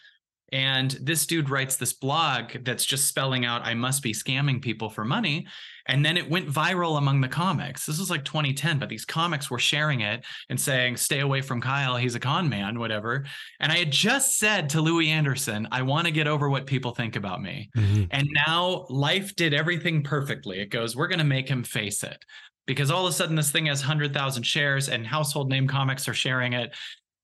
And 0.52 0.92
this 1.02 1.26
dude 1.26 1.50
writes 1.50 1.76
this 1.76 1.94
blog 1.94 2.64
that's 2.64 2.86
just 2.86 3.08
spelling 3.08 3.46
out, 3.46 3.66
I 3.66 3.74
must 3.74 4.02
be 4.02 4.14
scamming 4.14 4.62
people 4.62 4.90
for 4.90 5.04
money. 5.04 5.46
And 5.88 6.06
then 6.06 6.18
it 6.18 6.30
went 6.30 6.50
viral 6.50 6.98
among 6.98 7.22
the 7.22 7.28
comics. 7.28 7.86
This 7.86 8.00
was 8.00 8.10
like 8.10 8.26
2010, 8.26 8.80
but 8.80 8.90
these 8.90 9.06
comics 9.06 9.50
were 9.50 9.60
sharing 9.60 10.02
it 10.02 10.26
and 10.50 10.60
saying, 10.60 10.98
stay 10.98 11.20
away 11.20 11.42
from 11.42 11.62
Kyle. 11.62 11.96
He's 11.96 12.16
a 12.16 12.20
con 12.20 12.50
man, 12.50 12.80
whatever. 12.80 13.26
And 13.60 13.72
I 13.72 13.78
had 13.78 13.92
just 13.92 14.38
said 14.38 14.70
to 14.70 14.82
Louie 14.82 15.10
Anderson, 15.10 15.68
I 15.72 15.82
want 15.84 16.06
to 16.06 16.12
get 16.12 16.28
over 16.28 16.50
what 16.50 16.66
people 16.66 16.92
think 16.92 17.16
about 17.16 17.42
me. 17.42 17.70
Mm-hmm. 17.76 18.04
And 18.12 18.28
now 18.48 18.86
life 18.90 19.36
did 19.36 19.54
everything 19.54 20.04
perfectly. 20.04 20.60
It 20.60 20.70
goes, 20.70 20.96
we're 20.96 21.08
going 21.08 21.20
to 21.20 21.26
make 21.26 21.48
him 21.48 21.64
face 21.64 22.04
it 22.04 22.24
because 22.66 22.92
all 22.92 23.08
of 23.08 23.12
a 23.12 23.16
sudden 23.16 23.36
this 23.36 23.52
thing 23.52 23.66
has 23.68 23.80
100,000 23.80 24.44
shares 24.44 24.90
and 24.90 25.08
household 25.08 25.50
name 25.50 25.68
comics 25.68 26.08
are 26.08 26.14
sharing 26.14 26.54
it 26.54 26.76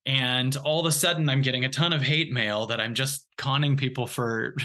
and 0.05 0.57
all 0.57 0.79
of 0.79 0.85
a 0.85 0.91
sudden 0.91 1.29
i'm 1.29 1.41
getting 1.41 1.65
a 1.65 1.69
ton 1.69 1.93
of 1.93 2.01
hate 2.01 2.31
mail 2.31 2.65
that 2.65 2.81
i'm 2.81 2.93
just 2.93 3.25
conning 3.37 3.77
people 3.77 4.07
for 4.07 4.55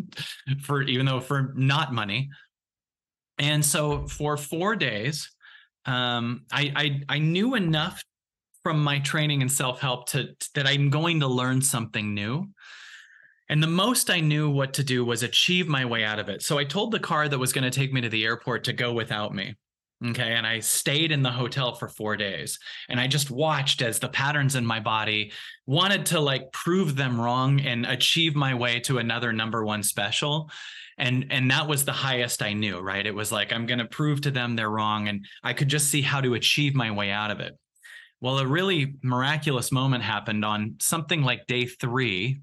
for 0.62 0.82
even 0.82 1.04
though 1.04 1.20
for 1.20 1.52
not 1.54 1.92
money 1.92 2.30
and 3.38 3.64
so 3.64 4.06
for 4.06 4.36
four 4.36 4.76
days 4.76 5.30
um, 5.86 6.44
I, 6.50 6.72
I 6.76 7.16
i 7.16 7.18
knew 7.18 7.54
enough 7.54 8.02
from 8.62 8.82
my 8.82 8.98
training 8.98 9.42
in 9.42 9.48
self-help 9.48 10.08
to 10.10 10.28
that 10.54 10.66
i'm 10.66 10.90
going 10.90 11.20
to 11.20 11.26
learn 11.26 11.62
something 11.62 12.14
new 12.14 12.48
and 13.48 13.62
the 13.62 13.68
most 13.68 14.10
I 14.10 14.20
knew 14.20 14.50
what 14.50 14.74
to 14.74 14.82
do 14.82 15.04
was 15.04 15.22
achieve 15.22 15.68
my 15.68 15.84
way 15.84 16.04
out 16.04 16.18
of 16.18 16.28
it. 16.28 16.42
So 16.42 16.58
I 16.58 16.64
told 16.64 16.90
the 16.90 16.98
car 16.98 17.28
that 17.28 17.38
was 17.38 17.52
going 17.52 17.64
to 17.64 17.70
take 17.70 17.92
me 17.92 18.00
to 18.00 18.08
the 18.08 18.24
airport 18.24 18.64
to 18.64 18.72
go 18.72 18.92
without 18.92 19.34
me. 19.34 19.54
Okay. 20.04 20.34
And 20.34 20.46
I 20.46 20.60
stayed 20.60 21.10
in 21.10 21.22
the 21.22 21.30
hotel 21.30 21.74
for 21.74 21.88
four 21.88 22.16
days 22.16 22.58
and 22.90 23.00
I 23.00 23.06
just 23.06 23.30
watched 23.30 23.80
as 23.80 23.98
the 23.98 24.10
patterns 24.10 24.54
in 24.54 24.66
my 24.66 24.78
body 24.78 25.32
wanted 25.64 26.04
to 26.06 26.20
like 26.20 26.52
prove 26.52 26.96
them 26.96 27.18
wrong 27.18 27.60
and 27.60 27.86
achieve 27.86 28.36
my 28.36 28.52
way 28.52 28.78
to 28.80 28.98
another 28.98 29.32
number 29.32 29.64
one 29.64 29.82
special. 29.82 30.50
And, 30.98 31.26
and 31.30 31.50
that 31.50 31.68
was 31.68 31.84
the 31.84 31.92
highest 31.92 32.42
I 32.42 32.54
knew, 32.54 32.78
right? 32.78 33.06
It 33.06 33.14
was 33.14 33.30
like, 33.30 33.52
I'm 33.52 33.66
going 33.66 33.80
to 33.80 33.86
prove 33.86 34.22
to 34.22 34.30
them 34.30 34.56
they're 34.56 34.70
wrong. 34.70 35.08
And 35.08 35.26
I 35.44 35.52
could 35.52 35.68
just 35.68 35.90
see 35.90 36.00
how 36.00 36.20
to 36.20 36.34
achieve 36.34 36.74
my 36.74 36.90
way 36.90 37.10
out 37.10 37.30
of 37.30 37.40
it. 37.40 37.58
Well, 38.20 38.38
a 38.38 38.46
really 38.46 38.94
miraculous 39.02 39.70
moment 39.70 40.02
happened 40.02 40.44
on 40.44 40.76
something 40.80 41.22
like 41.22 41.46
day 41.46 41.66
three, 41.66 42.40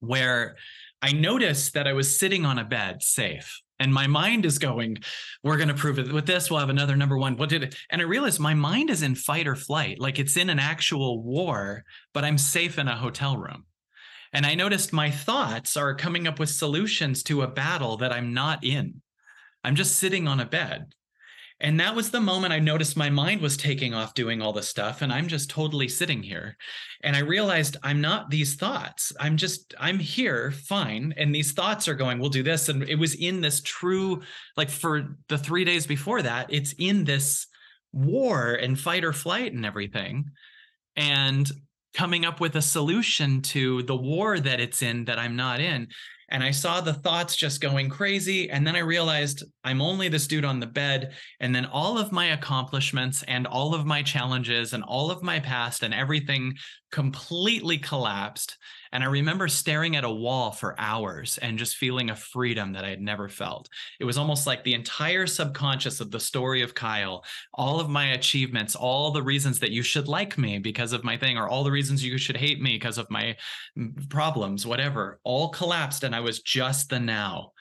where 0.00 0.56
I 1.00 1.12
noticed 1.12 1.74
that 1.74 1.88
I 1.88 1.94
was 1.94 2.18
sitting 2.18 2.44
on 2.44 2.58
a 2.58 2.64
bed 2.64 3.02
safe 3.02 3.62
and 3.82 3.92
my 3.92 4.06
mind 4.06 4.46
is 4.46 4.58
going 4.58 4.96
we're 5.42 5.56
going 5.56 5.68
to 5.68 5.74
prove 5.74 5.98
it 5.98 6.12
with 6.12 6.24
this 6.24 6.50
we'll 6.50 6.60
have 6.60 6.68
another 6.68 6.96
number 6.96 7.18
one 7.18 7.36
what 7.36 7.48
did 7.48 7.64
it 7.64 7.74
and 7.90 8.00
i 8.00 8.04
realized 8.04 8.38
my 8.38 8.54
mind 8.54 8.90
is 8.90 9.02
in 9.02 9.14
fight 9.14 9.46
or 9.46 9.56
flight 9.56 9.98
like 9.98 10.18
it's 10.18 10.36
in 10.36 10.48
an 10.50 10.58
actual 10.58 11.22
war 11.22 11.84
but 12.14 12.24
i'm 12.24 12.38
safe 12.38 12.78
in 12.78 12.88
a 12.88 12.96
hotel 12.96 13.36
room 13.36 13.64
and 14.32 14.46
i 14.46 14.54
noticed 14.54 14.92
my 14.92 15.10
thoughts 15.10 15.76
are 15.76 15.94
coming 15.94 16.26
up 16.26 16.38
with 16.38 16.50
solutions 16.50 17.22
to 17.22 17.42
a 17.42 17.48
battle 17.48 17.96
that 17.96 18.12
i'm 18.12 18.34
not 18.34 18.62
in 18.64 19.00
i'm 19.64 19.74
just 19.74 19.96
sitting 19.96 20.28
on 20.28 20.40
a 20.40 20.46
bed 20.46 20.94
and 21.62 21.78
that 21.78 21.94
was 21.94 22.10
the 22.10 22.20
moment 22.20 22.52
I 22.52 22.58
noticed 22.58 22.96
my 22.96 23.08
mind 23.08 23.40
was 23.40 23.56
taking 23.56 23.94
off 23.94 24.14
doing 24.14 24.42
all 24.42 24.52
the 24.52 24.64
stuff. 24.64 25.00
And 25.00 25.12
I'm 25.12 25.28
just 25.28 25.48
totally 25.48 25.88
sitting 25.88 26.20
here. 26.20 26.56
And 27.04 27.14
I 27.14 27.20
realized 27.20 27.76
I'm 27.84 28.00
not 28.00 28.30
these 28.30 28.56
thoughts. 28.56 29.12
I'm 29.20 29.36
just, 29.36 29.72
I'm 29.78 30.00
here, 30.00 30.50
fine. 30.50 31.14
And 31.16 31.32
these 31.32 31.52
thoughts 31.52 31.86
are 31.86 31.94
going, 31.94 32.18
we'll 32.18 32.30
do 32.30 32.42
this. 32.42 32.68
And 32.68 32.82
it 32.82 32.96
was 32.96 33.14
in 33.14 33.40
this 33.40 33.62
true, 33.62 34.22
like 34.56 34.70
for 34.70 35.16
the 35.28 35.38
three 35.38 35.64
days 35.64 35.86
before 35.86 36.22
that, 36.22 36.52
it's 36.52 36.74
in 36.78 37.04
this 37.04 37.46
war 37.92 38.54
and 38.54 38.78
fight 38.78 39.04
or 39.04 39.12
flight 39.12 39.52
and 39.52 39.64
everything. 39.64 40.32
And 40.96 41.48
coming 41.94 42.24
up 42.24 42.40
with 42.40 42.56
a 42.56 42.62
solution 42.62 43.42
to 43.42 43.82
the 43.84 43.96
war 43.96 44.40
that 44.40 44.60
it's 44.60 44.82
in 44.82 45.04
that 45.04 45.18
I'm 45.18 45.36
not 45.36 45.60
in 45.60 45.88
and 46.32 46.42
I 46.42 46.50
saw 46.50 46.80
the 46.80 46.94
thoughts 46.94 47.36
just 47.36 47.60
going 47.60 47.90
crazy. 47.90 48.48
And 48.48 48.66
then 48.66 48.74
I 48.74 48.78
realized 48.78 49.44
I'm 49.64 49.82
only 49.82 50.08
this 50.08 50.26
dude 50.26 50.46
on 50.46 50.60
the 50.60 50.66
bed. 50.66 51.12
And 51.40 51.54
then 51.54 51.66
all 51.66 51.98
of 51.98 52.10
my 52.10 52.28
accomplishments 52.28 53.22
and 53.28 53.46
all 53.46 53.74
of 53.74 53.84
my 53.84 54.02
challenges 54.02 54.72
and 54.72 54.82
all 54.82 55.10
of 55.10 55.22
my 55.22 55.40
past 55.40 55.82
and 55.82 55.92
everything 55.92 56.54
completely 56.90 57.76
collapsed. 57.76 58.56
And 58.92 59.02
I 59.02 59.06
remember 59.06 59.48
staring 59.48 59.96
at 59.96 60.04
a 60.04 60.10
wall 60.10 60.50
for 60.50 60.78
hours 60.78 61.38
and 61.38 61.58
just 61.58 61.76
feeling 61.76 62.10
a 62.10 62.16
freedom 62.16 62.72
that 62.72 62.84
I 62.84 62.90
had 62.90 63.00
never 63.00 63.28
felt. 63.28 63.68
It 63.98 64.04
was 64.04 64.18
almost 64.18 64.46
like 64.46 64.64
the 64.64 64.74
entire 64.74 65.26
subconscious 65.26 66.00
of 66.00 66.10
the 66.10 66.20
story 66.20 66.62
of 66.62 66.74
Kyle, 66.74 67.24
all 67.54 67.80
of 67.80 67.88
my 67.88 68.12
achievements, 68.12 68.76
all 68.76 69.10
the 69.10 69.22
reasons 69.22 69.58
that 69.60 69.70
you 69.70 69.82
should 69.82 70.08
like 70.08 70.36
me 70.36 70.58
because 70.58 70.92
of 70.92 71.04
my 71.04 71.16
thing, 71.16 71.38
or 71.38 71.48
all 71.48 71.64
the 71.64 71.70
reasons 71.70 72.04
you 72.04 72.18
should 72.18 72.36
hate 72.36 72.60
me 72.60 72.74
because 72.74 72.98
of 72.98 73.10
my 73.10 73.36
mm, 73.78 74.08
problems, 74.10 74.66
whatever, 74.66 75.20
all 75.24 75.48
collapsed. 75.48 76.04
And 76.04 76.14
I 76.14 76.20
was 76.20 76.40
just 76.40 76.90
the 76.90 77.00
now. 77.00 77.52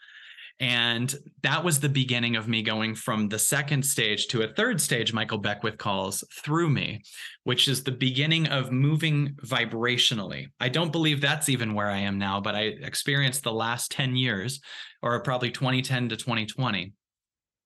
And 0.62 1.14
that 1.41 1.64
was 1.64 1.80
the 1.80 1.89
beginning 1.89 2.36
of 2.36 2.47
me 2.47 2.62
going 2.62 2.93
from 2.93 3.28
the 3.28 3.39
second 3.39 3.84
stage 3.84 4.28
to 4.28 4.43
a 4.43 4.47
third 4.47 4.80
stage, 4.80 5.12
Michael 5.12 5.39
Beckwith 5.39 5.80
calls 5.80 6.24
through 6.32 6.70
me, 6.70 7.01
which 7.45 7.68
is 7.68 7.84
the 7.84 7.91
beginning 7.91 8.45
of 8.45 8.72
moving 8.72 9.36
vibrationally. 9.43 10.49
I 10.59 10.70
don't 10.70 10.91
believe 10.91 11.20
that's 11.20 11.49
even 11.49 11.74
where 11.74 11.89
I 11.89 11.97
am 11.97 12.20
now, 12.20 12.39
but 12.39 12.53
I 12.53 12.76
experienced 12.84 13.41
the 13.41 13.51
last 13.51 13.89
10 13.89 14.16
years, 14.16 14.62
or 15.01 15.20
probably 15.24 15.49
2010 15.49 16.09
to 16.09 16.16
2020, 16.16 16.93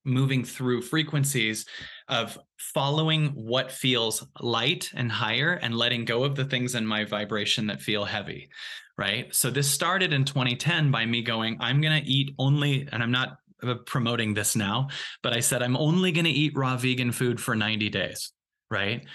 moving 0.06 0.44
through 0.44 0.82
frequencies 0.82 1.66
of 2.08 2.38
following 2.58 3.28
what 3.30 3.72
feels 3.72 4.26
light 4.40 4.92
and 4.94 5.12
higher 5.12 5.54
and 5.54 5.76
letting 5.76 6.06
go 6.06 6.24
of 6.24 6.36
the 6.36 6.46
things 6.46 6.76
in 6.76 6.86
my 6.86 7.04
vibration 7.04 7.68
that 7.68 7.82
feel 7.82 8.06
heavy. 8.06 8.50
Right. 8.98 9.34
So 9.36 9.50
this 9.50 9.70
started 9.70 10.14
in 10.14 10.24
2010 10.24 10.90
by 10.90 11.06
me 11.06 11.22
going, 11.22 11.58
I'm 11.60 11.82
going 11.82 12.02
to 12.02 12.10
eat 12.10 12.34
only, 12.40 12.88
and 12.92 13.04
I'm 13.04 13.12
not 13.12 13.40
uh, 13.62 13.76
promoting 13.86 14.34
this 14.34 14.56
now, 14.56 14.88
but 15.22 15.34
I 15.34 15.42
said, 15.42 15.62
I'm 15.62 15.76
only 15.76 16.14
going 16.14 16.26
to 16.26 16.32
eat 16.32 16.56
raw 16.56 16.78
vegan 16.78 17.12
food 17.12 17.42
for 17.42 17.56
90 17.56 17.90
days. 17.90 18.32
Right. 18.72 19.06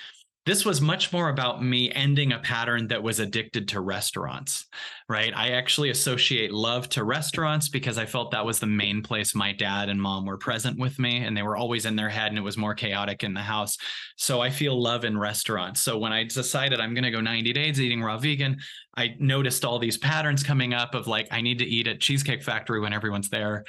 This 0.51 0.65
was 0.65 0.81
much 0.81 1.13
more 1.13 1.29
about 1.29 1.63
me 1.63 1.93
ending 1.93 2.33
a 2.33 2.41
pattern 2.41 2.89
that 2.89 3.01
was 3.01 3.21
addicted 3.21 3.69
to 3.69 3.81
restaurants, 3.81 4.67
right? 5.09 5.33
I 5.33 5.51
actually 5.51 5.91
associate 5.91 6.51
love 6.51 6.89
to 6.89 7.05
restaurants 7.05 7.69
because 7.69 7.99
I 7.99 8.05
felt 8.05 8.33
that 8.33 8.45
was 8.45 8.59
the 8.59 8.67
main 8.67 9.01
place 9.01 9.33
my 9.33 9.53
dad 9.53 9.89
and 9.89 10.03
mom 10.03 10.27
were 10.27 10.37
present 10.37 10.77
with 10.77 10.99
me 10.99 11.19
and 11.19 11.37
they 11.37 11.45
were 11.45 11.57
always 11.57 11.87
in 11.87 11.95
their 11.95 12.09
head 12.09 12.33
and 12.33 12.37
it 12.37 12.41
was 12.41 12.57
more 12.57 12.75
chaotic 12.75 13.23
in 13.23 13.33
the 13.33 13.41
house. 13.41 13.79
So 14.17 14.41
I 14.41 14.51
feel 14.51 14.83
love 14.83 15.05
in 15.05 15.17
restaurants. 15.17 15.83
So 15.83 15.97
when 15.99 16.13
I 16.13 16.25
decided 16.25 16.81
I'm 16.81 16.95
going 16.95 17.05
to 17.05 17.13
go 17.13 17.21
90 17.21 17.53
days 17.53 17.81
eating 17.81 18.03
raw 18.03 18.19
vegan, 18.19 18.59
I 18.97 19.15
noticed 19.21 19.65
all 19.65 19.79
these 19.79 19.99
patterns 19.99 20.43
coming 20.43 20.75
up 20.75 20.97
of 20.97 21.07
like, 21.07 21.29
I 21.31 21.43
need 21.43 21.61
to 21.61 21.65
eat 21.65 21.87
at 21.87 22.01
Cheesecake 22.01 22.43
Factory 22.43 22.81
when 22.81 22.93
everyone's 22.93 23.29
there 23.29 23.65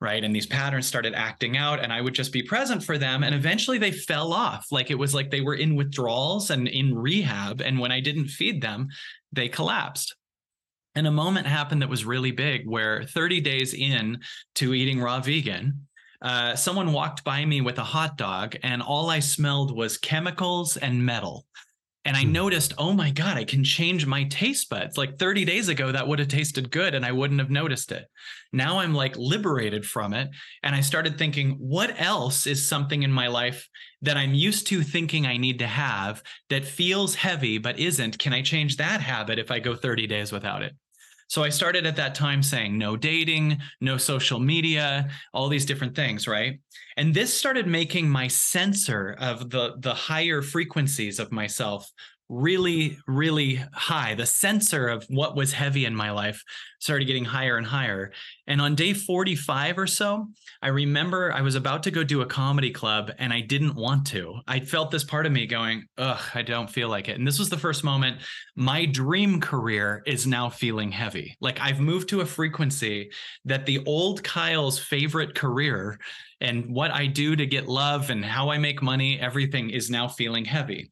right? 0.00 0.22
And 0.22 0.34
these 0.34 0.46
patterns 0.46 0.86
started 0.86 1.14
acting 1.14 1.56
out 1.56 1.82
and 1.82 1.92
i 1.92 2.00
would 2.00 2.14
just 2.14 2.32
be 2.32 2.42
present 2.42 2.82
for 2.82 2.98
them 2.98 3.24
and 3.24 3.34
eventually 3.34 3.78
they 3.78 3.92
fell 3.92 4.32
off. 4.32 4.66
Like 4.70 4.90
it 4.90 4.98
was 4.98 5.14
like 5.14 5.30
they 5.30 5.40
were 5.40 5.54
in 5.54 5.76
withdrawals 5.76 6.50
and 6.50 6.68
in 6.68 6.94
rehab 6.94 7.60
and 7.60 7.78
when 7.78 7.92
i 7.92 8.00
didn't 8.00 8.28
feed 8.28 8.60
them 8.60 8.88
they 9.32 9.48
collapsed. 9.48 10.14
And 10.94 11.06
a 11.06 11.10
moment 11.10 11.46
happened 11.46 11.82
that 11.82 11.90
was 11.90 12.06
really 12.06 12.30
big 12.30 12.66
where 12.66 13.04
30 13.04 13.40
days 13.42 13.74
in 13.74 14.20
to 14.56 14.74
eating 14.74 15.00
raw 15.00 15.20
vegan 15.20 15.86
uh, 16.22 16.56
someone 16.56 16.94
walked 16.94 17.22
by 17.24 17.44
me 17.44 17.60
with 17.60 17.78
a 17.78 17.84
hot 17.84 18.16
dog 18.16 18.56
and 18.62 18.82
all 18.82 19.10
i 19.10 19.20
smelled 19.20 19.76
was 19.76 19.98
chemicals 19.98 20.76
and 20.78 21.04
metal 21.04 21.46
and 22.06 22.16
I 22.16 22.22
hmm. 22.22 22.32
noticed, 22.32 22.72
oh 22.78 22.92
my 22.92 23.10
God, 23.10 23.36
I 23.36 23.44
can 23.44 23.64
change 23.64 24.06
my 24.06 24.24
taste 24.24 24.70
buds. 24.70 24.96
Like 24.96 25.18
30 25.18 25.44
days 25.44 25.68
ago, 25.68 25.90
that 25.90 26.06
would 26.06 26.20
have 26.20 26.28
tasted 26.28 26.70
good 26.70 26.94
and 26.94 27.04
I 27.04 27.10
wouldn't 27.10 27.40
have 27.40 27.50
noticed 27.50 27.90
it. 27.90 28.06
Now 28.52 28.78
I'm 28.78 28.94
like 28.94 29.16
liberated 29.16 29.84
from 29.84 30.14
it. 30.14 30.30
And 30.62 30.74
I 30.74 30.80
started 30.80 31.18
thinking, 31.18 31.56
what 31.58 32.00
else 32.00 32.46
is 32.46 32.66
something 32.66 33.02
in 33.02 33.10
my 33.10 33.26
life 33.26 33.68
that 34.02 34.16
I'm 34.16 34.34
used 34.34 34.68
to 34.68 34.82
thinking 34.82 35.26
I 35.26 35.36
need 35.36 35.58
to 35.58 35.66
have 35.66 36.22
that 36.48 36.64
feels 36.64 37.16
heavy 37.16 37.58
but 37.58 37.80
isn't? 37.80 38.20
Can 38.20 38.32
I 38.32 38.40
change 38.40 38.76
that 38.76 39.00
habit 39.00 39.40
if 39.40 39.50
I 39.50 39.58
go 39.58 39.74
30 39.74 40.06
days 40.06 40.30
without 40.30 40.62
it? 40.62 40.76
So 41.28 41.42
I 41.42 41.48
started 41.48 41.86
at 41.86 41.96
that 41.96 42.14
time 42.14 42.42
saying 42.42 42.78
no 42.78 42.96
dating, 42.96 43.58
no 43.80 43.96
social 43.96 44.38
media, 44.38 45.08
all 45.34 45.48
these 45.48 45.66
different 45.66 45.96
things, 45.96 46.28
right? 46.28 46.60
And 46.96 47.12
this 47.12 47.34
started 47.34 47.66
making 47.66 48.08
my 48.08 48.28
sensor 48.28 49.16
of 49.18 49.50
the 49.50 49.74
the 49.80 49.94
higher 49.94 50.40
frequencies 50.40 51.18
of 51.18 51.32
myself 51.32 51.90
really 52.28 52.98
really 53.06 53.62
high. 53.72 54.14
The 54.14 54.26
sensor 54.26 54.88
of 54.88 55.04
what 55.08 55.36
was 55.36 55.52
heavy 55.52 55.84
in 55.84 55.94
my 55.94 56.10
life 56.10 56.42
started 56.80 57.06
getting 57.06 57.24
higher 57.24 57.56
and 57.56 57.66
higher. 57.66 58.12
And 58.46 58.60
on 58.60 58.74
day 58.74 58.92
45 58.92 59.78
or 59.78 59.86
so 59.86 60.28
i 60.62 60.68
remember 60.68 61.32
i 61.32 61.40
was 61.40 61.54
about 61.54 61.82
to 61.82 61.90
go 61.90 62.04
do 62.04 62.20
a 62.20 62.26
comedy 62.26 62.70
club 62.70 63.10
and 63.18 63.32
i 63.32 63.40
didn't 63.40 63.74
want 63.74 64.06
to. 64.08 64.40
I 64.46 64.60
felt 64.60 64.90
this 64.90 65.04
part 65.04 65.26
of 65.26 65.32
me 65.32 65.46
going 65.46 65.84
ugh 65.98 66.20
i 66.34 66.42
don't 66.42 66.70
feel 66.70 66.88
like 66.88 67.08
it. 67.08 67.18
And 67.18 67.26
this 67.26 67.38
was 67.38 67.48
the 67.48 67.58
first 67.58 67.84
moment 67.84 68.20
my 68.56 68.86
dream 68.86 69.40
career 69.40 70.02
is 70.06 70.26
now 70.26 70.48
feeling 70.48 70.90
heavy. 70.90 71.36
Like 71.40 71.60
i've 71.60 71.80
moved 71.80 72.08
to 72.10 72.20
a 72.20 72.26
frequency 72.26 73.10
that 73.44 73.66
the 73.66 73.84
old 73.86 74.22
kyle's 74.24 74.78
favorite 74.78 75.34
career 75.34 75.98
and 76.40 76.66
what 76.66 76.90
i 76.90 77.06
do 77.06 77.34
to 77.36 77.46
get 77.46 77.68
love 77.68 78.10
and 78.10 78.24
how 78.24 78.50
i 78.50 78.58
make 78.58 78.82
money 78.82 79.18
everything 79.18 79.70
is 79.70 79.90
now 79.90 80.06
feeling 80.06 80.44
heavy 80.44 80.90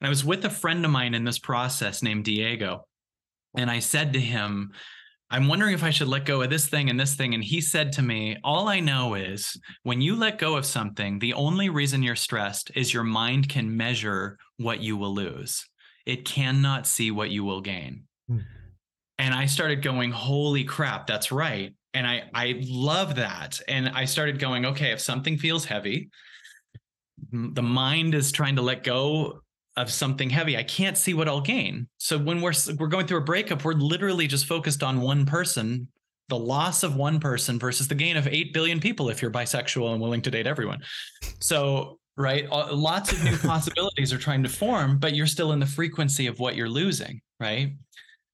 and 0.00 0.06
I 0.06 0.10
was 0.10 0.24
with 0.24 0.44
a 0.44 0.50
friend 0.50 0.84
of 0.84 0.90
mine 0.90 1.14
in 1.14 1.24
this 1.24 1.38
process 1.38 2.02
named 2.02 2.24
Diego. 2.24 2.86
And 3.56 3.70
I 3.70 3.80
said 3.80 4.12
to 4.12 4.20
him, 4.20 4.72
I'm 5.30 5.48
wondering 5.48 5.74
if 5.74 5.82
I 5.82 5.90
should 5.90 6.08
let 6.08 6.24
go 6.24 6.42
of 6.42 6.50
this 6.50 6.68
thing 6.68 6.88
and 6.88 6.98
this 6.98 7.14
thing. 7.14 7.34
And 7.34 7.44
he 7.44 7.60
said 7.60 7.92
to 7.92 8.02
me, 8.02 8.36
All 8.44 8.68
I 8.68 8.80
know 8.80 9.14
is 9.14 9.60
when 9.82 10.00
you 10.00 10.16
let 10.16 10.38
go 10.38 10.56
of 10.56 10.64
something, 10.64 11.18
the 11.18 11.34
only 11.34 11.68
reason 11.68 12.02
you're 12.02 12.16
stressed 12.16 12.70
is 12.74 12.94
your 12.94 13.04
mind 13.04 13.48
can 13.48 13.76
measure 13.76 14.38
what 14.56 14.80
you 14.80 14.96
will 14.96 15.14
lose, 15.14 15.66
it 16.06 16.24
cannot 16.24 16.86
see 16.86 17.10
what 17.10 17.30
you 17.30 17.44
will 17.44 17.60
gain. 17.60 18.04
Hmm. 18.28 18.38
And 19.18 19.34
I 19.34 19.46
started 19.46 19.82
going, 19.82 20.12
Holy 20.12 20.64
crap, 20.64 21.06
that's 21.06 21.32
right. 21.32 21.74
And 21.92 22.06
I, 22.06 22.30
I 22.32 22.62
love 22.66 23.16
that. 23.16 23.60
And 23.66 23.88
I 23.88 24.04
started 24.04 24.38
going, 24.38 24.66
okay, 24.66 24.92
if 24.92 25.00
something 25.00 25.38
feels 25.38 25.64
heavy, 25.64 26.10
the 27.32 27.62
mind 27.62 28.14
is 28.14 28.30
trying 28.30 28.56
to 28.56 28.62
let 28.62 28.84
go 28.84 29.40
of 29.78 29.90
something 29.90 30.28
heavy. 30.28 30.56
I 30.56 30.62
can't 30.62 30.98
see 30.98 31.14
what 31.14 31.28
i'll 31.28 31.40
gain. 31.40 31.88
So 31.98 32.18
when 32.18 32.40
we're 32.40 32.52
we're 32.78 32.88
going 32.88 33.06
through 33.06 33.18
a 33.18 33.24
breakup 33.24 33.64
we're 33.64 33.74
literally 33.74 34.26
just 34.26 34.46
focused 34.46 34.82
on 34.82 35.00
one 35.00 35.24
person 35.26 35.88
the 36.28 36.38
loss 36.38 36.82
of 36.82 36.94
one 36.94 37.20
person 37.20 37.58
versus 37.58 37.88
the 37.88 37.94
gain 37.94 38.16
of 38.16 38.28
8 38.28 38.52
billion 38.52 38.80
people 38.80 39.08
if 39.08 39.22
you're 39.22 39.30
bisexual 39.30 39.92
and 39.92 40.00
willing 40.00 40.20
to 40.22 40.30
date 40.30 40.46
everyone. 40.46 40.80
So 41.40 41.98
right 42.16 42.50
lots 42.50 43.12
of 43.12 43.22
new 43.24 43.36
possibilities 43.48 44.12
are 44.12 44.18
trying 44.18 44.42
to 44.42 44.48
form 44.48 44.98
but 44.98 45.14
you're 45.14 45.26
still 45.26 45.52
in 45.52 45.60
the 45.60 45.66
frequency 45.66 46.26
of 46.26 46.40
what 46.40 46.56
you're 46.56 46.68
losing 46.68 47.20
right? 47.40 47.74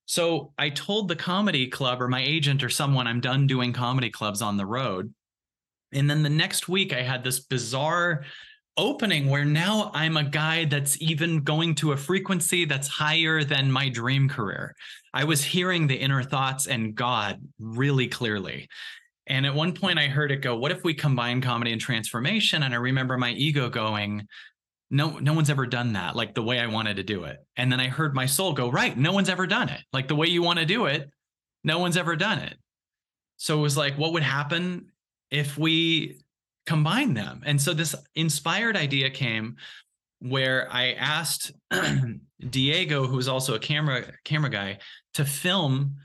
So 0.07 0.53
i 0.59 0.71
told 0.71 1.09
the 1.09 1.17
comedy 1.17 1.67
club 1.69 2.01
or 2.01 2.09
my 2.09 2.23
agent 2.23 2.65
or 2.65 2.71
someone 2.71 3.07
i'm 3.07 3.21
done 3.21 3.47
doing 3.47 3.73
comedy 3.73 4.11
clubs 4.11 4.43
on 4.43 4.57
the 4.57 4.67
road. 4.67 5.13
And 5.93 6.11
then 6.11 6.23
the 6.23 6.31
next 6.31 6.69
week 6.69 6.93
i 6.93 7.03
had 7.03 7.23
this 7.23 7.41
bizarre 7.41 8.25
opening 8.77 9.29
where 9.29 9.45
now 9.45 9.91
I'm 9.95 10.17
a 10.17 10.25
guy 10.25 10.65
that's 10.65 11.01
even 11.01 11.41
going 11.41 11.75
to 11.77 11.93
a 11.93 11.97
frequency 11.97 12.65
that's 12.65 12.89
higher 12.89 13.45
than 13.45 13.71
my 13.71 13.89
dream 13.89 14.29
career. 14.29 14.75
I 15.13 15.25
was 15.25 15.45
hearing 15.45 15.87
the 15.87 15.97
inner 15.97 16.23
thoughts 16.23 16.67
and 16.67 16.95
God 16.95 17.41
really 17.59 18.09
clearly. 18.09 18.69
And 19.27 19.47
at 19.47 19.55
one 19.55 19.73
point 19.73 19.99
I 19.99 20.09
heard 20.09 20.33
it 20.33 20.43
go, 20.43 20.57
what 20.57 20.73
if 20.73 20.85
we 20.85 20.93
combine 20.93 21.41
comedy 21.41 21.73
and 21.73 21.81
transformation? 21.81 22.63
And 22.65 22.75
I 22.75 22.79
remember 22.79 23.17
my 23.17 23.31
ego 23.31 23.69
going, 23.71 24.27
no, 24.91 25.19
no 25.19 25.33
one's 25.33 25.51
ever 25.51 25.67
done 25.67 25.95
that 25.95 26.15
like 26.15 26.35
the 26.35 26.43
way 26.43 26.61
I 26.61 26.67
wanted 26.67 26.97
to 26.97 27.03
do 27.03 27.25
it. 27.25 27.39
And 27.57 27.71
then 27.73 27.81
I 27.81 27.87
heard 27.89 28.15
my 28.15 28.27
soul 28.27 28.53
go, 28.53 28.71
right, 28.71 28.97
no 28.97 29.13
one's 29.13 29.29
ever 29.29 29.47
done 29.47 29.69
it. 29.69 29.81
Like 29.93 30.09
the 30.09 30.17
way 30.17 30.27
you 30.27 30.43
want 30.43 30.59
to 30.59 30.67
do 30.67 30.87
it, 30.87 31.09
no 31.63 31.79
one's 31.79 31.97
ever 31.97 32.17
done 32.17 32.41
it. 32.41 32.57
So 33.37 33.59
it 33.59 33.63
was 33.63 33.77
like, 33.77 33.97
what 33.97 34.13
would 34.13 34.23
happen 34.23 34.93
if 35.31 35.57
we 35.57 36.21
combine 36.67 37.15
them. 37.15 37.43
And 37.45 37.61
so 37.61 37.75
this 37.75 37.95
inspired 38.15 38.77
idea 38.77 39.11
came 39.11 39.57
where 40.21 40.73
I 40.73 40.93
asked 40.93 41.53
Diego, 42.51 43.07
who 43.07 43.17
was 43.17 43.29
also 43.29 43.55
a 43.55 43.59
camera 43.59 44.05
camera 44.25 44.51
guy, 44.51 44.79
to 45.15 45.25
film 45.25 45.97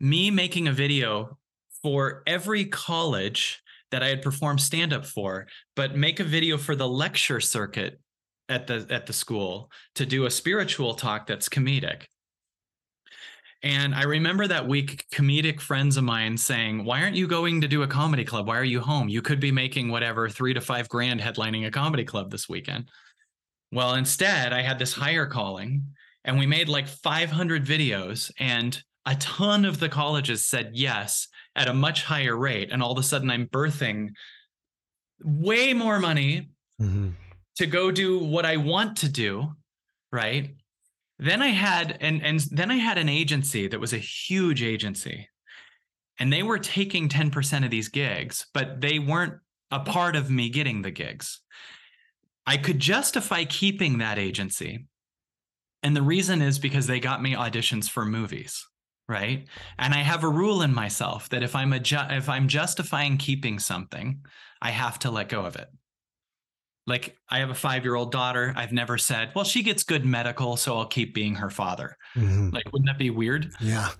me 0.00 0.30
making 0.30 0.68
a 0.68 0.72
video 0.72 1.38
for 1.82 2.22
every 2.26 2.64
college 2.64 3.62
that 3.90 4.02
I 4.02 4.08
had 4.08 4.22
performed 4.22 4.60
stand 4.60 4.92
up 4.92 5.06
for, 5.06 5.46
but 5.74 5.96
make 5.96 6.20
a 6.20 6.24
video 6.24 6.58
for 6.58 6.74
the 6.74 6.88
lecture 6.88 7.40
circuit 7.40 8.00
at 8.48 8.66
the 8.66 8.86
at 8.90 9.06
the 9.06 9.12
school 9.12 9.70
to 9.94 10.06
do 10.06 10.26
a 10.26 10.30
spiritual 10.30 10.94
talk 10.94 11.26
that's 11.26 11.48
comedic. 11.48 12.04
And 13.62 13.94
I 13.94 14.04
remember 14.04 14.46
that 14.46 14.68
week, 14.68 15.04
comedic 15.12 15.60
friends 15.60 15.96
of 15.96 16.04
mine 16.04 16.36
saying, 16.36 16.84
Why 16.84 17.02
aren't 17.02 17.16
you 17.16 17.26
going 17.26 17.60
to 17.60 17.68
do 17.68 17.82
a 17.82 17.88
comedy 17.88 18.24
club? 18.24 18.46
Why 18.46 18.56
are 18.56 18.64
you 18.64 18.80
home? 18.80 19.08
You 19.08 19.20
could 19.20 19.40
be 19.40 19.50
making 19.50 19.90
whatever 19.90 20.28
three 20.28 20.54
to 20.54 20.60
five 20.60 20.88
grand 20.88 21.20
headlining 21.20 21.66
a 21.66 21.70
comedy 21.70 22.04
club 22.04 22.30
this 22.30 22.48
weekend. 22.48 22.88
Well, 23.72 23.94
instead, 23.94 24.52
I 24.52 24.62
had 24.62 24.78
this 24.78 24.92
higher 24.92 25.26
calling 25.26 25.82
and 26.24 26.38
we 26.38 26.46
made 26.46 26.68
like 26.68 26.86
500 26.86 27.64
videos, 27.64 28.30
and 28.38 28.80
a 29.06 29.14
ton 29.16 29.64
of 29.64 29.80
the 29.80 29.88
colleges 29.88 30.44
said 30.44 30.72
yes 30.74 31.28
at 31.56 31.68
a 31.68 31.74
much 31.74 32.04
higher 32.04 32.36
rate. 32.36 32.68
And 32.70 32.82
all 32.82 32.92
of 32.92 32.98
a 32.98 33.02
sudden, 33.02 33.30
I'm 33.30 33.46
birthing 33.46 34.10
way 35.24 35.72
more 35.72 35.98
money 35.98 36.50
mm-hmm. 36.80 37.10
to 37.56 37.66
go 37.66 37.90
do 37.90 38.18
what 38.18 38.44
I 38.44 38.58
want 38.58 38.98
to 38.98 39.08
do. 39.08 39.54
Right. 40.12 40.54
Then 41.18 41.42
I 41.42 41.48
had 41.48 41.98
and 42.00 42.22
and 42.22 42.40
then 42.50 42.70
I 42.70 42.76
had 42.76 42.98
an 42.98 43.08
agency 43.08 43.66
that 43.68 43.80
was 43.80 43.92
a 43.92 43.98
huge 43.98 44.62
agency. 44.62 45.28
And 46.20 46.32
they 46.32 46.42
were 46.42 46.58
taking 46.58 47.08
10% 47.08 47.64
of 47.64 47.70
these 47.70 47.88
gigs, 47.88 48.46
but 48.52 48.80
they 48.80 48.98
weren't 48.98 49.34
a 49.70 49.78
part 49.78 50.16
of 50.16 50.30
me 50.30 50.48
getting 50.48 50.82
the 50.82 50.90
gigs. 50.90 51.40
I 52.44 52.56
could 52.56 52.80
justify 52.80 53.44
keeping 53.44 53.98
that 53.98 54.18
agency. 54.18 54.86
And 55.82 55.94
the 55.94 56.02
reason 56.02 56.42
is 56.42 56.58
because 56.58 56.86
they 56.86 56.98
got 56.98 57.22
me 57.22 57.34
auditions 57.34 57.88
for 57.88 58.04
movies, 58.04 58.66
right? 59.08 59.46
And 59.78 59.94
I 59.94 59.98
have 59.98 60.24
a 60.24 60.28
rule 60.28 60.62
in 60.62 60.74
myself 60.74 61.28
that 61.28 61.42
if 61.42 61.54
I'm 61.54 61.72
a 61.72 61.78
ju- 61.78 61.98
if 62.10 62.28
I'm 62.28 62.48
justifying 62.48 63.16
keeping 63.16 63.58
something, 63.58 64.24
I 64.60 64.70
have 64.70 64.98
to 65.00 65.10
let 65.10 65.28
go 65.28 65.44
of 65.44 65.54
it. 65.54 65.68
Like 66.88 67.16
I 67.28 67.38
have 67.40 67.50
a 67.50 67.54
five 67.54 67.84
year 67.84 67.94
old 67.94 68.10
daughter. 68.10 68.52
I've 68.56 68.72
never 68.72 68.96
said, 68.96 69.30
well, 69.34 69.44
she 69.44 69.62
gets 69.62 69.82
good 69.82 70.06
medical, 70.06 70.56
so 70.56 70.78
I'll 70.78 70.86
keep 70.86 71.14
being 71.14 71.34
her 71.34 71.50
father. 71.50 71.96
Mm-hmm. 72.16 72.50
Like, 72.50 72.72
wouldn't 72.72 72.88
that 72.88 72.98
be 72.98 73.10
weird? 73.10 73.52
Yeah. 73.60 73.90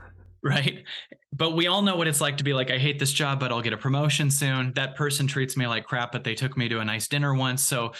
right? 0.42 0.84
But 1.32 1.54
we 1.54 1.66
all 1.66 1.82
know 1.82 1.96
what 1.96 2.08
it's 2.08 2.20
like 2.20 2.38
to 2.38 2.44
be 2.44 2.54
like, 2.54 2.70
I 2.70 2.78
hate 2.78 2.98
this 2.98 3.12
job, 3.12 3.40
but 3.40 3.52
I'll 3.52 3.60
get 3.60 3.74
a 3.74 3.78
promotion 3.78 4.30
soon. 4.30 4.72
That 4.74 4.96
person 4.96 5.26
treats 5.26 5.56
me 5.56 5.66
like 5.66 5.84
crap, 5.84 6.12
but 6.12 6.24
they 6.24 6.34
took 6.34 6.56
me 6.56 6.68
to 6.70 6.80
a 6.80 6.84
nice 6.84 7.08
dinner 7.08 7.34
once. 7.34 7.62
So 7.62 7.92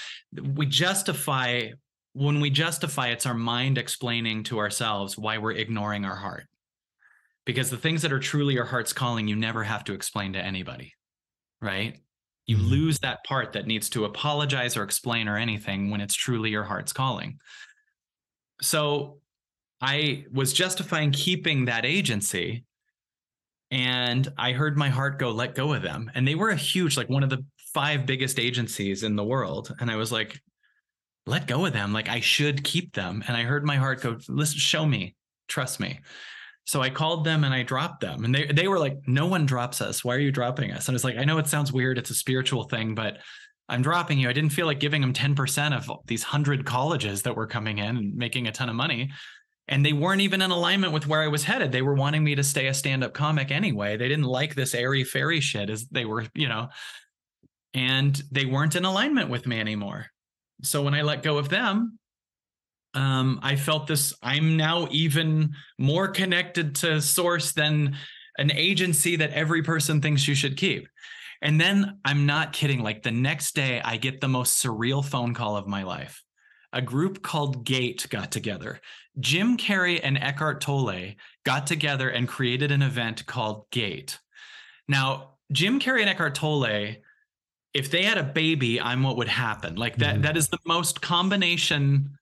we 0.54 0.64
justify, 0.64 1.68
when 2.14 2.40
we 2.40 2.48
justify, 2.48 3.08
it's 3.08 3.26
our 3.26 3.34
mind 3.34 3.76
explaining 3.76 4.44
to 4.44 4.58
ourselves 4.58 5.18
why 5.18 5.36
we're 5.38 5.52
ignoring 5.52 6.04
our 6.04 6.16
heart. 6.16 6.46
Because 7.44 7.70
the 7.70 7.76
things 7.76 8.02
that 8.02 8.12
are 8.12 8.18
truly 8.18 8.54
your 8.54 8.64
heart's 8.64 8.92
calling, 8.92 9.28
you 9.28 9.36
never 9.36 9.64
have 9.64 9.84
to 9.84 9.92
explain 9.92 10.32
to 10.34 10.38
anybody, 10.38 10.94
right? 11.60 11.98
You 12.48 12.56
mm-hmm. 12.56 12.66
lose 12.66 12.98
that 13.00 13.22
part 13.22 13.52
that 13.52 13.66
needs 13.66 13.88
to 13.90 14.06
apologize 14.06 14.76
or 14.76 14.82
explain 14.82 15.28
or 15.28 15.36
anything 15.36 15.90
when 15.90 16.00
it's 16.00 16.14
truly 16.14 16.50
your 16.50 16.64
heart's 16.64 16.92
calling. 16.92 17.38
So 18.60 19.18
I 19.80 20.24
was 20.32 20.52
justifying 20.52 21.12
keeping 21.12 21.66
that 21.66 21.86
agency. 21.86 22.64
And 23.70 24.32
I 24.38 24.52
heard 24.52 24.78
my 24.78 24.88
heart 24.88 25.18
go, 25.18 25.30
let 25.30 25.54
go 25.54 25.74
of 25.74 25.82
them. 25.82 26.10
And 26.14 26.26
they 26.26 26.34
were 26.34 26.48
a 26.48 26.56
huge, 26.56 26.96
like 26.96 27.10
one 27.10 27.22
of 27.22 27.30
the 27.30 27.44
five 27.74 28.06
biggest 28.06 28.38
agencies 28.40 29.02
in 29.02 29.14
the 29.14 29.24
world. 29.24 29.76
And 29.78 29.90
I 29.90 29.96
was 29.96 30.10
like, 30.10 30.40
let 31.26 31.46
go 31.46 31.66
of 31.66 31.74
them. 31.74 31.92
Like 31.92 32.08
I 32.08 32.20
should 32.20 32.64
keep 32.64 32.94
them. 32.94 33.22
And 33.28 33.36
I 33.36 33.42
heard 33.42 33.64
my 33.64 33.76
heart 33.76 34.00
go, 34.00 34.16
listen, 34.26 34.58
show 34.58 34.86
me, 34.86 35.14
trust 35.48 35.78
me. 35.78 36.00
So 36.68 36.82
I 36.82 36.90
called 36.90 37.24
them 37.24 37.44
and 37.44 37.52
I 37.52 37.64
dropped 37.64 38.00
them. 38.00 38.24
And 38.24 38.34
they, 38.34 38.46
they 38.46 38.68
were 38.68 38.78
like, 38.78 38.98
no 39.06 39.26
one 39.26 39.46
drops 39.46 39.80
us. 39.80 40.04
Why 40.04 40.14
are 40.14 40.20
you 40.20 40.30
dropping 40.30 40.70
us? 40.70 40.86
And 40.86 40.94
it's 40.94 41.04
like, 41.04 41.16
I 41.16 41.24
know 41.24 41.38
it 41.38 41.48
sounds 41.48 41.72
weird. 41.72 41.98
It's 41.98 42.10
a 42.10 42.14
spiritual 42.14 42.64
thing, 42.64 42.94
but 42.94 43.18
I'm 43.68 43.82
dropping 43.82 44.18
you. 44.18 44.28
I 44.28 44.32
didn't 44.32 44.50
feel 44.50 44.66
like 44.66 44.78
giving 44.78 45.00
them 45.00 45.12
10% 45.12 45.76
of 45.76 45.90
these 46.06 46.22
hundred 46.22 46.64
colleges 46.64 47.22
that 47.22 47.34
were 47.34 47.46
coming 47.46 47.78
in 47.78 47.96
and 47.96 48.14
making 48.14 48.46
a 48.46 48.52
ton 48.52 48.68
of 48.68 48.76
money 48.76 49.10
and 49.68 49.84
they 49.84 49.92
weren't 49.92 50.22
even 50.22 50.40
in 50.40 50.50
alignment 50.50 50.94
with 50.94 51.06
where 51.06 51.22
I 51.22 51.28
was 51.28 51.44
headed. 51.44 51.70
They 51.70 51.82
were 51.82 51.94
wanting 51.94 52.24
me 52.24 52.34
to 52.34 52.42
stay 52.42 52.68
a 52.68 52.74
stand-up 52.74 53.12
comic 53.12 53.50
anyway. 53.50 53.96
They 53.96 54.08
didn't 54.08 54.24
like 54.24 54.54
this 54.54 54.74
airy 54.74 55.04
fairy 55.04 55.40
shit 55.40 55.68
as 55.68 55.86
they 55.88 56.06
were, 56.06 56.24
you 56.34 56.48
know, 56.48 56.70
and 57.74 58.20
they 58.32 58.46
weren't 58.46 58.76
in 58.76 58.86
alignment 58.86 59.28
with 59.28 59.46
me 59.46 59.60
anymore. 59.60 60.06
So 60.62 60.82
when 60.82 60.94
I 60.94 61.02
let 61.02 61.22
go 61.22 61.36
of 61.36 61.50
them, 61.50 61.97
um, 62.94 63.40
I 63.42 63.56
felt 63.56 63.86
this. 63.86 64.14
I'm 64.22 64.56
now 64.56 64.88
even 64.90 65.54
more 65.78 66.08
connected 66.08 66.74
to 66.76 67.00
source 67.00 67.52
than 67.52 67.96
an 68.38 68.52
agency 68.52 69.16
that 69.16 69.32
every 69.32 69.62
person 69.62 70.00
thinks 70.00 70.26
you 70.26 70.34
should 70.34 70.56
keep. 70.56 70.88
And 71.42 71.60
then 71.60 71.98
I'm 72.04 72.26
not 72.26 72.52
kidding. 72.52 72.82
Like 72.82 73.02
the 73.02 73.10
next 73.10 73.54
day, 73.54 73.80
I 73.84 73.96
get 73.96 74.20
the 74.20 74.28
most 74.28 74.62
surreal 74.64 75.04
phone 75.04 75.34
call 75.34 75.56
of 75.56 75.66
my 75.66 75.82
life 75.84 76.22
a 76.72 76.82
group 76.82 77.22
called 77.22 77.64
Gate 77.64 78.06
got 78.10 78.30
together. 78.30 78.80
Jim 79.18 79.56
Carrey 79.56 80.00
and 80.02 80.18
Eckhart 80.18 80.60
Tolle 80.60 81.14
got 81.44 81.66
together 81.66 82.10
and 82.10 82.28
created 82.28 82.70
an 82.70 82.82
event 82.82 83.24
called 83.24 83.64
Gate. 83.70 84.18
Now, 84.86 85.36
Jim 85.50 85.80
Carrey 85.80 86.00
and 86.00 86.10
Eckhart 86.10 86.34
Tolle, 86.34 86.96
if 87.72 87.90
they 87.90 88.02
had 88.02 88.18
a 88.18 88.22
baby, 88.22 88.80
I'm 88.80 89.02
what 89.02 89.16
would 89.16 89.28
happen. 89.28 89.76
Like 89.76 89.96
that, 89.96 90.14
mm-hmm. 90.14 90.22
that 90.22 90.36
is 90.36 90.48
the 90.48 90.58
most 90.66 91.00
combination 91.00 92.17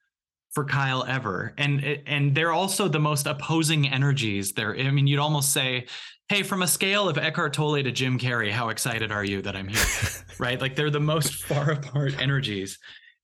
for 0.57 0.65
Kyle 0.65 1.05
ever. 1.05 1.53
And 1.59 1.85
and 2.07 2.35
they're 2.35 2.51
also 2.51 2.89
the 2.89 2.99
most 2.99 3.27
opposing 3.27 3.91
energies 3.91 4.53
there. 4.53 4.75
I 4.75 4.91
mean, 4.91 5.07
you'd 5.07 5.21
almost 5.21 5.53
say, 5.53 5.85
hey, 6.31 6.43
from 6.43 6.63
a 6.63 6.67
scale 6.67 7.11
of 7.11 7.19
Eckhart 7.19 7.53
Tolle 7.53 7.83
to 7.83 7.93
Jim 7.93 8.19
Carrey, 8.19 8.51
how 8.51 8.71
excited 8.71 9.13
are 9.13 9.23
you 9.23 9.43
that 9.43 9.55
I'm 9.55 9.69
here? 9.69 9.85
right? 10.39 10.59
Like 10.59 10.75
they're 10.75 10.89
the 10.89 10.99
most 10.99 11.35
far 11.45 11.73
apart 11.73 12.19
energies. 12.23 12.79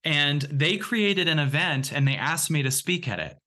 And 0.05 0.43
they 0.43 0.76
created 0.76 1.26
an 1.26 1.39
event 1.39 1.91
and 1.91 2.07
they 2.07 2.16
asked 2.16 2.51
me 2.51 2.64
to 2.64 2.70
speak 2.70 3.09
at 3.09 3.18
it. 3.18 3.39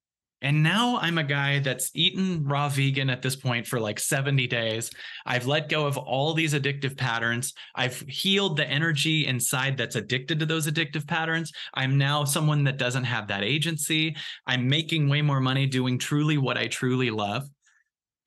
And 0.42 0.62
now 0.62 0.98
I'm 0.98 1.18
a 1.18 1.24
guy 1.24 1.60
that's 1.60 1.92
eaten 1.96 2.44
raw 2.44 2.70
vegan 2.70 3.10
at 3.10 3.22
this 3.22 3.36
point 3.36 3.66
for 3.66 3.80
like 3.80 4.00
70 4.00 4.46
days. 4.48 4.92
I've 5.26 5.48
let 5.48 5.70
go 5.70 5.88
of 5.88 5.98
all 5.98 6.34
these 6.34 6.54
addictive 6.54 6.98
patterns. 6.98 7.54
I've 7.74 8.00
healed 8.02 8.58
the 8.58 8.68
energy 8.68 9.26
inside 9.28 9.78
that's 9.78 9.96
addicted 9.96 10.40
to 10.40 10.46
those 10.46 10.68
addictive 10.68 11.08
patterns. 11.08 11.52
I'm 11.74 11.98
now 11.98 12.26
someone 12.26 12.64
that 12.66 12.78
doesn't 12.78 13.06
have 13.06 13.28
that 13.30 13.44
agency. 13.44 14.16
I'm 14.46 14.68
making 14.68 15.10
way 15.10 15.22
more 15.22 15.40
money 15.40 15.66
doing 15.66 15.98
truly 15.98 16.38
what 16.38 16.58
I 16.58 16.68
truly 16.68 17.10
love. 17.10 17.48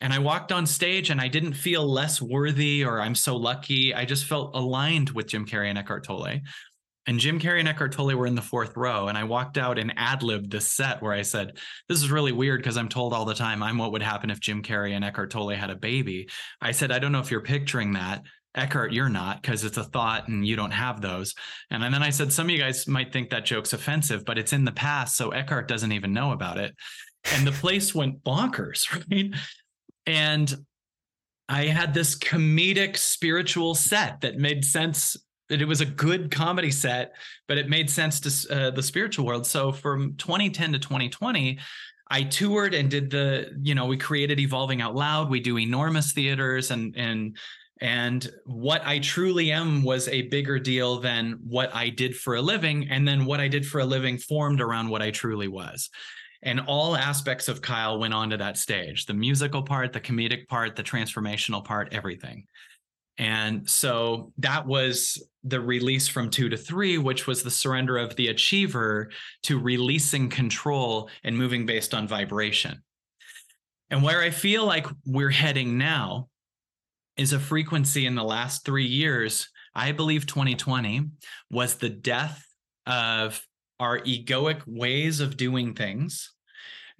And 0.00 0.12
I 0.12 0.20
walked 0.20 0.52
on 0.52 0.64
stage 0.64 1.10
and 1.10 1.20
I 1.20 1.26
didn't 1.26 1.54
feel 1.54 1.84
less 1.86 2.22
worthy 2.22 2.84
or 2.84 3.00
I'm 3.00 3.16
so 3.16 3.36
lucky. 3.36 3.92
I 3.92 4.04
just 4.04 4.26
felt 4.26 4.54
aligned 4.54 5.10
with 5.10 5.26
Jim 5.26 5.44
Carrey 5.44 5.68
and 5.68 5.78
Eckhart 5.78 6.04
Tolle. 6.04 6.40
And 7.08 7.18
Jim 7.18 7.40
Carrey 7.40 7.58
and 7.58 7.66
Eckhart 7.66 7.92
Tolle 7.92 8.14
were 8.14 8.26
in 8.26 8.34
the 8.34 8.42
fourth 8.42 8.76
row. 8.76 9.08
And 9.08 9.16
I 9.16 9.24
walked 9.24 9.56
out 9.56 9.78
and 9.78 9.94
ad 9.96 10.22
libbed 10.22 10.50
this 10.50 10.68
set 10.68 11.00
where 11.00 11.14
I 11.14 11.22
said, 11.22 11.56
This 11.88 12.02
is 12.02 12.10
really 12.10 12.32
weird 12.32 12.60
because 12.60 12.76
I'm 12.76 12.90
told 12.90 13.14
all 13.14 13.24
the 13.24 13.34
time 13.34 13.62
I'm 13.62 13.78
what 13.78 13.92
would 13.92 14.02
happen 14.02 14.28
if 14.28 14.40
Jim 14.40 14.62
Carrey 14.62 14.92
and 14.92 15.02
Eckhart 15.02 15.30
Tolle 15.30 15.56
had 15.56 15.70
a 15.70 15.74
baby. 15.74 16.28
I 16.60 16.72
said, 16.72 16.92
I 16.92 16.98
don't 16.98 17.10
know 17.10 17.20
if 17.20 17.30
you're 17.30 17.40
picturing 17.40 17.94
that. 17.94 18.24
Eckhart, 18.54 18.92
you're 18.92 19.08
not 19.08 19.40
because 19.40 19.64
it's 19.64 19.78
a 19.78 19.84
thought 19.84 20.28
and 20.28 20.46
you 20.46 20.54
don't 20.54 20.70
have 20.70 21.00
those. 21.00 21.34
And 21.70 21.82
then 21.82 22.02
I 22.02 22.10
said, 22.10 22.30
Some 22.30 22.48
of 22.48 22.50
you 22.50 22.58
guys 22.58 22.86
might 22.86 23.10
think 23.10 23.30
that 23.30 23.46
joke's 23.46 23.72
offensive, 23.72 24.26
but 24.26 24.36
it's 24.36 24.52
in 24.52 24.66
the 24.66 24.72
past. 24.72 25.16
So 25.16 25.30
Eckhart 25.30 25.66
doesn't 25.66 25.92
even 25.92 26.12
know 26.12 26.32
about 26.32 26.58
it. 26.58 26.74
And 27.32 27.46
the 27.46 27.52
place 27.52 27.94
went 27.94 28.22
bonkers, 28.22 28.86
right? 29.10 29.34
And 30.04 30.54
I 31.48 31.68
had 31.68 31.94
this 31.94 32.18
comedic 32.18 32.98
spiritual 32.98 33.74
set 33.74 34.20
that 34.20 34.36
made 34.36 34.62
sense 34.62 35.16
it 35.48 35.66
was 35.66 35.80
a 35.80 35.86
good 35.86 36.30
comedy 36.30 36.70
set, 36.70 37.14
but 37.46 37.58
it 37.58 37.68
made 37.68 37.88
sense 37.90 38.20
to 38.20 38.54
uh, 38.54 38.70
the 38.70 38.82
spiritual 38.82 39.24
world. 39.24 39.46
So 39.46 39.72
from 39.72 40.14
2010 40.16 40.72
to 40.72 40.78
2020, 40.78 41.58
I 42.10 42.22
toured 42.22 42.74
and 42.74 42.90
did 42.90 43.10
the, 43.10 43.56
you 43.62 43.74
know, 43.74 43.86
we 43.86 43.96
created 43.96 44.40
Evolving 44.40 44.80
Out 44.80 44.94
Loud. 44.94 45.30
We 45.30 45.40
do 45.40 45.58
enormous 45.58 46.12
theaters 46.12 46.70
and 46.70 46.94
and 46.96 47.36
and 47.80 48.28
what 48.44 48.84
I 48.84 48.98
truly 48.98 49.52
am 49.52 49.84
was 49.84 50.08
a 50.08 50.22
bigger 50.22 50.58
deal 50.58 50.98
than 50.98 51.38
what 51.46 51.72
I 51.74 51.90
did 51.90 52.16
for 52.16 52.34
a 52.34 52.42
living. 52.42 52.88
And 52.90 53.06
then 53.06 53.24
what 53.24 53.40
I 53.40 53.46
did 53.46 53.64
for 53.64 53.80
a 53.80 53.84
living 53.84 54.18
formed 54.18 54.60
around 54.60 54.88
what 54.88 55.02
I 55.02 55.12
truly 55.12 55.46
was. 55.46 55.88
And 56.42 56.60
all 56.60 56.96
aspects 56.96 57.48
of 57.48 57.62
Kyle 57.62 57.98
went 57.98 58.14
onto 58.14 58.36
that 58.36 58.56
stage 58.56 59.06
the 59.06 59.14
musical 59.14 59.62
part, 59.62 59.92
the 59.92 60.00
comedic 60.00 60.48
part, 60.48 60.76
the 60.76 60.82
transformational 60.82 61.64
part, 61.64 61.88
everything. 61.92 62.46
And 63.18 63.68
so 63.68 64.32
that 64.38 64.66
was 64.66 65.20
the 65.42 65.60
release 65.60 66.06
from 66.06 66.30
two 66.30 66.48
to 66.48 66.56
three, 66.56 66.98
which 66.98 67.26
was 67.26 67.42
the 67.42 67.50
surrender 67.50 67.98
of 67.98 68.14
the 68.16 68.28
achiever 68.28 69.10
to 69.44 69.58
releasing 69.58 70.28
control 70.28 71.10
and 71.24 71.36
moving 71.36 71.66
based 71.66 71.94
on 71.94 72.06
vibration. 72.06 72.82
And 73.90 74.02
where 74.02 74.22
I 74.22 74.30
feel 74.30 74.64
like 74.64 74.86
we're 75.04 75.30
heading 75.30 75.78
now 75.78 76.28
is 77.16 77.32
a 77.32 77.40
frequency 77.40 78.06
in 78.06 78.14
the 78.14 78.24
last 78.24 78.64
three 78.64 78.86
years. 78.86 79.48
I 79.74 79.92
believe 79.92 80.26
2020 80.26 81.10
was 81.50 81.74
the 81.74 81.88
death 81.88 82.44
of 82.86 83.44
our 83.80 83.98
egoic 84.00 84.62
ways 84.66 85.20
of 85.20 85.36
doing 85.36 85.74
things 85.74 86.32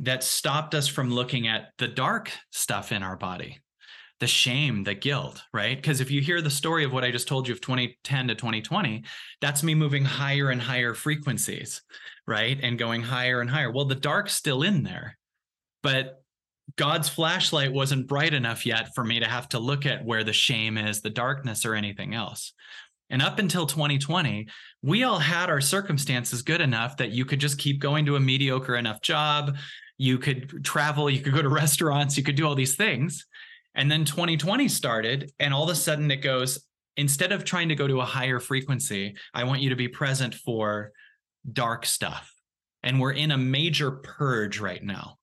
that 0.01 0.25
stopped 0.25 0.75
us 0.75 0.89
from 0.89 1.11
looking 1.11 1.49
at 1.49 1.73
the 1.79 1.89
dark 1.89 2.31
stuff 2.51 2.93
in 2.93 3.03
our 3.03 3.16
body 3.16 3.59
the 4.21 4.27
shame, 4.27 4.85
the 4.85 4.95
guilt, 4.95 5.43
right? 5.53 5.77
Because 5.77 6.01
if 6.01 6.11
you 6.11 6.21
hear 6.21 6.41
the 6.41 6.51
story 6.51 6.85
of 6.85 6.93
what 6.93 7.05
I 7.05 7.11
just 7.11 7.29
told 7.29 7.47
you 7.47 7.55
of 7.55 7.61
2010 7.61 8.29
to 8.29 8.35
2020, 8.35 9.05
that's 9.41 9.62
me 9.62 9.75
moving 9.75 10.05
higher 10.05 10.51
and 10.51 10.61
higher 10.61 10.95
frequencies, 10.95 11.83
right? 12.27 12.59
And 12.62 12.79
going 12.79 13.03
higher 13.03 13.41
and 13.41 13.49
higher. 13.49 13.71
Well, 13.71 13.85
the 13.85 13.95
dark's 13.95 14.35
still 14.35 14.62
in 14.62 14.83
there, 14.83 15.16
but 15.83 16.23
God's 16.77 17.09
flashlight 17.09 17.73
wasn't 17.73 18.09
bright 18.09 18.35
enough 18.35 18.66
yet 18.66 18.95
for 18.95 19.05
me 19.05 19.21
to 19.21 19.27
have 19.27 19.49
to 19.51 19.59
look 19.59 19.87
at 19.87 20.05
where 20.05 20.25
the 20.25 20.33
shame 20.33 20.77
is, 20.77 21.01
the 21.01 21.11
darkness, 21.11 21.64
or 21.64 21.75
anything 21.75 22.14
else. 22.14 22.53
And 23.11 23.23
up 23.23 23.39
until 23.39 23.66
2020, 23.66 24.49
we 24.83 25.03
all 25.03 25.19
had 25.19 25.49
our 25.49 25.61
circumstances 25.61 26.43
good 26.43 26.61
enough 26.61 26.99
that 26.99 27.11
you 27.11 27.25
could 27.25 27.41
just 27.41 27.59
keep 27.59 27.81
going 27.81 28.05
to 28.07 28.16
a 28.16 28.21
mediocre 28.21 28.77
enough 28.77 29.01
job. 29.01 29.57
You 29.97 30.19
could 30.19 30.62
travel, 30.64 31.09
you 31.09 31.21
could 31.21 31.33
go 31.33 31.43
to 31.43 31.49
restaurants, 31.49 32.16
you 32.16 32.23
could 32.23 32.37
do 32.37 32.47
all 32.47 32.55
these 32.55 32.77
things. 32.77 33.27
And 33.79 33.91
then 33.91 34.05
2020 34.05 34.68
started, 34.68 35.33
and 35.39 35.55
all 35.55 35.62
of 35.62 35.70
a 35.70 35.74
sudden 35.74 36.11
it 36.11 36.16
goes, 36.16 36.66
instead 36.97 37.31
of 37.31 37.45
trying 37.45 37.68
to 37.68 37.76
go 37.76 37.87
to 37.87 38.01
a 38.01 38.05
higher 38.05 38.41
frequency, 38.41 39.14
I 39.33 39.45
want 39.45 39.62
you 39.62 39.70
to 39.70 39.76
be 39.76 39.87
present 39.87 40.35
for 40.35 40.91
dark 41.51 41.87
stuff. 41.87 42.35
And 42.83 43.01
we're 43.01 43.12
in 43.12 43.31
a 43.31 43.39
major 43.39 43.93
purge 43.93 44.59
right 44.59 44.83
now. 44.83 45.18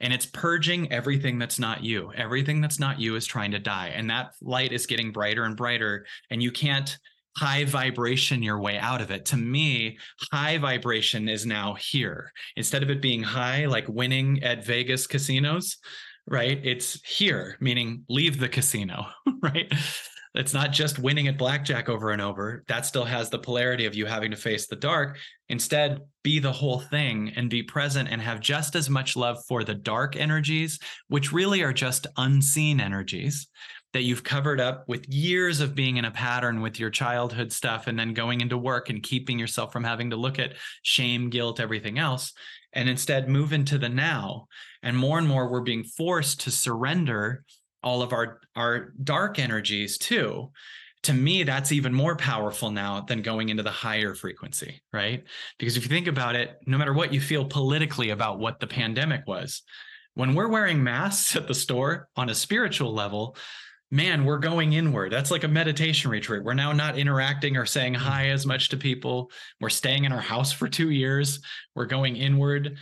And 0.00 0.12
it's 0.12 0.26
purging 0.26 0.92
everything 0.92 1.38
that's 1.38 1.60
not 1.60 1.84
you. 1.84 2.12
Everything 2.14 2.60
that's 2.60 2.80
not 2.80 3.00
you 3.00 3.14
is 3.14 3.24
trying 3.24 3.52
to 3.52 3.60
die. 3.60 3.92
And 3.94 4.10
that 4.10 4.32
light 4.42 4.72
is 4.72 4.86
getting 4.86 5.12
brighter 5.12 5.44
and 5.44 5.56
brighter. 5.56 6.06
And 6.28 6.42
you 6.42 6.50
can't 6.50 6.98
high 7.36 7.64
vibration 7.64 8.42
your 8.42 8.58
way 8.58 8.78
out 8.78 9.00
of 9.00 9.10
it. 9.10 9.26
To 9.26 9.36
me, 9.36 9.98
high 10.32 10.58
vibration 10.58 11.28
is 11.28 11.46
now 11.46 11.74
here. 11.74 12.32
Instead 12.56 12.82
of 12.82 12.90
it 12.90 13.00
being 13.00 13.22
high, 13.22 13.66
like 13.66 13.86
winning 13.88 14.42
at 14.42 14.64
Vegas 14.64 15.06
casinos, 15.06 15.76
right? 16.26 16.60
It's 16.62 17.00
here, 17.06 17.56
meaning 17.60 18.04
leave 18.08 18.38
the 18.38 18.48
casino, 18.48 19.06
right? 19.42 19.72
It's 20.34 20.52
not 20.52 20.70
just 20.70 20.98
winning 20.98 21.28
at 21.28 21.38
blackjack 21.38 21.88
over 21.88 22.10
and 22.10 22.20
over. 22.20 22.62
That 22.68 22.84
still 22.84 23.04
has 23.04 23.30
the 23.30 23.38
polarity 23.38 23.86
of 23.86 23.94
you 23.94 24.04
having 24.04 24.32
to 24.32 24.36
face 24.36 24.66
the 24.66 24.76
dark. 24.76 25.16
Instead, 25.48 26.00
be 26.22 26.40
the 26.40 26.52
whole 26.52 26.80
thing 26.80 27.32
and 27.36 27.48
be 27.48 27.62
present 27.62 28.10
and 28.10 28.20
have 28.20 28.40
just 28.40 28.76
as 28.76 28.90
much 28.90 29.16
love 29.16 29.38
for 29.48 29.64
the 29.64 29.74
dark 29.74 30.14
energies, 30.14 30.78
which 31.08 31.32
really 31.32 31.62
are 31.62 31.72
just 31.72 32.06
unseen 32.18 32.80
energies 32.80 33.48
that 33.92 34.02
you've 34.02 34.24
covered 34.24 34.60
up 34.60 34.88
with 34.88 35.08
years 35.08 35.60
of 35.60 35.74
being 35.74 35.96
in 35.96 36.04
a 36.04 36.10
pattern 36.10 36.60
with 36.60 36.78
your 36.78 36.90
childhood 36.90 37.52
stuff 37.52 37.86
and 37.86 37.98
then 37.98 38.12
going 38.12 38.40
into 38.40 38.58
work 38.58 38.90
and 38.90 39.02
keeping 39.02 39.38
yourself 39.38 39.72
from 39.72 39.84
having 39.84 40.10
to 40.10 40.16
look 40.16 40.38
at 40.38 40.54
shame, 40.82 41.30
guilt, 41.30 41.60
everything 41.60 41.98
else. 41.98 42.32
And 42.72 42.88
instead, 42.88 43.28
move 43.28 43.52
into 43.52 43.78
the 43.78 43.88
now. 43.88 44.48
And 44.82 44.96
more 44.96 45.18
and 45.18 45.26
more, 45.26 45.50
we're 45.50 45.62
being 45.62 45.84
forced 45.84 46.40
to 46.42 46.50
surrender 46.50 47.44
all 47.86 48.02
of 48.02 48.12
our 48.12 48.40
our 48.56 48.92
dark 49.02 49.38
energies 49.38 49.96
too 49.96 50.50
to 51.04 51.12
me 51.12 51.44
that's 51.44 51.70
even 51.70 51.94
more 51.94 52.16
powerful 52.16 52.70
now 52.72 53.00
than 53.00 53.22
going 53.22 53.48
into 53.48 53.62
the 53.62 53.70
higher 53.70 54.12
frequency 54.12 54.82
right 54.92 55.22
because 55.56 55.76
if 55.76 55.84
you 55.84 55.88
think 55.88 56.08
about 56.08 56.34
it 56.34 56.58
no 56.66 56.76
matter 56.76 56.92
what 56.92 57.12
you 57.12 57.20
feel 57.20 57.44
politically 57.44 58.10
about 58.10 58.40
what 58.40 58.58
the 58.58 58.66
pandemic 58.66 59.22
was 59.26 59.62
when 60.14 60.34
we're 60.34 60.48
wearing 60.48 60.82
masks 60.82 61.36
at 61.36 61.46
the 61.46 61.54
store 61.54 62.08
on 62.16 62.28
a 62.28 62.34
spiritual 62.34 62.92
level 62.92 63.36
man 63.90 64.24
we're 64.24 64.38
going 64.38 64.72
inward 64.72 65.12
that's 65.12 65.30
like 65.30 65.44
a 65.44 65.48
meditation 65.48 66.10
retreat 66.10 66.42
we're 66.42 66.54
now 66.54 66.72
not 66.72 66.98
interacting 66.98 67.56
or 67.56 67.64
saying 67.64 67.94
hi 67.94 68.28
as 68.28 68.44
much 68.44 68.68
to 68.68 68.76
people 68.76 69.30
we're 69.60 69.68
staying 69.68 70.04
in 70.04 70.12
our 70.12 70.20
house 70.20 70.52
for 70.52 70.68
2 70.68 70.90
years 70.90 71.40
we're 71.74 71.86
going 71.86 72.16
inward 72.16 72.76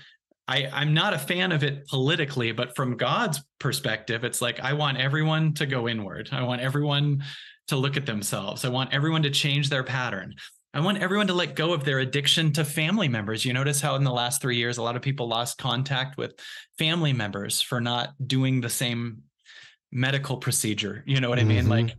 I, 0.46 0.68
I'm 0.72 0.92
not 0.92 1.14
a 1.14 1.18
fan 1.18 1.52
of 1.52 1.64
it 1.64 1.88
politically, 1.88 2.52
but 2.52 2.76
from 2.76 2.96
God's 2.96 3.42
perspective, 3.58 4.24
it's 4.24 4.42
like 4.42 4.60
I 4.60 4.74
want 4.74 4.98
everyone 4.98 5.54
to 5.54 5.66
go 5.66 5.88
inward. 5.88 6.28
I 6.32 6.42
want 6.42 6.60
everyone 6.60 7.24
to 7.68 7.76
look 7.76 7.96
at 7.96 8.04
themselves. 8.04 8.64
I 8.64 8.68
want 8.68 8.92
everyone 8.92 9.22
to 9.22 9.30
change 9.30 9.70
their 9.70 9.84
pattern. 9.84 10.34
I 10.74 10.80
want 10.80 10.98
everyone 10.98 11.28
to 11.28 11.34
let 11.34 11.54
go 11.54 11.72
of 11.72 11.84
their 11.84 12.00
addiction 12.00 12.52
to 12.54 12.64
family 12.64 13.08
members. 13.08 13.44
You 13.44 13.52
notice 13.52 13.80
how 13.80 13.94
in 13.94 14.04
the 14.04 14.10
last 14.10 14.42
three 14.42 14.56
years, 14.56 14.76
a 14.76 14.82
lot 14.82 14.96
of 14.96 15.02
people 15.02 15.28
lost 15.28 15.56
contact 15.56 16.18
with 16.18 16.34
family 16.78 17.12
members 17.12 17.62
for 17.62 17.80
not 17.80 18.12
doing 18.26 18.60
the 18.60 18.68
same 18.68 19.22
medical 19.94 20.36
procedure. 20.36 21.02
You 21.06 21.20
know 21.20 21.30
what 21.30 21.38
I 21.38 21.44
mean? 21.44 21.62
Mm-hmm. 21.62 21.70
Like 21.70 21.96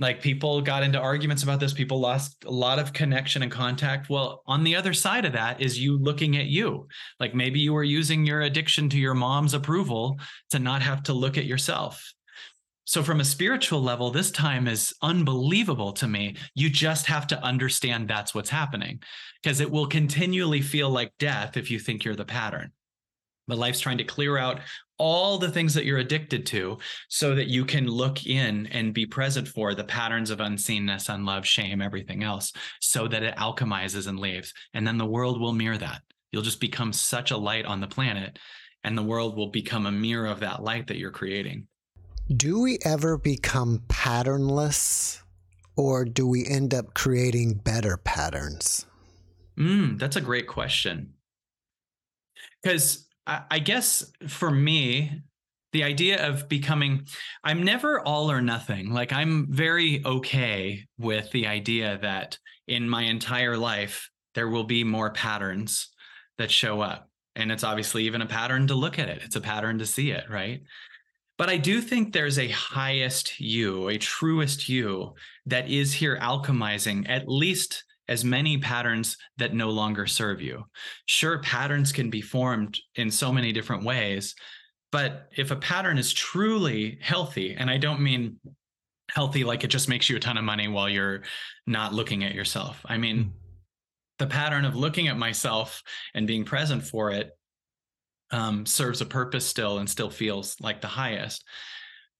like 0.00 0.22
people 0.22 0.60
got 0.60 0.84
into 0.84 0.98
arguments 0.98 1.42
about 1.42 1.58
this 1.58 1.72
people 1.72 1.98
lost 1.98 2.44
a 2.44 2.50
lot 2.50 2.78
of 2.78 2.92
connection 2.92 3.42
and 3.42 3.50
contact 3.50 4.08
well 4.08 4.42
on 4.46 4.62
the 4.62 4.76
other 4.76 4.94
side 4.94 5.24
of 5.24 5.32
that 5.32 5.60
is 5.60 5.78
you 5.78 5.98
looking 5.98 6.36
at 6.36 6.46
you 6.46 6.86
like 7.18 7.34
maybe 7.34 7.58
you 7.58 7.72
were 7.72 7.84
using 7.84 8.24
your 8.24 8.42
addiction 8.42 8.88
to 8.88 8.98
your 8.98 9.14
mom's 9.14 9.54
approval 9.54 10.18
to 10.50 10.58
not 10.58 10.82
have 10.82 11.02
to 11.02 11.12
look 11.12 11.36
at 11.36 11.46
yourself 11.46 12.12
so 12.84 13.02
from 13.02 13.20
a 13.20 13.24
spiritual 13.24 13.82
level 13.82 14.10
this 14.10 14.30
time 14.30 14.68
is 14.68 14.94
unbelievable 15.02 15.92
to 15.92 16.06
me 16.06 16.36
you 16.54 16.70
just 16.70 17.06
have 17.06 17.26
to 17.26 17.42
understand 17.42 18.06
that's 18.06 18.34
what's 18.34 18.50
happening 18.50 19.00
because 19.42 19.60
it 19.60 19.70
will 19.70 19.86
continually 19.86 20.60
feel 20.60 20.90
like 20.90 21.12
death 21.18 21.56
if 21.56 21.70
you 21.70 21.78
think 21.78 22.04
you're 22.04 22.14
the 22.14 22.24
pattern 22.24 22.70
but 23.48 23.58
life's 23.58 23.80
trying 23.80 23.98
to 23.98 24.04
clear 24.04 24.38
out 24.38 24.60
all 24.98 25.38
the 25.38 25.50
things 25.50 25.74
that 25.74 25.84
you're 25.84 25.98
addicted 25.98 26.44
to 26.46 26.78
so 27.08 27.34
that 27.34 27.46
you 27.46 27.64
can 27.64 27.86
look 27.86 28.26
in 28.26 28.66
and 28.68 28.92
be 28.92 29.06
present 29.06 29.46
for 29.48 29.74
the 29.74 29.84
patterns 29.84 30.30
of 30.30 30.40
unseenness, 30.40 31.08
unlove, 31.08 31.46
shame, 31.46 31.80
everything 31.80 32.22
else, 32.22 32.52
so 32.80 33.08
that 33.08 33.22
it 33.22 33.36
alchemizes 33.36 34.06
and 34.06 34.18
leaves. 34.18 34.52
And 34.74 34.86
then 34.86 34.98
the 34.98 35.06
world 35.06 35.40
will 35.40 35.52
mirror 35.52 35.78
that. 35.78 36.02
You'll 36.32 36.42
just 36.42 36.60
become 36.60 36.92
such 36.92 37.30
a 37.30 37.36
light 37.36 37.64
on 37.64 37.80
the 37.80 37.86
planet, 37.86 38.38
and 38.84 38.98
the 38.98 39.02
world 39.02 39.36
will 39.36 39.50
become 39.50 39.86
a 39.86 39.92
mirror 39.92 40.26
of 40.26 40.40
that 40.40 40.62
light 40.62 40.88
that 40.88 40.98
you're 40.98 41.10
creating. 41.10 41.66
Do 42.36 42.60
we 42.60 42.78
ever 42.84 43.16
become 43.16 43.82
patternless, 43.88 45.22
or 45.76 46.04
do 46.04 46.26
we 46.26 46.46
end 46.46 46.74
up 46.74 46.92
creating 46.92 47.54
better 47.54 47.96
patterns? 47.96 48.84
Mm, 49.58 49.98
that's 49.98 50.16
a 50.16 50.20
great 50.20 50.46
question. 50.46 51.14
Because 52.62 53.07
I, 53.28 53.58
guess 53.58 54.10
for 54.26 54.50
me, 54.50 55.20
the 55.72 55.84
idea 55.84 56.26
of 56.26 56.48
becoming 56.48 57.06
i'm 57.44 57.62
never 57.62 58.00
all 58.00 58.30
or 58.30 58.40
nothing. 58.40 58.90
Like 58.90 59.12
i'm 59.12 59.46
very 59.50 60.02
okay 60.04 60.86
with 60.98 61.30
the 61.32 61.46
idea 61.46 61.98
that 62.02 62.38
in 62.66 62.88
my 62.88 63.02
entire 63.02 63.56
life 63.56 64.10
there 64.34 64.48
will 64.48 64.64
be 64.64 64.84
more 64.84 65.10
patterns 65.10 65.88
that 66.38 66.50
show 66.50 66.80
up. 66.80 67.10
And 67.36 67.52
it's 67.52 67.64
obviously 67.64 68.04
even 68.04 68.22
a 68.22 68.26
pattern 68.26 68.66
to 68.68 68.74
look 68.74 68.98
at 68.98 69.08
it. 69.08 69.22
It's 69.22 69.36
a 69.36 69.40
pattern 69.40 69.78
to 69.78 69.86
see 69.86 70.10
it 70.10 70.24
right? 70.30 70.62
But 71.36 71.50
i 71.50 71.56
do 71.56 71.80
think 71.80 72.12
there's 72.12 72.38
a 72.38 72.48
highest 72.48 73.38
you 73.38 73.88
a 73.88 73.98
truest 73.98 74.68
you 74.68 75.14
that 75.46 75.70
is 75.70 75.92
here 75.92 76.18
alchemizing 76.20 77.08
at 77.08 77.28
least 77.28 77.84
as 78.08 78.24
many 78.24 78.58
patterns 78.58 79.16
that 79.36 79.54
no 79.54 79.70
longer 79.70 80.06
serve 80.06 80.40
you. 80.40 80.64
Sure, 81.06 81.38
patterns 81.40 81.92
can 81.92 82.10
be 82.10 82.20
formed 82.20 82.78
in 82.94 83.10
so 83.10 83.32
many 83.32 83.52
different 83.52 83.84
ways, 83.84 84.34
but 84.90 85.28
if 85.36 85.50
a 85.50 85.56
pattern 85.56 85.98
is 85.98 86.12
truly 86.12 86.98
healthy, 87.00 87.54
and 87.54 87.70
I 87.70 87.76
don't 87.76 88.00
mean 88.00 88.38
healthy 89.10 89.44
like 89.44 89.64
it 89.64 89.68
just 89.68 89.88
makes 89.88 90.08
you 90.08 90.16
a 90.16 90.20
ton 90.20 90.38
of 90.38 90.44
money 90.44 90.68
while 90.68 90.88
you're 90.88 91.22
not 91.66 91.94
looking 91.94 92.24
at 92.24 92.34
yourself. 92.34 92.80
I 92.86 92.98
mean, 92.98 93.16
mm. 93.16 93.30
the 94.18 94.26
pattern 94.26 94.64
of 94.64 94.76
looking 94.76 95.08
at 95.08 95.18
myself 95.18 95.82
and 96.14 96.26
being 96.26 96.44
present 96.44 96.84
for 96.84 97.10
it 97.10 97.30
um, 98.30 98.66
serves 98.66 99.00
a 99.00 99.06
purpose 99.06 99.46
still 99.46 99.78
and 99.78 99.88
still 99.88 100.10
feels 100.10 100.56
like 100.60 100.80
the 100.80 100.88
highest. 100.88 101.44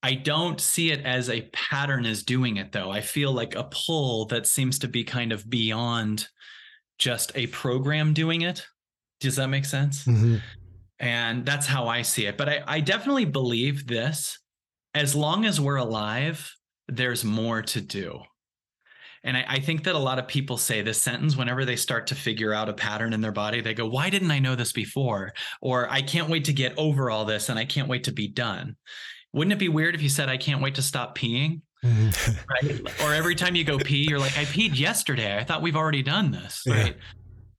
I 0.03 0.15
don't 0.15 0.61
see 0.61 0.91
it 0.91 1.05
as 1.05 1.29
a 1.29 1.49
pattern 1.53 2.07
as 2.07 2.23
doing 2.23 2.57
it 2.57 2.73
though. 2.73 2.91
I 2.91 3.01
feel 3.01 3.33
like 3.33 3.55
a 3.55 3.65
pull 3.65 4.27
that 4.27 4.47
seems 4.47 4.79
to 4.81 4.89
be 4.89 5.05
kind 5.05 5.33
of 5.33 5.49
beyond 5.49 6.29
just 6.99 7.33
a 7.35 7.49
program 7.49 8.15
doing 8.15 8.43
it. 8.43 8.65
Does 9.21 9.37
that 9.37 9.49
make 9.49 9.65
sense? 9.65 10.05
Mm-hmm. 10.05 10.37
And 11.01 11.45
that's 11.45 11.67
how 11.67 11.89
I 11.89 12.03
see 12.03 12.27
it. 12.27 12.37
But 12.37 12.49
I, 12.49 12.63
I 12.67 12.81
definitely 12.81 13.25
believe 13.25 13.87
this. 13.87 14.39
As 14.95 15.15
long 15.15 15.45
as 15.45 15.61
we're 15.61 15.77
alive, 15.77 16.53
there's 16.89 17.25
more 17.25 17.63
to 17.63 17.81
do. 17.81 18.21
And 19.25 19.37
I, 19.37 19.45
I, 19.49 19.59
think 19.61 19.85
that 19.85 19.95
a 19.95 19.99
lot 19.99 20.19
of 20.19 20.29
people 20.29 20.57
say 20.57 20.81
this 20.81 21.03
sentence 21.03 21.37
whenever 21.37 21.65
they 21.65 21.77
start 21.77 22.07
to 22.09 22.15
figure 22.15 22.55
out 22.55 22.69
a 22.69 22.73
pattern 22.73 23.13
in 23.13 23.21
their 23.21 23.33
body. 23.33 23.61
They 23.61 23.75
go, 23.75 23.87
Why 23.87 24.11
didn't 24.11 24.31
I 24.31 24.39
know 24.39 24.55
this 24.55 24.73
before? 24.73 25.33
Or 25.61 25.91
I 25.91 26.03
can't 26.03 26.29
wait 26.29 26.45
to 26.47 26.53
get 26.53 26.79
over 26.79 27.11
all 27.11 27.25
this 27.25 27.49
and 27.49 27.59
I 27.59 27.65
can't 27.65 27.89
wait 27.89 28.05
to 28.05 28.13
be 28.13 28.29
done. 28.29 28.77
Wouldn't 29.33 29.53
it 29.53 29.59
be 29.59 29.69
weird 29.69 29.95
if 29.95 30.03
you 30.03 30.09
said, 30.09 30.29
I 30.29 30.37
can't 30.37 30.63
wait 30.63 30.75
to 30.77 30.83
stop 30.83 31.17
peeing? 31.17 31.63
Mm-hmm. 31.85 32.33
right? 32.51 33.03
Or 33.05 33.15
every 33.15 33.35
time 33.35 33.55
you 33.55 33.65
go 33.65 33.79
pee, 33.79 34.07
you're 34.09 34.19
like, 34.19 34.37
I 34.37 34.45
peed 34.45 34.79
yesterday. 34.79 35.37
I 35.37 35.45
thought 35.45 35.63
we've 35.63 35.77
already 35.77 36.03
done 36.03 36.31
this. 36.31 36.63
Right. 36.67 36.97
Yeah. 36.97 37.03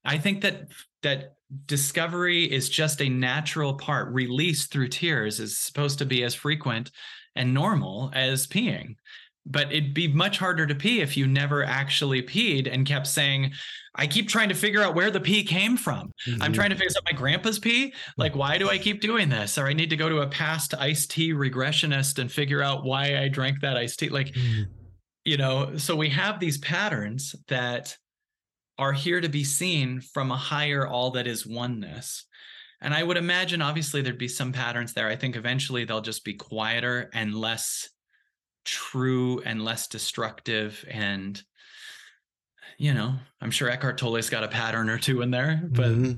I 0.03 0.17
think 0.17 0.41
that 0.41 0.67
that 1.03 1.35
discovery 1.65 2.43
is 2.45 2.69
just 2.69 3.01
a 3.01 3.09
natural 3.09 3.73
part. 3.75 4.13
Release 4.13 4.67
through 4.67 4.89
tears 4.89 5.39
is 5.39 5.57
supposed 5.57 5.99
to 5.99 6.05
be 6.05 6.23
as 6.23 6.35
frequent 6.35 6.91
and 7.35 7.53
normal 7.53 8.11
as 8.13 8.47
peeing 8.47 8.95
but 9.49 9.71
it'd 9.71 9.93
be 9.93 10.07
much 10.07 10.37
harder 10.37 10.65
to 10.67 10.75
pee 10.75 11.01
if 11.01 11.17
you 11.17 11.27
never 11.27 11.63
actually 11.63 12.21
peed 12.21 12.71
and 12.71 12.85
kept 12.85 13.07
saying 13.07 13.51
i 13.95 14.07
keep 14.07 14.27
trying 14.27 14.49
to 14.49 14.55
figure 14.55 14.81
out 14.81 14.95
where 14.95 15.11
the 15.11 15.19
pee 15.19 15.43
came 15.43 15.77
from. 15.77 16.11
Mm-hmm. 16.27 16.41
i'm 16.41 16.53
trying 16.53 16.69
to 16.69 16.75
figure 16.75 16.93
out. 16.97 17.03
My 17.11 17.17
grandpa's 17.17 17.59
pee 17.59 17.93
like 18.17 18.35
why 18.35 18.57
do 18.57 18.69
i 18.69 18.77
keep 18.77 19.01
doing 19.01 19.29
this? 19.29 19.57
Or 19.57 19.67
i 19.67 19.73
need 19.73 19.89
to 19.89 19.97
go 19.97 20.09
to 20.09 20.19
a 20.19 20.27
past 20.27 20.73
iced 20.75 21.11
tea 21.11 21.33
regressionist 21.33 22.19
and 22.19 22.31
figure 22.31 22.61
out 22.61 22.83
why 22.83 23.17
i 23.17 23.27
drank 23.27 23.61
that 23.61 23.77
iced 23.77 23.99
tea. 23.99 24.09
Like 24.09 24.33
mm-hmm. 24.33 24.63
you 25.25 25.37
know 25.37 25.77
so 25.77 25.95
we 25.95 26.09
have 26.09 26.39
these 26.39 26.57
patterns 26.59 27.35
that 27.47 27.97
are 28.77 28.93
here 28.93 29.19
to 29.19 29.29
be 29.29 29.43
seen 29.43 29.99
from 29.99 30.31
a 30.31 30.37
higher 30.37 30.87
all 30.87 31.11
that 31.11 31.27
is 31.27 31.45
oneness. 31.45 32.25
And 32.81 32.93
i 32.93 33.03
would 33.03 33.17
imagine 33.17 33.61
obviously 33.61 34.01
there'd 34.01 34.17
be 34.17 34.27
some 34.27 34.53
patterns 34.53 34.93
there. 34.93 35.07
I 35.07 35.15
think 35.15 35.35
eventually 35.35 35.85
they'll 35.85 36.01
just 36.01 36.23
be 36.23 36.33
quieter 36.33 37.09
and 37.13 37.35
less 37.35 37.89
true 38.65 39.41
and 39.45 39.63
less 39.65 39.87
destructive 39.87 40.85
and 40.89 41.41
you 42.79 42.93
know 42.93 43.13
i'm 43.41 43.51
sure 43.51 43.69
eckhart 43.69 43.97
tolle's 43.97 44.29
got 44.29 44.43
a 44.43 44.47
pattern 44.47 44.89
or 44.89 44.97
two 44.97 45.21
in 45.21 45.29
there 45.29 45.61
but 45.69 45.89
mm-hmm. 45.89 46.13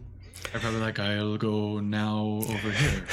i'm 0.53 0.62
probably 0.62 0.80
like 0.80 0.99
i'll 0.99 1.38
go 1.38 1.82
now 1.82 2.39
over 2.47 2.72
here 2.72 3.03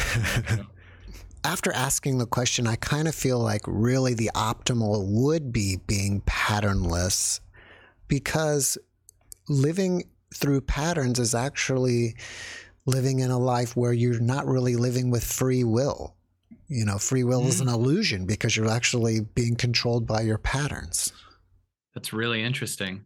after 1.44 1.72
asking 1.72 2.18
the 2.18 2.26
question 2.26 2.66
i 2.66 2.76
kind 2.76 3.09
of 3.09 3.14
feel 3.14 3.40
like 3.40 3.62
really 3.66 4.14
the 4.14 4.30
optimal 4.36 5.05
would 5.09 5.53
be 5.53 5.78
being 5.88 6.20
patternless 6.26 7.40
because 8.07 8.78
living 9.49 10.05
through 10.32 10.61
patterns 10.61 11.18
is 11.18 11.34
actually 11.34 12.14
living 12.86 13.18
in 13.18 13.30
a 13.30 13.38
life 13.38 13.74
where 13.76 13.92
you're 13.92 14.20
not 14.20 14.46
really 14.46 14.76
living 14.76 15.11
with 15.11 15.24
free 15.24 15.64
will 15.64 16.14
you 16.68 16.84
know, 16.84 16.99
free 16.99 17.24
will 17.24 17.42
mm. 17.42 17.49
is 17.49 17.61
an 17.61 17.68
illusion 17.68 18.26
because 18.26 18.57
you're 18.57 18.68
actually 18.68 19.20
being 19.20 19.57
controlled 19.57 20.07
by 20.07 20.20
your 20.20 20.38
patterns. 20.38 21.12
That's 21.94 22.12
really 22.12 22.42
interesting. 22.42 23.05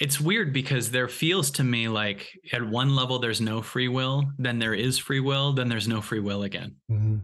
It's 0.00 0.18
weird 0.18 0.52
because 0.54 0.90
there 0.90 1.08
feels 1.08 1.50
to 1.52 1.64
me 1.64 1.86
like 1.86 2.26
at 2.52 2.66
one 2.66 2.96
level 2.96 3.18
there's 3.18 3.40
no 3.40 3.60
free 3.60 3.88
will, 3.88 4.24
then 4.38 4.58
there 4.58 4.72
is 4.74 4.96
free 4.96 5.20
will, 5.20 5.52
then 5.52 5.68
there's 5.68 5.86
no 5.86 6.00
free 6.00 6.20
will 6.20 6.42
again. 6.44 6.76
Mm-hmm. 6.90 7.18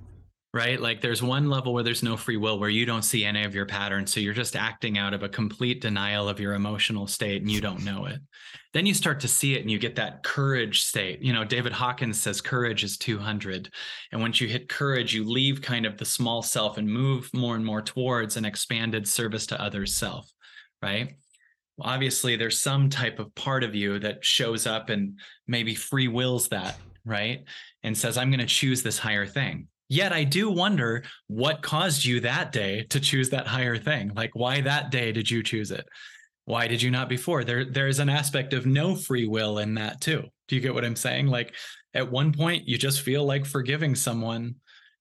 right? 0.53 0.79
Like 0.81 1.01
there's 1.01 1.23
one 1.23 1.49
level 1.49 1.73
where 1.73 1.83
there's 1.83 2.03
no 2.03 2.17
free 2.17 2.37
will, 2.37 2.59
where 2.59 2.71
you 2.71 2.85
don't 2.87 3.03
see 3.03 3.25
any 3.25 3.45
of 3.45 3.55
your 3.55 3.67
patterns. 3.67 4.13
So 4.13 4.21
you're 4.21 4.35
just 4.35 4.57
acting 4.57 4.99
out 4.99 5.15
of 5.15 5.23
a 5.23 5.29
complete 5.29 5.81
denial 5.81 6.29
of 6.29 6.39
your 6.39 6.53
emotional 6.55 7.07
state 7.07 7.43
and 7.43 7.51
you 7.51 7.61
don't 7.61 7.85
know 7.85 8.07
it. 8.07 8.21
Then 8.75 8.85
you 8.85 8.93
start 8.93 9.21
to 9.21 9.29
see 9.29 9.55
it 9.55 9.63
and 9.63 9.71
you 9.71 9.79
get 9.79 9.97
that 9.97 10.23
courage 10.23 10.83
state. 10.83 11.23
You 11.23 11.33
know, 11.33 11.45
David 11.45 11.73
Hawkins 11.73 12.21
says 12.21 12.43
courage 12.43 12.85
is 12.85 12.99
200. 12.99 13.71
And 14.13 14.21
once 14.21 14.39
you 14.39 14.49
hit 14.49 14.69
courage, 14.69 15.15
you 15.15 15.25
leave 15.25 15.63
kind 15.63 15.87
of 15.87 15.97
the 15.97 16.05
small 16.05 16.43
self 16.43 16.77
and 16.77 16.87
move 16.87 17.31
more 17.33 17.55
and 17.55 17.65
more 17.65 17.81
towards 17.81 18.37
an 18.37 18.45
expanded 18.45 19.09
service 19.09 19.47
to 19.47 19.61
others 19.61 19.95
self, 19.95 20.31
right? 20.83 21.15
Obviously, 21.81 22.37
there's 22.37 22.61
some 22.61 22.89
type 22.89 23.19
of 23.19 23.35
part 23.35 23.63
of 23.63 23.75
you 23.75 23.99
that 23.99 24.25
shows 24.25 24.67
up 24.67 24.89
and 24.89 25.19
maybe 25.47 25.75
free 25.75 26.09
wills 26.09 26.49
that, 26.49 26.77
right? 27.05 27.45
And 27.83 27.97
says, 27.97 28.17
I'm 28.17 28.31
going 28.31 28.41
to 28.41 28.47
choose 28.47 28.83
this 28.83 28.99
higher 28.99 29.27
thing 29.27 29.69
Yet 29.89 30.13
I 30.13 30.25
do 30.25 30.51
wonder 30.51 31.05
what 31.29 31.63
caused 31.63 32.05
you 32.05 32.21
that 32.21 32.51
day 32.51 32.85
to 32.91 32.99
choose 32.99 33.31
that 33.31 33.47
higher 33.47 33.77
thing. 33.77 34.13
Like 34.15 34.33
why 34.35 34.61
that 34.63 34.91
day 34.91 35.13
did 35.13 35.31
you 35.31 35.43
choose 35.43 35.71
it? 35.71 35.87
Why 36.45 36.67
did 36.67 36.83
you 36.83 36.91
not 36.91 37.09
before? 37.09 37.45
There 37.45 37.65
there's 37.65 37.99
an 37.99 38.09
aspect 38.09 38.53
of 38.53 38.67
no 38.67 38.97
free 38.97 39.27
will 39.27 39.59
in 39.59 39.75
that 39.75 40.01
too. 40.01 40.25
Do 40.49 40.57
you 40.57 40.63
get 40.63 40.75
what 40.75 40.85
I'm 40.85 40.97
saying? 40.97 41.27
Like 41.27 41.55
at 41.95 42.11
one 42.11 42.33
point 42.33 42.69
you 42.69 42.79
just 42.79 43.03
feel 43.03 43.25
like 43.25 43.47
forgiving 43.47 43.95
someone 43.95 44.57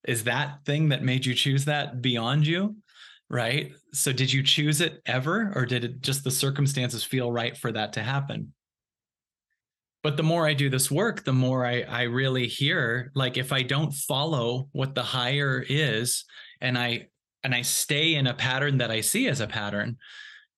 is 0.08 0.24
that 0.26 0.60
thing 0.66 0.90
that 0.90 1.04
made 1.04 1.26
you 1.26 1.34
choose 1.34 1.66
that 1.66 2.02
beyond 2.02 2.46
you? 2.46 2.76
Right? 3.30 3.72
So 3.94 4.14
did 4.14 4.32
you 4.32 4.44
choose 4.44 4.82
it 4.82 5.02
ever 5.06 5.52
or 5.56 5.66
did 5.66 5.84
it 5.84 6.02
just 6.02 6.24
the 6.24 6.32
circumstances 6.32 7.04
feel 7.04 7.32
right 7.32 7.58
for 7.58 7.72
that 7.72 7.94
to 7.94 8.04
happen? 8.04 8.54
but 10.06 10.18
the 10.18 10.24
more 10.24 10.46
i 10.46 10.54
do 10.54 10.70
this 10.70 10.92
work 10.92 11.24
the 11.24 11.34
more 11.34 11.66
i 11.66 11.82
i 11.82 12.04
really 12.04 12.48
hear 12.48 13.12
like 13.16 13.38
if 13.38 13.52
i 13.52 13.64
don't 13.64 13.92
follow 13.92 14.70
what 14.72 14.94
the 14.94 15.02
higher 15.02 15.66
is 15.68 16.26
and 16.62 16.78
i 16.78 17.08
and 17.44 17.56
i 17.56 17.64
stay 17.64 18.14
in 18.14 18.28
a 18.28 18.34
pattern 18.36 18.78
that 18.78 18.92
i 18.92 19.02
see 19.02 19.28
as 19.28 19.40
a 19.40 19.48
pattern 19.48 19.98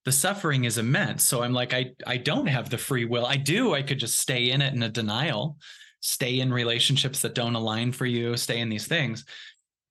the 0.03 0.11
suffering 0.11 0.65
is 0.65 0.77
immense 0.77 1.23
so 1.23 1.43
i'm 1.43 1.53
like 1.53 1.73
i 1.73 1.89
i 2.05 2.17
don't 2.17 2.47
have 2.47 2.69
the 2.69 2.77
free 2.77 3.05
will 3.05 3.25
i 3.25 3.37
do 3.37 3.73
i 3.73 3.81
could 3.81 3.99
just 3.99 4.19
stay 4.19 4.51
in 4.51 4.61
it 4.61 4.73
in 4.73 4.83
a 4.83 4.89
denial 4.89 5.57
stay 6.01 6.41
in 6.41 6.51
relationships 6.51 7.21
that 7.21 7.33
don't 7.33 7.55
align 7.55 7.93
for 7.93 8.05
you 8.05 8.35
stay 8.35 8.59
in 8.59 8.67
these 8.67 8.85
things 8.85 9.23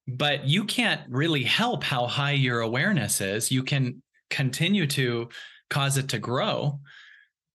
but 0.08 0.44
you 0.46 0.64
can't 0.64 1.00
really 1.08 1.42
help 1.42 1.82
how 1.82 2.06
high 2.06 2.32
your 2.32 2.60
awareness 2.60 3.20
is 3.20 3.50
you 3.50 3.62
can 3.62 4.02
continue 4.30 4.86
to 4.86 5.28
cause 5.68 5.96
it 5.96 6.08
to 6.08 6.18
grow 6.18 6.78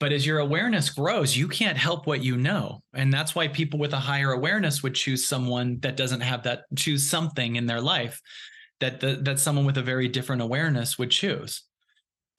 but 0.02 0.12
as 0.12 0.26
your 0.26 0.40
awareness 0.40 0.90
grows, 0.90 1.38
you 1.38 1.48
can't 1.48 1.78
help 1.78 2.08
what 2.08 2.24
you 2.24 2.36
know. 2.36 2.82
And 2.96 3.14
that's 3.14 3.36
why 3.36 3.48
people 3.48 3.78
with 3.78 3.94
a 3.94 4.00
higher 4.00 4.32
awareness 4.32 4.82
would 4.82 4.96
choose 4.96 5.28
someone 5.28 5.78
that 5.82 5.96
doesn't 5.96 6.22
have 6.22 6.42
that, 6.42 6.64
choose 6.76 7.08
something 7.08 7.56
in 7.56 7.68
their 7.68 7.82
life 7.82 8.20
that 8.80 9.00
the, 9.00 9.20
that 9.22 9.40
someone 9.40 9.64
with 9.64 9.78
a 9.78 9.84
very 9.84 10.08
different 10.08 10.42
awareness 10.42 10.98
would 10.98 11.12
choose. 11.12 11.62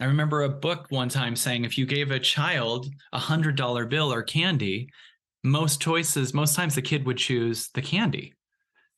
I 0.00 0.06
remember 0.06 0.42
a 0.42 0.48
book 0.48 0.86
one 0.88 1.08
time 1.08 1.36
saying 1.36 1.64
if 1.64 1.78
you 1.78 1.86
gave 1.86 2.10
a 2.10 2.18
child 2.18 2.88
a 3.12 3.18
hundred 3.20 3.54
dollar 3.54 3.86
bill 3.86 4.12
or 4.12 4.24
candy, 4.24 4.88
most 5.44 5.80
choices, 5.80 6.34
most 6.34 6.56
times 6.56 6.74
the 6.74 6.82
kid 6.82 7.06
would 7.06 7.16
choose 7.16 7.68
the 7.74 7.82
candy. 7.82 8.34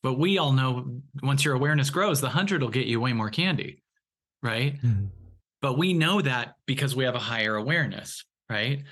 But 0.05 0.20
we 0.20 0.38
all 0.38 0.52
know 0.52 1.00
once 1.24 1.44
your 1.44 1.55
awareness 1.55 1.90
grows, 1.90 2.20
the 2.20 2.28
hundred 2.28 2.62
will 2.62 2.68
get 2.68 2.86
you 2.86 3.00
way 3.00 3.12
more 3.12 3.30
candy, 3.30 3.82
right? 4.40 4.76
Mm-hmm. 4.80 5.07
But 5.61 5.76
we 5.76 5.94
know 5.94 6.20
that 6.20 6.55
because 6.66 6.94
we 6.94 7.02
have 7.05 7.16
a 7.16 7.18
higher 7.18 7.57
awareness 7.57 8.22
right 8.48 8.82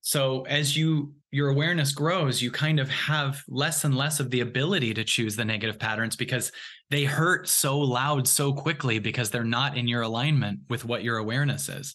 so 0.00 0.42
as 0.42 0.76
you 0.76 1.14
your 1.30 1.50
awareness 1.50 1.92
grows 1.92 2.42
you 2.42 2.50
kind 2.50 2.80
of 2.80 2.88
have 2.90 3.42
less 3.48 3.84
and 3.84 3.96
less 3.96 4.20
of 4.20 4.30
the 4.30 4.40
ability 4.40 4.92
to 4.94 5.04
choose 5.04 5.36
the 5.36 5.44
negative 5.44 5.78
patterns 5.78 6.16
because 6.16 6.50
they 6.90 7.04
hurt 7.04 7.48
so 7.48 7.78
loud 7.78 8.26
so 8.26 8.52
quickly 8.52 8.98
because 8.98 9.30
they're 9.30 9.44
not 9.44 9.76
in 9.76 9.86
your 9.86 10.02
alignment 10.02 10.58
with 10.68 10.84
what 10.84 11.04
your 11.04 11.18
awareness 11.18 11.68
is 11.68 11.94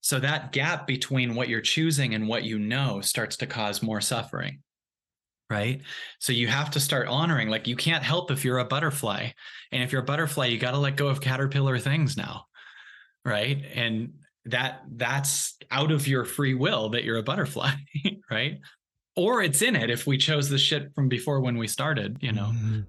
so 0.00 0.20
that 0.20 0.52
gap 0.52 0.86
between 0.86 1.34
what 1.34 1.48
you're 1.48 1.60
choosing 1.60 2.14
and 2.14 2.28
what 2.28 2.44
you 2.44 2.58
know 2.58 3.00
starts 3.00 3.36
to 3.36 3.46
cause 3.46 3.82
more 3.82 4.00
suffering 4.00 4.60
right 5.50 5.80
so 6.18 6.32
you 6.32 6.46
have 6.46 6.70
to 6.70 6.80
start 6.80 7.08
honoring 7.08 7.48
like 7.48 7.66
you 7.66 7.76
can't 7.76 8.04
help 8.04 8.30
if 8.30 8.44
you're 8.44 8.58
a 8.58 8.64
butterfly 8.64 9.28
and 9.72 9.82
if 9.82 9.92
you're 9.92 10.02
a 10.02 10.04
butterfly 10.04 10.46
you 10.46 10.58
got 10.58 10.72
to 10.72 10.78
let 10.78 10.96
go 10.96 11.08
of 11.08 11.20
caterpillar 11.20 11.78
things 11.78 12.16
now 12.16 12.44
right 13.24 13.64
and 13.74 14.12
that 14.50 14.82
that's 14.96 15.56
out 15.70 15.92
of 15.92 16.08
your 16.08 16.24
free 16.24 16.54
will 16.54 16.88
that 16.90 17.04
you're 17.04 17.18
a 17.18 17.22
butterfly, 17.22 17.72
right? 18.30 18.58
Or 19.16 19.42
it's 19.42 19.62
in 19.62 19.76
it 19.76 19.90
if 19.90 20.06
we 20.06 20.16
chose 20.16 20.48
the 20.48 20.58
shit 20.58 20.94
from 20.94 21.08
before 21.08 21.40
when 21.40 21.58
we 21.58 21.66
started, 21.66 22.18
you 22.20 22.32
know. 22.32 22.52
Mm-hmm. 22.54 22.80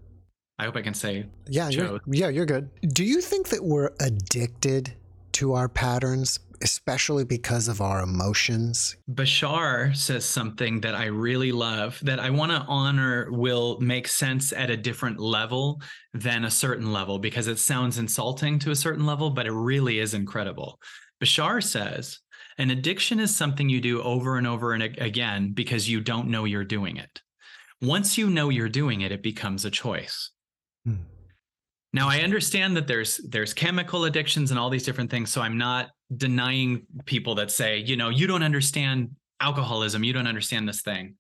I 0.57 0.65
hope 0.65 0.75
I 0.75 0.81
can 0.81 0.93
say 0.93 1.25
yeah, 1.47 1.69
you're, 1.69 2.01
yeah, 2.07 2.27
you're 2.27 2.45
good. 2.45 2.69
Do 2.93 3.03
you 3.05 3.21
think 3.21 3.47
that 3.49 3.63
we're 3.63 3.91
addicted 4.01 4.93
to 5.33 5.53
our 5.53 5.69
patterns, 5.69 6.39
especially 6.61 7.23
because 7.23 7.67
of 7.67 7.81
our 7.81 8.01
emotions? 8.01 8.95
Bashar 9.11 9.95
says 9.95 10.25
something 10.25 10.81
that 10.81 10.95
I 10.95 11.05
really 11.05 11.51
love 11.51 11.99
that 12.03 12.19
I 12.19 12.29
want 12.29 12.51
to 12.51 12.65
honor 12.67 13.29
will 13.31 13.79
make 13.79 14.07
sense 14.07 14.53
at 14.53 14.69
a 14.69 14.77
different 14.77 15.19
level 15.19 15.81
than 16.13 16.45
a 16.45 16.51
certain 16.51 16.91
level 16.91 17.19
because 17.19 17.47
it 17.47 17.59
sounds 17.59 17.97
insulting 17.97 18.59
to 18.59 18.71
a 18.71 18.75
certain 18.75 19.05
level, 19.05 19.29
but 19.29 19.45
it 19.45 19.53
really 19.53 19.99
is 19.99 20.13
incredible. 20.13 20.79
Bashar 21.21 21.63
says 21.63 22.19
an 22.57 22.71
addiction 22.71 23.19
is 23.19 23.35
something 23.35 23.69
you 23.69 23.81
do 23.81 24.01
over 24.01 24.37
and 24.37 24.45
over 24.45 24.73
and 24.73 24.83
again 24.83 25.53
because 25.53 25.89
you 25.89 26.01
don't 26.01 26.27
know 26.27 26.45
you're 26.45 26.65
doing 26.65 26.97
it. 26.97 27.21
Once 27.81 28.17
you 28.17 28.29
know 28.29 28.49
you're 28.49 28.67
doing 28.69 29.01
it, 29.01 29.11
it 29.11 29.23
becomes 29.23 29.63
a 29.63 29.71
choice. 29.71 30.31
Hmm. 30.85 30.95
Now 31.93 32.09
I 32.09 32.19
understand 32.19 32.75
that 32.77 32.87
there's 32.87 33.17
there's 33.29 33.53
chemical 33.53 34.03
addictions 34.03 34.51
and 34.51 34.59
all 34.59 34.69
these 34.69 34.83
different 34.83 35.09
things. 35.09 35.29
So 35.29 35.41
I'm 35.41 35.57
not 35.57 35.89
denying 36.15 36.85
people 37.05 37.35
that 37.35 37.51
say, 37.51 37.79
you 37.79 37.95
know, 37.95 38.09
you 38.09 38.27
don't 38.27 38.43
understand 38.43 39.11
alcoholism, 39.39 40.03
you 40.03 40.13
don't 40.13 40.27
understand 40.27 40.67
this 40.67 40.81
thing 40.81 41.15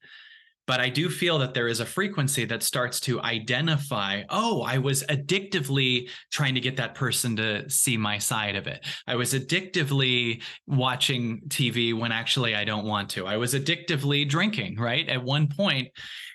but 0.69 0.79
I 0.79 0.89
do 0.89 1.09
feel 1.09 1.39
that 1.39 1.55
there 1.55 1.67
is 1.67 1.79
a 1.79 1.85
frequency 1.85 2.45
that 2.45 2.61
starts 2.61 2.99
to 2.99 3.19
identify, 3.21 4.21
oh, 4.29 4.61
I 4.61 4.77
was 4.77 5.01
addictively 5.05 6.11
trying 6.31 6.53
to 6.53 6.61
get 6.61 6.77
that 6.77 6.93
person 6.93 7.35
to 7.37 7.67
see 7.71 7.97
my 7.97 8.19
side 8.19 8.55
of 8.55 8.67
it. 8.67 8.85
I 9.07 9.15
was 9.15 9.33
addictively 9.33 10.43
watching 10.67 11.41
TV 11.47 11.99
when 11.99 12.11
actually 12.11 12.53
I 12.53 12.65
don't 12.65 12.85
want 12.85 13.09
to. 13.11 13.25
I 13.25 13.37
was 13.37 13.55
addictively 13.55 14.29
drinking, 14.29 14.77
right? 14.77 15.09
At 15.09 15.23
one 15.23 15.47
point, 15.47 15.87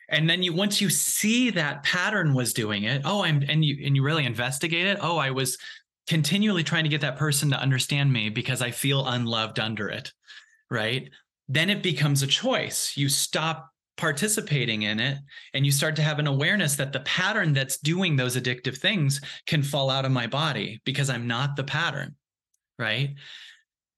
and 0.08 0.28
then 0.28 0.42
you 0.42 0.52
once 0.52 0.80
you 0.80 0.90
see 0.90 1.50
that 1.50 1.84
pattern 1.84 2.34
was 2.34 2.52
doing 2.52 2.82
it, 2.82 3.02
oh, 3.04 3.22
I'm 3.22 3.40
and 3.48 3.64
you 3.64 3.86
and 3.86 3.94
you 3.94 4.02
really 4.02 4.26
investigate 4.26 4.86
it. 4.86 4.98
Oh, 5.00 5.16
I 5.16 5.30
was 5.30 5.56
continually 6.06 6.62
trying 6.62 6.84
to 6.84 6.90
get 6.90 7.00
that 7.00 7.16
person 7.16 7.50
to 7.50 7.60
understand 7.60 8.12
me 8.12 8.28
because 8.28 8.60
I 8.62 8.70
feel 8.70 9.06
unloved 9.06 9.58
under 9.58 9.88
it, 9.88 10.12
right? 10.70 11.10
Then 11.48 11.70
it 11.70 11.82
becomes 11.82 12.22
a 12.22 12.26
choice. 12.26 12.96
You 12.96 13.08
stop 13.08 13.70
participating 13.96 14.82
in 14.82 14.98
it 14.98 15.18
and 15.52 15.64
you 15.64 15.70
start 15.70 15.94
to 15.96 16.02
have 16.02 16.18
an 16.18 16.26
awareness 16.26 16.76
that 16.76 16.92
the 16.92 17.00
pattern 17.00 17.52
that's 17.52 17.78
doing 17.78 18.16
those 18.16 18.36
addictive 18.36 18.76
things 18.76 19.20
can 19.46 19.62
fall 19.62 19.88
out 19.88 20.04
of 20.04 20.10
my 20.10 20.26
body 20.26 20.80
because 20.84 21.08
I'm 21.08 21.26
not 21.26 21.56
the 21.56 21.64
pattern 21.64 22.16
right? 22.78 23.14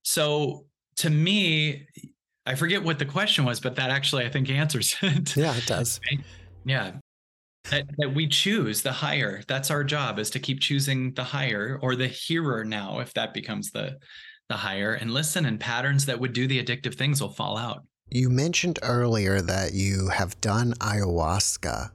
So 0.03 0.67
to 0.97 1.11
me 1.11 1.87
I 2.45 2.55
forget 2.55 2.83
what 2.83 2.99
the 2.99 3.07
question 3.07 3.45
was 3.45 3.61
but 3.61 3.77
that 3.77 3.91
actually 3.91 4.25
I 4.25 4.29
think 4.29 4.51
answers 4.51 4.95
it. 5.03 5.37
Yeah 5.37 5.57
it 5.57 5.67
does. 5.67 6.01
Yeah 6.65 6.93
that, 7.71 7.87
that 7.99 8.15
we 8.15 8.27
choose 8.27 8.83
the 8.83 8.93
higher 8.93 9.43
that's 9.49 9.71
our 9.71 9.85
job 9.85 10.19
is 10.19 10.31
to 10.31 10.39
keep 10.39 10.61
choosing 10.61 11.13
the 11.15 11.25
higher 11.25 11.79
or 11.83 11.97
the 11.97 12.09
hearer 12.09 12.65
now 12.65 13.01
if 13.01 13.13
that 13.15 13.35
becomes 13.35 13.71
the 13.71 13.97
the 14.49 14.57
higher 14.57 14.95
and 14.95 15.13
listen 15.13 15.45
and 15.47 15.59
patterns 15.59 16.07
that 16.07 16.21
would 16.21 16.33
do 16.33 16.47
the 16.47 16.63
addictive 16.63 16.95
things 16.95 17.21
will 17.21 17.31
fall 17.31 17.57
out 17.57 17.83
you 18.11 18.31
mentioned 18.31 18.79
earlier 18.83 19.41
that 19.41 19.73
you 19.75 20.09
have 20.09 20.41
done 20.41 20.75
ayahuasca. 20.75 21.91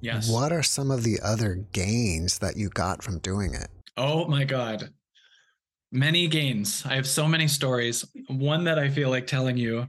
Yes. 0.00 0.30
What 0.30 0.52
are 0.52 0.62
some 0.62 0.90
of 0.90 1.02
the 1.02 1.20
other 1.20 1.56
gains 1.72 2.38
that 2.38 2.56
you 2.56 2.70
got 2.70 3.02
from 3.02 3.18
doing 3.18 3.52
it? 3.52 3.68
Oh 3.96 4.26
my 4.26 4.44
God. 4.44 4.88
Many 5.92 6.28
gains. 6.28 6.86
I 6.86 6.94
have 6.94 7.06
so 7.06 7.28
many 7.28 7.46
stories. 7.46 8.06
One 8.28 8.64
that 8.64 8.78
I 8.78 8.88
feel 8.88 9.10
like 9.10 9.26
telling 9.26 9.58
you 9.58 9.86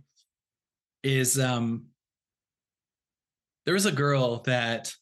is 1.03 1.39
um 1.39 1.85
there 3.65 3.73
was 3.73 3.85
a 3.85 3.91
girl 3.91 4.41
that 4.41 4.93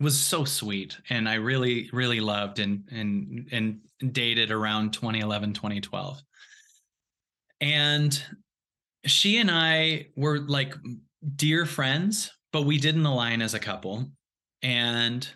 was 0.00 0.18
so 0.18 0.44
sweet 0.44 0.96
and 1.10 1.28
I 1.28 1.34
really, 1.34 1.90
really 1.92 2.20
loved 2.20 2.58
and 2.58 2.84
and 2.90 3.48
and 3.50 3.80
dated 4.12 4.50
around 4.50 4.92
2011, 4.92 5.54
2012. 5.54 6.22
And 7.60 8.22
she 9.06 9.38
and 9.38 9.50
I 9.50 10.06
were 10.16 10.38
like 10.38 10.74
dear 11.34 11.66
friends, 11.66 12.30
but 12.52 12.62
we 12.62 12.78
didn't 12.78 13.06
align 13.06 13.42
as 13.42 13.54
a 13.54 13.58
couple. 13.58 14.10
And 14.62 15.28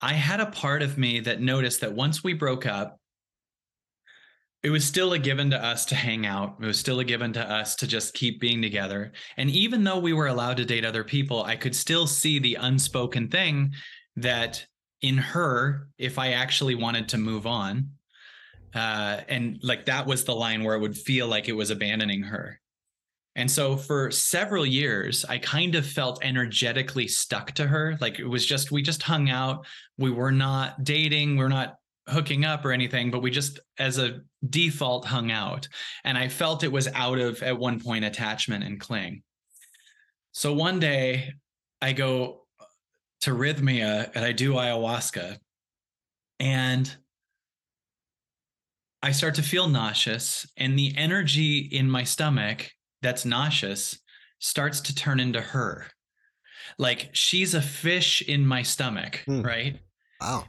I 0.00 0.14
had 0.14 0.40
a 0.40 0.46
part 0.46 0.82
of 0.82 0.96
me 0.96 1.20
that 1.20 1.40
noticed 1.40 1.80
that 1.80 1.92
once 1.92 2.22
we 2.22 2.32
broke 2.32 2.66
up, 2.66 2.99
it 4.62 4.70
was 4.70 4.84
still 4.84 5.14
a 5.14 5.18
given 5.18 5.50
to 5.50 5.64
us 5.64 5.86
to 5.86 5.94
hang 5.94 6.26
out. 6.26 6.56
It 6.60 6.66
was 6.66 6.78
still 6.78 7.00
a 7.00 7.04
given 7.04 7.32
to 7.32 7.50
us 7.50 7.74
to 7.76 7.86
just 7.86 8.12
keep 8.12 8.40
being 8.40 8.60
together. 8.60 9.12
And 9.38 9.48
even 9.50 9.84
though 9.84 9.98
we 9.98 10.12
were 10.12 10.26
allowed 10.26 10.58
to 10.58 10.66
date 10.66 10.84
other 10.84 11.04
people, 11.04 11.42
I 11.42 11.56
could 11.56 11.74
still 11.74 12.06
see 12.06 12.38
the 12.38 12.56
unspoken 12.56 13.28
thing 13.28 13.72
that 14.16 14.66
in 15.00 15.16
her, 15.16 15.88
if 15.96 16.18
I 16.18 16.32
actually 16.32 16.74
wanted 16.74 17.08
to 17.08 17.18
move 17.18 17.46
on, 17.46 17.90
uh, 18.74 19.20
and 19.28 19.58
like 19.62 19.86
that 19.86 20.06
was 20.06 20.24
the 20.24 20.34
line 20.34 20.62
where 20.62 20.76
it 20.76 20.80
would 20.80 20.96
feel 20.96 21.26
like 21.26 21.48
it 21.48 21.56
was 21.56 21.70
abandoning 21.70 22.22
her. 22.22 22.60
And 23.36 23.50
so 23.50 23.76
for 23.76 24.10
several 24.10 24.66
years, 24.66 25.24
I 25.24 25.38
kind 25.38 25.74
of 25.74 25.86
felt 25.86 26.22
energetically 26.22 27.08
stuck 27.08 27.52
to 27.52 27.66
her. 27.66 27.96
Like 28.00 28.18
it 28.18 28.26
was 28.26 28.44
just, 28.44 28.70
we 28.70 28.82
just 28.82 29.02
hung 29.02 29.30
out. 29.30 29.64
We 29.96 30.10
were 30.10 30.32
not 30.32 30.84
dating, 30.84 31.36
we're 31.36 31.48
not 31.48 31.76
hooking 32.10 32.44
up 32.44 32.64
or 32.64 32.72
anything, 32.72 33.10
but 33.10 33.22
we 33.22 33.30
just, 33.30 33.60
as 33.78 33.98
a 33.98 34.20
default, 34.48 35.04
hung 35.04 35.30
out. 35.30 35.68
And 36.04 36.18
I 36.18 36.28
felt 36.28 36.64
it 36.64 36.72
was 36.72 36.88
out 36.88 37.18
of, 37.18 37.42
at 37.42 37.58
one 37.58 37.80
point, 37.80 38.04
attachment 38.04 38.64
and 38.64 38.78
cling. 38.80 39.22
So 40.32 40.52
one 40.52 40.78
day 40.78 41.32
I 41.80 41.92
go 41.92 42.42
to 43.22 43.30
Rythmia 43.32 44.10
and 44.14 44.24
I 44.24 44.32
do 44.32 44.54
ayahuasca. 44.54 45.38
And 46.38 46.94
I 49.02 49.12
start 49.12 49.34
to 49.36 49.42
feel 49.42 49.68
nauseous, 49.68 50.46
and 50.58 50.78
the 50.78 50.92
energy 50.96 51.58
in 51.58 51.88
my 51.88 52.04
stomach 52.04 52.70
that's 53.00 53.24
nauseous 53.24 53.98
starts 54.40 54.80
to 54.82 54.94
turn 54.94 55.20
into 55.20 55.40
her. 55.40 55.86
Like 56.78 57.10
she's 57.12 57.54
a 57.54 57.62
fish 57.62 58.22
in 58.22 58.46
my 58.46 58.62
stomach, 58.62 59.22
hmm. 59.24 59.42
right? 59.42 59.80
Wow. 60.20 60.44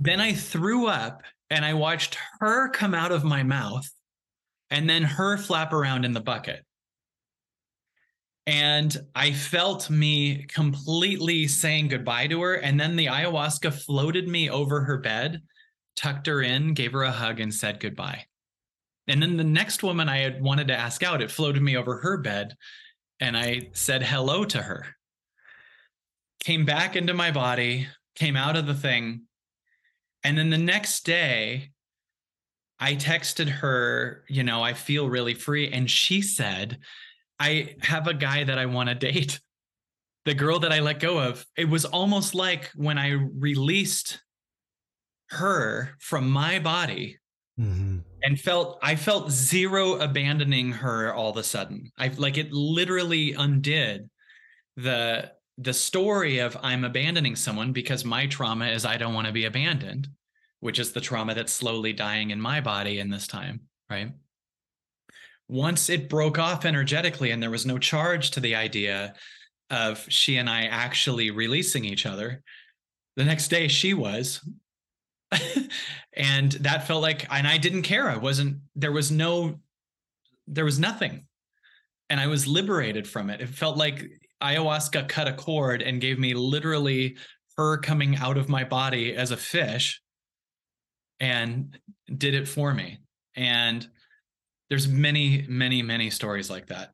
Then 0.00 0.20
I 0.20 0.32
threw 0.32 0.86
up 0.86 1.22
and 1.50 1.64
I 1.64 1.74
watched 1.74 2.16
her 2.40 2.68
come 2.70 2.94
out 2.94 3.12
of 3.12 3.24
my 3.24 3.42
mouth 3.42 3.88
and 4.70 4.88
then 4.88 5.02
her 5.02 5.36
flap 5.36 5.72
around 5.72 6.04
in 6.04 6.12
the 6.12 6.20
bucket. 6.20 6.64
And 8.46 8.96
I 9.14 9.32
felt 9.32 9.90
me 9.90 10.44
completely 10.44 11.46
saying 11.46 11.88
goodbye 11.88 12.28
to 12.28 12.40
her. 12.40 12.54
And 12.54 12.80
then 12.80 12.96
the 12.96 13.06
ayahuasca 13.06 13.84
floated 13.84 14.26
me 14.26 14.48
over 14.48 14.80
her 14.80 14.98
bed, 14.98 15.42
tucked 15.96 16.26
her 16.26 16.42
in, 16.42 16.74
gave 16.74 16.92
her 16.92 17.02
a 17.02 17.10
hug, 17.10 17.40
and 17.40 17.52
said 17.52 17.78
goodbye. 17.80 18.24
And 19.06 19.22
then 19.22 19.36
the 19.36 19.44
next 19.44 19.82
woman 19.82 20.08
I 20.08 20.18
had 20.18 20.42
wanted 20.42 20.68
to 20.68 20.76
ask 20.76 21.02
out, 21.02 21.22
it 21.22 21.30
floated 21.30 21.62
me 21.62 21.76
over 21.76 21.98
her 21.98 22.16
bed 22.18 22.54
and 23.20 23.36
I 23.36 23.70
said 23.74 24.02
hello 24.02 24.44
to 24.46 24.62
her. 24.62 24.86
Came 26.42 26.64
back 26.64 26.96
into 26.96 27.12
my 27.12 27.30
body, 27.30 27.86
came 28.14 28.36
out 28.36 28.56
of 28.56 28.66
the 28.66 28.74
thing. 28.74 29.22
And 30.24 30.36
then 30.36 30.50
the 30.50 30.58
next 30.58 31.04
day, 31.04 31.70
I 32.78 32.94
texted 32.94 33.48
her, 33.48 34.24
you 34.28 34.42
know, 34.42 34.62
I 34.62 34.72
feel 34.72 35.08
really 35.08 35.34
free. 35.34 35.70
And 35.70 35.90
she 35.90 36.22
said, 36.22 36.78
I 37.38 37.76
have 37.82 38.06
a 38.06 38.14
guy 38.14 38.44
that 38.44 38.58
I 38.58 38.66
want 38.66 38.88
to 38.88 38.94
date. 39.12 39.40
The 40.26 40.34
girl 40.34 40.58
that 40.60 40.72
I 40.72 40.80
let 40.80 41.00
go 41.00 41.18
of. 41.18 41.46
It 41.56 41.68
was 41.68 41.86
almost 41.86 42.34
like 42.34 42.70
when 42.74 42.98
I 42.98 43.12
released 43.12 44.20
her 45.30 45.96
from 45.98 46.28
my 46.30 46.58
body 46.58 47.18
mm-hmm. 47.58 47.98
and 48.22 48.40
felt 48.40 48.78
I 48.82 48.96
felt 48.96 49.30
zero 49.30 49.94
abandoning 49.94 50.72
her 50.72 51.14
all 51.14 51.30
of 51.30 51.36
a 51.38 51.42
sudden. 51.42 51.90
I 51.96 52.08
like 52.08 52.36
it 52.36 52.52
literally 52.52 53.32
undid 53.32 54.10
the 54.76 55.32
the 55.60 55.74
story 55.74 56.38
of 56.38 56.56
I'm 56.62 56.84
abandoning 56.84 57.36
someone 57.36 57.72
because 57.72 58.04
my 58.04 58.26
trauma 58.26 58.68
is 58.68 58.84
I 58.84 58.96
don't 58.96 59.14
want 59.14 59.26
to 59.26 59.32
be 59.32 59.44
abandoned, 59.44 60.08
which 60.60 60.78
is 60.78 60.92
the 60.92 61.00
trauma 61.00 61.34
that's 61.34 61.52
slowly 61.52 61.92
dying 61.92 62.30
in 62.30 62.40
my 62.40 62.60
body 62.60 62.98
in 62.98 63.10
this 63.10 63.26
time, 63.26 63.60
right? 63.90 64.12
Once 65.48 65.90
it 65.90 66.08
broke 66.08 66.38
off 66.38 66.64
energetically 66.64 67.30
and 67.30 67.42
there 67.42 67.50
was 67.50 67.66
no 67.66 67.78
charge 67.78 68.30
to 68.30 68.40
the 68.40 68.54
idea 68.54 69.14
of 69.68 70.04
she 70.08 70.38
and 70.38 70.48
I 70.48 70.64
actually 70.64 71.30
releasing 71.30 71.84
each 71.84 72.06
other, 72.06 72.42
the 73.16 73.24
next 73.24 73.48
day 73.48 73.68
she 73.68 73.94
was. 73.94 74.40
And 76.12 76.52
that 76.52 76.86
felt 76.86 77.02
like 77.02 77.26
and 77.32 77.46
i 77.46 77.56
didn't 77.56 77.82
care. 77.82 78.08
I 78.08 78.16
wasn't 78.16 78.58
there 78.74 78.92
was 78.92 79.10
no 79.10 79.60
there 80.46 80.64
was 80.64 80.78
nothing. 80.78 81.26
And 82.08 82.18
i 82.18 82.26
was 82.26 82.46
liberated 82.46 83.06
from 83.06 83.30
it. 83.30 83.40
It 83.40 83.48
felt 83.48 83.76
like 83.76 84.19
ayahuasca 84.42 85.08
cut 85.08 85.28
a 85.28 85.32
cord 85.32 85.82
and 85.82 86.00
gave 86.00 86.18
me 86.18 86.34
literally 86.34 87.16
her 87.56 87.78
coming 87.78 88.16
out 88.16 88.36
of 88.36 88.48
my 88.48 88.64
body 88.64 89.14
as 89.14 89.30
a 89.30 89.36
fish 89.36 90.00
and 91.18 91.78
did 92.16 92.34
it 92.34 92.48
for 92.48 92.72
me 92.72 92.98
and 93.36 93.88
there's 94.68 94.88
many 94.88 95.44
many 95.48 95.82
many 95.82 96.10
stories 96.10 96.48
like 96.48 96.66
that 96.66 96.92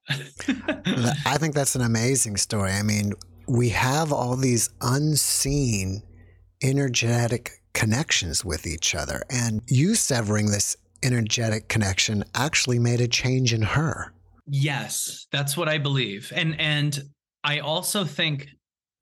i 1.26 1.36
think 1.38 1.54
that's 1.54 1.76
an 1.76 1.82
amazing 1.82 2.36
story 2.36 2.72
i 2.72 2.82
mean 2.82 3.12
we 3.46 3.68
have 3.68 4.12
all 4.12 4.36
these 4.36 4.70
unseen 4.80 6.02
energetic 6.62 7.62
connections 7.72 8.44
with 8.44 8.66
each 8.66 8.94
other. 8.94 9.22
And 9.30 9.62
you 9.68 9.94
severing 9.94 10.46
this 10.46 10.76
energetic 11.02 11.68
connection 11.68 12.24
actually 12.34 12.78
made 12.78 13.00
a 13.00 13.08
change 13.08 13.52
in 13.52 13.62
her. 13.62 14.12
Yes, 14.48 15.26
that's 15.30 15.56
what 15.56 15.68
I 15.68 15.78
believe. 15.78 16.32
And 16.34 16.58
and 16.60 17.02
I 17.46 17.60
also 17.60 18.04
think 18.04 18.48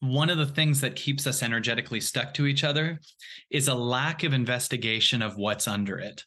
one 0.01 0.29
of 0.29 0.37
the 0.37 0.47
things 0.47 0.83
that 0.83 0.97
keeps 0.97 1.27
us 1.27 1.43
energetically 1.43 2.01
stuck 2.01 2.35
to 2.35 2.47
each 2.47 2.63
other 2.63 3.01
is 3.51 3.69
a 3.69 3.75
lack 3.75 4.23
of 4.23 4.35
investigation 4.35 5.23
of 5.23 5.37
what's 5.37 5.67
under 5.67 5.99
it 5.99 6.23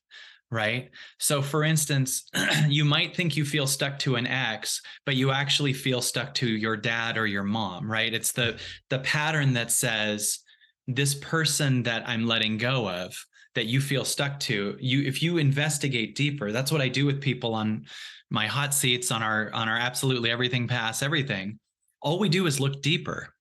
right? 0.49 0.91
So 1.19 1.41
for 1.41 1.65
instance 1.65 2.29
you 2.67 2.85
might 2.85 3.15
think 3.15 3.35
you 3.35 3.43
feel 3.43 3.67
stuck 3.67 3.99
to 3.99 4.15
an 4.15 4.25
ex 4.25 4.81
but 5.05 5.15
you 5.15 5.31
actually 5.31 5.73
feel 5.73 6.01
stuck 6.01 6.33
to 6.35 6.47
your 6.47 6.77
dad 6.77 7.17
or 7.17 7.27
your 7.27 7.43
mom 7.43 7.89
right? 7.91 8.13
It's 8.13 8.31
the 8.31 8.57
the 8.89 8.99
pattern 8.99 9.53
that 9.53 9.71
says 9.71 10.39
this 10.87 11.15
person 11.15 11.83
that 11.83 12.07
I'm 12.07 12.25
letting 12.25 12.57
go 12.57 12.89
of 12.89 13.13
that 13.55 13.65
you 13.65 13.81
feel 13.81 14.05
stuck 14.05 14.39
to 14.39 14.77
you 14.79 15.01
if 15.01 15.21
you 15.21 15.37
investigate 15.37 16.15
deeper 16.15 16.51
that's 16.51 16.71
what 16.71 16.79
i 16.79 16.87
do 16.87 17.07
with 17.07 17.19
people 17.19 17.55
on 17.55 17.87
my 18.29 18.45
hot 18.45 18.71
seats 18.71 19.11
on 19.11 19.23
our 19.23 19.51
on 19.51 19.67
our 19.67 19.77
absolutely 19.77 20.29
everything 20.29 20.67
pass 20.67 21.01
everything 21.01 21.57
all 22.01 22.19
we 22.19 22.29
do 22.29 22.45
is 22.45 22.59
look 22.59 22.81
deeper 22.81 23.33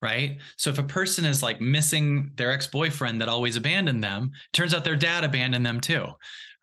right? 0.00 0.38
So 0.56 0.70
if 0.70 0.78
a 0.78 0.84
person 0.84 1.24
is 1.24 1.42
like 1.42 1.60
missing 1.60 2.30
their 2.36 2.52
ex-boyfriend 2.52 3.20
that 3.20 3.28
always 3.28 3.56
abandoned 3.56 4.04
them 4.04 4.30
turns 4.52 4.72
out 4.72 4.84
their 4.84 4.94
dad 4.94 5.24
abandoned 5.24 5.66
them 5.66 5.80
too 5.80 6.06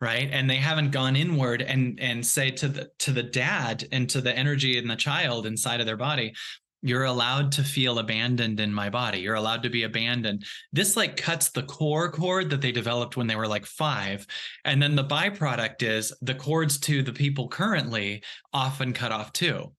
right? 0.00 0.28
And 0.30 0.48
they 0.48 0.56
haven't 0.56 0.90
gone 0.90 1.16
inward 1.16 1.62
and 1.62 1.98
and 2.00 2.24
say 2.24 2.50
to 2.52 2.68
the 2.68 2.90
to 2.98 3.12
the 3.12 3.22
dad 3.22 3.86
and 3.92 4.08
to 4.10 4.20
the 4.20 4.36
energy 4.36 4.78
in 4.78 4.88
the 4.88 4.96
child 4.96 5.46
inside 5.46 5.80
of 5.80 5.86
their 5.86 5.96
body 5.96 6.34
you're 6.82 7.04
allowed 7.04 7.50
to 7.50 7.64
feel 7.64 7.98
abandoned 7.98 8.60
in 8.60 8.72
my 8.72 8.88
body. 8.88 9.18
You're 9.18 9.34
allowed 9.34 9.62
to 9.64 9.70
be 9.70 9.82
abandoned. 9.82 10.44
This 10.72 10.96
like 10.96 11.16
cuts 11.16 11.48
the 11.48 11.64
core 11.64 12.10
cord 12.10 12.50
that 12.50 12.60
they 12.60 12.70
developed 12.70 13.16
when 13.16 13.26
they 13.26 13.34
were 13.34 13.48
like 13.48 13.66
five. 13.66 14.24
And 14.64 14.80
then 14.80 14.94
the 14.94 15.02
byproduct 15.02 15.82
is 15.82 16.12
the 16.22 16.34
cords 16.34 16.78
to 16.80 17.02
the 17.02 17.12
people 17.12 17.48
currently 17.48 18.22
often 18.52 18.92
cut 18.92 19.10
off 19.10 19.32
too 19.32 19.72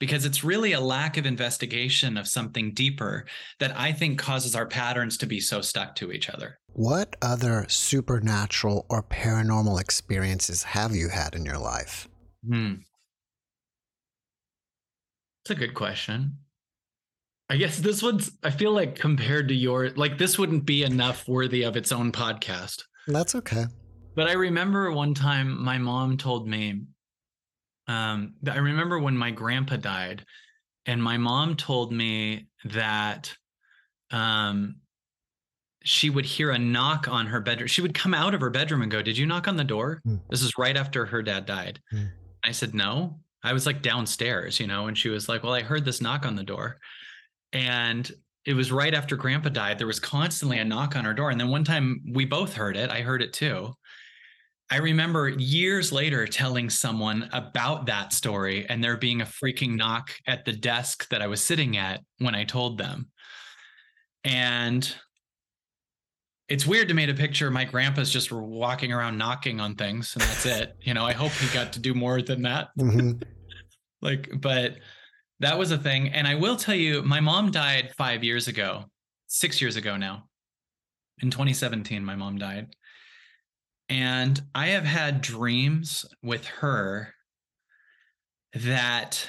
because 0.00 0.24
it's 0.24 0.44
really 0.44 0.72
a 0.72 0.80
lack 0.80 1.16
of 1.16 1.26
investigation 1.26 2.16
of 2.16 2.26
something 2.26 2.72
deeper 2.72 3.24
that 3.60 3.76
i 3.78 3.92
think 3.92 4.18
causes 4.18 4.54
our 4.54 4.66
patterns 4.66 5.16
to 5.16 5.26
be 5.26 5.40
so 5.40 5.60
stuck 5.60 5.94
to 5.94 6.12
each 6.12 6.28
other 6.28 6.58
what 6.72 7.16
other 7.22 7.64
supernatural 7.68 8.86
or 8.88 9.02
paranormal 9.02 9.80
experiences 9.80 10.62
have 10.62 10.94
you 10.94 11.08
had 11.08 11.34
in 11.34 11.44
your 11.44 11.58
life 11.58 12.08
hmm. 12.46 12.74
It's 15.44 15.50
a 15.50 15.54
good 15.54 15.74
question. 15.74 16.38
I 17.50 17.58
guess 17.58 17.76
this 17.76 18.02
one's, 18.02 18.30
I 18.42 18.48
feel 18.48 18.72
like 18.72 18.98
compared 18.98 19.48
to 19.48 19.54
your, 19.54 19.90
like 19.90 20.16
this 20.16 20.38
wouldn't 20.38 20.64
be 20.64 20.84
enough 20.84 21.28
worthy 21.28 21.64
of 21.64 21.76
its 21.76 21.92
own 21.92 22.12
podcast. 22.12 22.82
That's 23.06 23.34
okay. 23.34 23.66
But 24.16 24.28
I 24.28 24.32
remember 24.32 24.90
one 24.90 25.12
time 25.12 25.62
my 25.62 25.76
mom 25.76 26.16
told 26.16 26.48
me, 26.48 26.84
um, 27.86 28.34
I 28.48 28.58
remember 28.58 28.98
when 28.98 29.16
my 29.16 29.30
grandpa 29.30 29.76
died, 29.76 30.24
and 30.86 31.02
my 31.02 31.16
mom 31.16 31.56
told 31.56 31.92
me 31.92 32.48
that 32.64 33.34
um, 34.10 34.76
she 35.84 36.08
would 36.10 36.24
hear 36.24 36.50
a 36.50 36.58
knock 36.58 37.08
on 37.08 37.26
her 37.26 37.40
bedroom. 37.40 37.68
She 37.68 37.82
would 37.82 37.94
come 37.94 38.14
out 38.14 38.34
of 38.34 38.40
her 38.40 38.50
bedroom 38.50 38.82
and 38.82 38.90
go, 38.90 39.02
Did 39.02 39.18
you 39.18 39.26
knock 39.26 39.46
on 39.46 39.56
the 39.56 39.64
door? 39.64 40.00
Mm. 40.06 40.20
This 40.30 40.42
is 40.42 40.58
right 40.58 40.76
after 40.76 41.04
her 41.06 41.22
dad 41.22 41.46
died. 41.46 41.80
Mm. 41.92 42.10
I 42.44 42.52
said, 42.52 42.74
No. 42.74 43.20
I 43.42 43.52
was 43.52 43.66
like 43.66 43.82
downstairs, 43.82 44.58
you 44.58 44.66
know, 44.66 44.86
and 44.86 44.96
she 44.96 45.10
was 45.10 45.28
like, 45.28 45.42
Well, 45.42 45.52
I 45.52 45.62
heard 45.62 45.84
this 45.84 46.00
knock 46.00 46.24
on 46.24 46.36
the 46.36 46.42
door. 46.42 46.78
And 47.52 48.10
it 48.46 48.54
was 48.54 48.72
right 48.72 48.94
after 48.94 49.16
grandpa 49.16 49.50
died. 49.50 49.78
There 49.78 49.86
was 49.86 50.00
constantly 50.00 50.58
a 50.58 50.64
knock 50.64 50.96
on 50.96 51.04
her 51.04 51.14
door. 51.14 51.30
And 51.30 51.40
then 51.40 51.48
one 51.48 51.64
time 51.64 52.02
we 52.12 52.24
both 52.24 52.54
heard 52.54 52.76
it. 52.76 52.90
I 52.90 53.00
heard 53.00 53.22
it 53.22 53.32
too. 53.32 53.74
I 54.70 54.78
remember 54.78 55.28
years 55.28 55.92
later 55.92 56.26
telling 56.26 56.70
someone 56.70 57.28
about 57.32 57.86
that 57.86 58.12
story 58.12 58.66
and 58.68 58.82
there 58.82 58.96
being 58.96 59.20
a 59.20 59.26
freaking 59.26 59.76
knock 59.76 60.10
at 60.26 60.44
the 60.44 60.52
desk 60.52 61.08
that 61.10 61.20
I 61.20 61.26
was 61.26 61.42
sitting 61.42 61.76
at 61.76 62.00
when 62.18 62.34
I 62.34 62.44
told 62.44 62.78
them. 62.78 63.10
And 64.24 64.90
it's 66.48 66.66
weird 66.66 66.88
to 66.88 66.94
me 66.94 67.06
to 67.06 67.14
picture 67.14 67.50
my 67.50 67.64
grandpa's 67.64 68.10
just 68.10 68.32
walking 68.32 68.92
around 68.92 69.18
knocking 69.18 69.60
on 69.60 69.74
things 69.74 70.14
and 70.14 70.22
that's 70.22 70.46
it. 70.46 70.76
You 70.80 70.94
know, 70.94 71.04
I 71.04 71.12
hope 71.12 71.32
he 71.32 71.52
got 71.54 71.72
to 71.74 71.78
do 71.78 71.94
more 71.94 72.22
than 72.22 72.42
that. 72.42 72.68
Mm-hmm. 72.78 73.22
like, 74.02 74.30
but 74.40 74.76
that 75.40 75.58
was 75.58 75.72
a 75.72 75.78
thing. 75.78 76.08
And 76.08 76.26
I 76.26 76.34
will 76.34 76.56
tell 76.56 76.74
you, 76.74 77.02
my 77.02 77.20
mom 77.20 77.50
died 77.50 77.92
five 77.96 78.24
years 78.24 78.48
ago. 78.48 78.84
six 79.26 79.60
years 79.60 79.76
ago 79.76 79.96
now. 79.96 80.28
In 81.22 81.30
2017, 81.30 82.04
my 82.04 82.16
mom 82.16 82.38
died. 82.38 82.74
And 83.88 84.40
I 84.54 84.68
have 84.68 84.84
had 84.84 85.20
dreams 85.20 86.06
with 86.22 86.46
her 86.46 87.12
that 88.54 89.28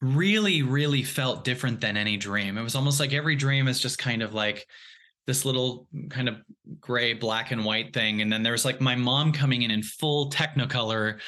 really, 0.00 0.62
really 0.62 1.02
felt 1.02 1.44
different 1.44 1.80
than 1.80 1.96
any 1.96 2.16
dream. 2.16 2.58
It 2.58 2.62
was 2.62 2.74
almost 2.74 2.98
like 2.98 3.12
every 3.12 3.36
dream 3.36 3.68
is 3.68 3.80
just 3.80 3.98
kind 3.98 4.22
of 4.22 4.34
like 4.34 4.66
this 5.26 5.44
little 5.44 5.86
kind 6.10 6.28
of 6.28 6.36
gray, 6.80 7.14
black 7.14 7.52
and 7.52 7.64
white 7.64 7.92
thing. 7.94 8.22
And 8.22 8.32
then 8.32 8.42
there's 8.42 8.64
like 8.64 8.80
my 8.80 8.96
mom 8.96 9.32
coming 9.32 9.62
in 9.62 9.70
in 9.70 9.82
full 9.82 10.30
technicolor 10.30 11.20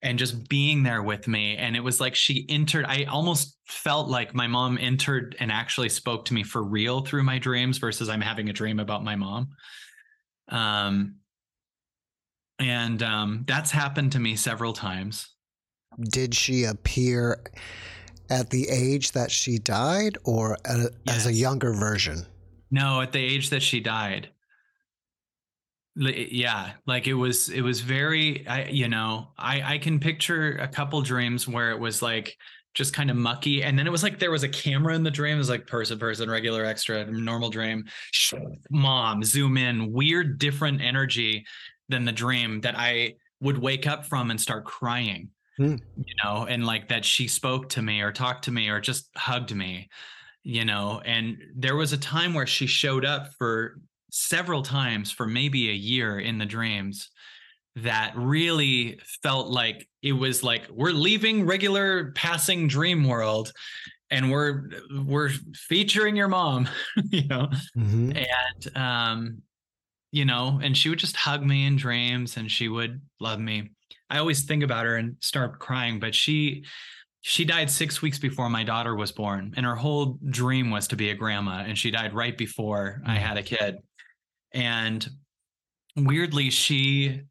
and 0.00 0.18
just 0.18 0.48
being 0.48 0.82
there 0.82 1.02
with 1.02 1.28
me. 1.28 1.56
And 1.56 1.76
it 1.76 1.80
was 1.80 2.00
like 2.00 2.14
she 2.14 2.46
entered, 2.48 2.84
I 2.86 3.04
almost 3.04 3.58
felt 3.66 4.08
like 4.08 4.34
my 4.34 4.46
mom 4.46 4.78
entered 4.78 5.36
and 5.40 5.50
actually 5.50 5.88
spoke 5.88 6.26
to 6.26 6.34
me 6.34 6.42
for 6.42 6.62
real 6.62 7.00
through 7.00 7.24
my 7.24 7.38
dreams 7.38 7.78
versus 7.78 8.08
I'm 8.08 8.20
having 8.20 8.48
a 8.48 8.52
dream 8.52 8.80
about 8.80 9.04
my 9.04 9.16
mom. 9.16 9.48
Um, 10.48 11.16
and 12.58 13.02
um, 13.02 13.44
that's 13.46 13.70
happened 13.70 14.12
to 14.12 14.20
me 14.20 14.36
several 14.36 14.72
times. 14.72 15.28
Did 16.10 16.34
she 16.34 16.64
appear 16.64 17.44
at 18.30 18.50
the 18.50 18.68
age 18.68 19.12
that 19.12 19.30
she 19.30 19.58
died 19.58 20.18
or 20.24 20.56
a, 20.64 20.78
yes. 20.78 20.90
as 21.08 21.26
a 21.26 21.32
younger 21.32 21.72
version? 21.72 22.26
No, 22.70 23.00
at 23.00 23.12
the 23.12 23.20
age 23.20 23.50
that 23.50 23.62
she 23.62 23.80
died 23.80 24.30
yeah 25.96 26.72
like 26.86 27.06
it 27.06 27.14
was 27.14 27.48
it 27.50 27.60
was 27.60 27.80
very 27.80 28.46
i 28.48 28.64
you 28.64 28.88
know 28.88 29.28
i 29.38 29.74
i 29.74 29.78
can 29.78 30.00
picture 30.00 30.56
a 30.56 30.66
couple 30.66 31.00
dreams 31.02 31.46
where 31.46 31.70
it 31.70 31.78
was 31.78 32.02
like 32.02 32.36
just 32.74 32.92
kind 32.92 33.10
of 33.10 33.16
mucky 33.16 33.62
and 33.62 33.78
then 33.78 33.86
it 33.86 33.90
was 33.90 34.02
like 34.02 34.18
there 34.18 34.32
was 34.32 34.42
a 34.42 34.48
camera 34.48 34.96
in 34.96 35.04
the 35.04 35.10
dream 35.10 35.36
it 35.36 35.38
was 35.38 35.48
like 35.48 35.68
person 35.68 35.96
person 35.96 36.28
regular 36.28 36.64
extra 36.64 37.04
normal 37.12 37.48
dream 37.48 37.84
mom 38.70 39.22
zoom 39.22 39.56
in 39.56 39.92
weird 39.92 40.40
different 40.40 40.80
energy 40.80 41.46
than 41.88 42.04
the 42.04 42.12
dream 42.12 42.60
that 42.60 42.74
i 42.76 43.14
would 43.40 43.58
wake 43.58 43.86
up 43.86 44.06
from 44.06 44.30
and 44.30 44.40
start 44.40 44.64
crying 44.64 45.28
hmm. 45.56 45.76
you 45.96 46.14
know 46.22 46.46
and 46.48 46.66
like 46.66 46.88
that 46.88 47.04
she 47.04 47.28
spoke 47.28 47.68
to 47.68 47.82
me 47.82 48.00
or 48.00 48.12
talked 48.12 48.44
to 48.44 48.52
me 48.52 48.68
or 48.68 48.80
just 48.80 49.08
hugged 49.16 49.54
me 49.54 49.88
you 50.42 50.64
know 50.64 51.00
and 51.04 51.38
there 51.56 51.76
was 51.76 51.92
a 51.92 51.98
time 51.98 52.34
where 52.34 52.46
she 52.46 52.66
showed 52.66 53.04
up 53.04 53.32
for 53.38 53.78
several 54.10 54.62
times 54.62 55.10
for 55.10 55.26
maybe 55.26 55.70
a 55.70 55.74
year 55.74 56.20
in 56.20 56.38
the 56.38 56.46
dreams 56.46 57.10
that 57.76 58.12
really 58.14 59.00
felt 59.22 59.48
like 59.48 59.88
it 60.02 60.12
was 60.12 60.44
like 60.44 60.68
we're 60.70 60.92
leaving 60.92 61.44
regular 61.44 62.12
passing 62.12 62.68
dream 62.68 63.04
world 63.04 63.52
and 64.10 64.30
we're 64.30 64.70
we're 65.04 65.30
featuring 65.54 66.14
your 66.14 66.28
mom 66.28 66.68
you 67.10 67.26
know 67.26 67.48
mm-hmm. 67.76 68.12
and 68.12 68.76
um 68.76 69.42
you 70.14 70.24
know 70.24 70.60
and 70.62 70.76
she 70.76 70.88
would 70.88 70.98
just 71.00 71.16
hug 71.16 71.44
me 71.44 71.66
in 71.66 71.74
dreams 71.74 72.36
and 72.36 72.48
she 72.48 72.68
would 72.68 73.00
love 73.18 73.40
me. 73.40 73.70
I 74.08 74.18
always 74.18 74.44
think 74.44 74.62
about 74.62 74.86
her 74.86 74.96
and 74.96 75.16
start 75.20 75.58
crying 75.58 75.98
but 75.98 76.14
she 76.14 76.64
she 77.22 77.44
died 77.44 77.68
six 77.68 78.00
weeks 78.00 78.18
before 78.18 78.48
my 78.48 78.62
daughter 78.62 78.94
was 78.94 79.10
born 79.10 79.52
and 79.56 79.66
her 79.66 79.74
whole 79.74 80.18
dream 80.30 80.70
was 80.70 80.86
to 80.88 80.96
be 80.96 81.10
a 81.10 81.14
grandma 81.14 81.64
and 81.66 81.76
she 81.76 81.90
died 81.90 82.14
right 82.14 82.38
before 82.38 83.02
i 83.04 83.16
mm. 83.16 83.18
had 83.18 83.36
a 83.36 83.42
kid. 83.42 83.78
And 84.52 85.04
weirdly 85.96 86.50
she 86.50 87.22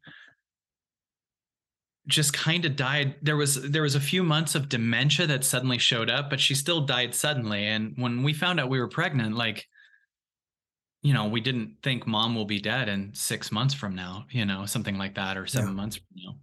just 2.06 2.34
kind 2.34 2.66
of 2.66 2.76
died. 2.76 3.14
There 3.22 3.38
was 3.38 3.70
there 3.70 3.80
was 3.80 3.94
a 3.94 4.00
few 4.00 4.22
months 4.22 4.54
of 4.54 4.68
dementia 4.68 5.26
that 5.28 5.42
suddenly 5.42 5.78
showed 5.78 6.10
up 6.10 6.28
but 6.28 6.38
she 6.38 6.54
still 6.54 6.82
died 6.82 7.14
suddenly. 7.14 7.64
And 7.64 7.94
when 7.96 8.22
we 8.22 8.34
found 8.34 8.60
out 8.60 8.68
we 8.68 8.78
were 8.78 8.88
pregnant 8.88 9.36
like 9.36 9.66
you 11.04 11.12
know 11.12 11.26
we 11.26 11.40
didn't 11.40 11.76
think 11.82 12.06
mom 12.06 12.34
will 12.34 12.46
be 12.46 12.58
dead 12.58 12.88
in 12.88 13.12
6 13.14 13.52
months 13.52 13.74
from 13.74 13.94
now 13.94 14.24
you 14.30 14.44
know 14.44 14.66
something 14.66 14.98
like 14.98 15.14
that 15.14 15.36
or 15.36 15.46
7 15.46 15.68
yeah. 15.68 15.74
months 15.74 15.96
from 15.96 16.06
now. 16.16 16.36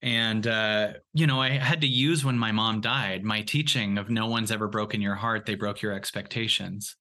And 0.00 0.46
uh, 0.46 0.92
you 1.14 1.26
know 1.26 1.40
i 1.40 1.50
had 1.50 1.80
to 1.80 1.86
use 1.86 2.24
when 2.24 2.36
my 2.36 2.52
mom 2.52 2.80
died 2.82 3.24
my 3.24 3.40
teaching 3.40 3.96
of 3.96 4.10
no 4.10 4.26
one's 4.26 4.52
ever 4.52 4.68
broken 4.68 5.00
your 5.00 5.14
heart 5.14 5.46
they 5.46 5.54
broke 5.54 5.80
your 5.80 5.94
expectations. 5.94 6.96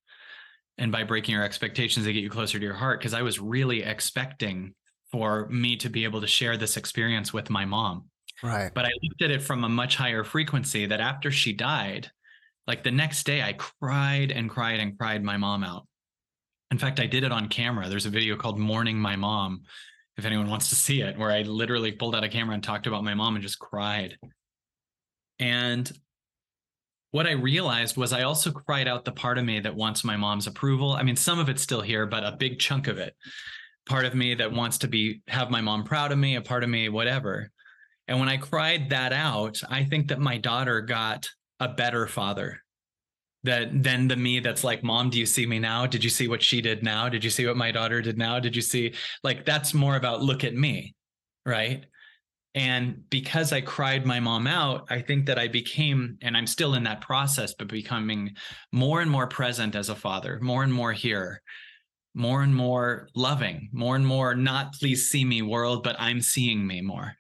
And 0.80 0.92
by 0.92 1.04
breaking 1.04 1.34
your 1.34 1.44
expectations 1.44 2.06
they 2.06 2.14
get 2.14 2.24
you 2.24 2.30
closer 2.30 2.60
to 2.60 2.64
your 2.64 2.76
heart 2.76 3.00
because 3.00 3.16
i 3.16 3.24
was 3.24 3.40
really 3.40 3.82
expecting 3.84 4.76
for 5.12 5.48
me 5.50 5.76
to 5.78 5.90
be 5.90 6.04
able 6.04 6.22
to 6.22 6.28
share 6.28 6.58
this 6.58 6.78
experience 6.78 7.34
with 7.34 7.50
my 7.50 7.66
mom. 7.66 8.06
Right. 8.44 8.72
But 8.74 8.86
i 8.86 8.92
looked 9.02 9.24
at 9.24 9.32
it 9.32 9.42
from 9.42 9.64
a 9.64 9.70
much 9.70 9.96
higher 9.96 10.24
frequency 10.24 10.86
that 10.86 11.02
after 11.02 11.32
she 11.32 11.54
died 11.54 12.12
like 12.68 12.84
the 12.84 12.92
next 12.92 13.26
day 13.26 13.42
i 13.42 13.54
cried 13.54 14.32
and 14.32 14.48
cried 14.48 14.80
and 14.80 14.96
cried 14.98 15.24
my 15.24 15.38
mom 15.38 15.64
out 15.64 15.88
in 16.72 16.78
fact 16.78 17.00
i 17.00 17.06
did 17.06 17.24
it 17.24 17.32
on 17.32 17.48
camera 17.48 17.90
there's 17.90 18.06
a 18.06 18.12
video 18.12 18.36
called 18.36 18.60
mourning 18.60 18.98
my 18.98 19.16
mom 19.16 19.62
if 20.18 20.26
anyone 20.26 20.50
wants 20.50 20.70
to 20.70 20.76
see 20.76 21.02
it 21.02 21.18
where 21.18 21.32
i 21.32 21.42
literally 21.42 21.92
pulled 21.92 22.16
out 22.16 22.24
a 22.24 22.30
camera 22.30 22.54
and 22.54 22.64
talked 22.64 22.88
about 22.88 23.04
my 23.04 23.14
mom 23.14 23.36
and 23.36 23.44
just 23.44 23.60
cried 23.60 24.18
and 25.40 25.92
what 27.12 27.28
I 27.28 27.32
realized 27.32 27.98
was 27.98 28.14
I 28.14 28.24
also 28.24 28.52
cried 28.52 28.88
out 28.88 29.06
the 29.06 29.12
part 29.12 29.38
of 29.38 29.46
me 29.46 29.60
that 29.62 29.76
wants 29.76 30.04
my 30.04 30.18
mom's 30.18 30.48
approval. 30.48 30.92
I 30.92 31.04
mean, 31.04 31.16
some 31.16 31.40
of 31.40 31.50
it's 31.50 31.62
still 31.62 31.82
here, 31.82 32.06
but 32.06 32.24
a 32.24 32.36
big 32.38 32.60
chunk 32.60 32.88
of 32.88 32.98
it. 32.98 33.16
Part 33.88 34.06
of 34.06 34.16
me 34.16 34.36
that 34.36 34.52
wants 34.52 34.78
to 34.80 34.88
be 34.88 35.22
have 35.28 35.50
my 35.50 35.62
mom 35.62 35.84
proud 35.84 36.12
of 36.12 36.18
me, 36.18 36.36
a 36.36 36.42
part 36.42 36.64
of 36.64 36.70
me, 36.70 36.90
whatever. 36.90 37.52
And 38.08 38.20
when 38.20 38.30
I 38.30 38.38
cried 38.38 38.90
that 38.90 39.14
out, 39.14 39.60
I 39.70 39.84
think 39.86 40.10
that 40.10 40.20
my 40.20 40.38
daughter 40.38 40.82
got 40.82 41.30
a 41.60 41.70
better 41.70 42.08
father 42.08 42.62
that 43.48 43.84
than 43.84 44.08
the 44.08 44.16
me 44.16 44.40
that's 44.40 44.64
like, 44.64 44.84
Mom, 44.84 45.10
do 45.10 45.20
you 45.20 45.26
see 45.26 45.46
me 45.46 45.60
now? 45.60 45.86
Did 45.86 46.04
you 46.04 46.10
see 46.10 46.28
what 46.28 46.44
she 46.44 46.62
did 46.62 46.84
now? 46.84 47.10
Did 47.10 47.24
you 47.24 47.30
see 47.30 47.46
what 47.46 47.58
my 47.58 47.72
daughter 47.72 48.02
did 48.02 48.18
now? 48.18 48.40
Did 48.40 48.56
you 48.56 48.62
see 48.62 48.94
like 49.24 49.46
that's 49.46 49.74
more 49.74 49.96
about 49.96 50.22
look 50.22 50.44
at 50.44 50.56
me, 50.56 50.96
right? 51.46 51.86
And 52.56 53.08
because 53.12 53.54
I 53.54 53.62
cried 53.62 54.06
my 54.06 54.20
mom 54.20 54.48
out, 54.48 54.88
I 54.90 55.02
think 55.02 55.28
that 55.28 55.38
I 55.38 55.48
became, 55.48 56.18
and 56.24 56.36
I'm 56.36 56.48
still 56.48 56.74
in 56.74 56.84
that 56.86 57.02
process, 57.02 57.54
but 57.54 57.68
becoming 57.68 58.36
more 58.72 59.02
and 59.02 59.12
more 59.12 59.28
present 59.28 59.76
as 59.76 59.90
a 59.90 59.96
father, 59.96 60.40
more 60.42 60.64
and 60.64 60.74
more 60.74 60.92
here, 60.92 61.44
more 62.16 62.42
and 62.42 62.56
more 62.56 63.10
loving, 63.14 63.70
more 63.72 63.96
and 63.96 64.08
more 64.08 64.34
not 64.34 64.74
please 64.74 65.08
see 65.08 65.24
me 65.24 65.44
world, 65.44 65.84
but 65.84 65.96
I'm 66.00 66.20
seeing 66.20 66.66
me 66.66 66.82
more. 66.82 67.14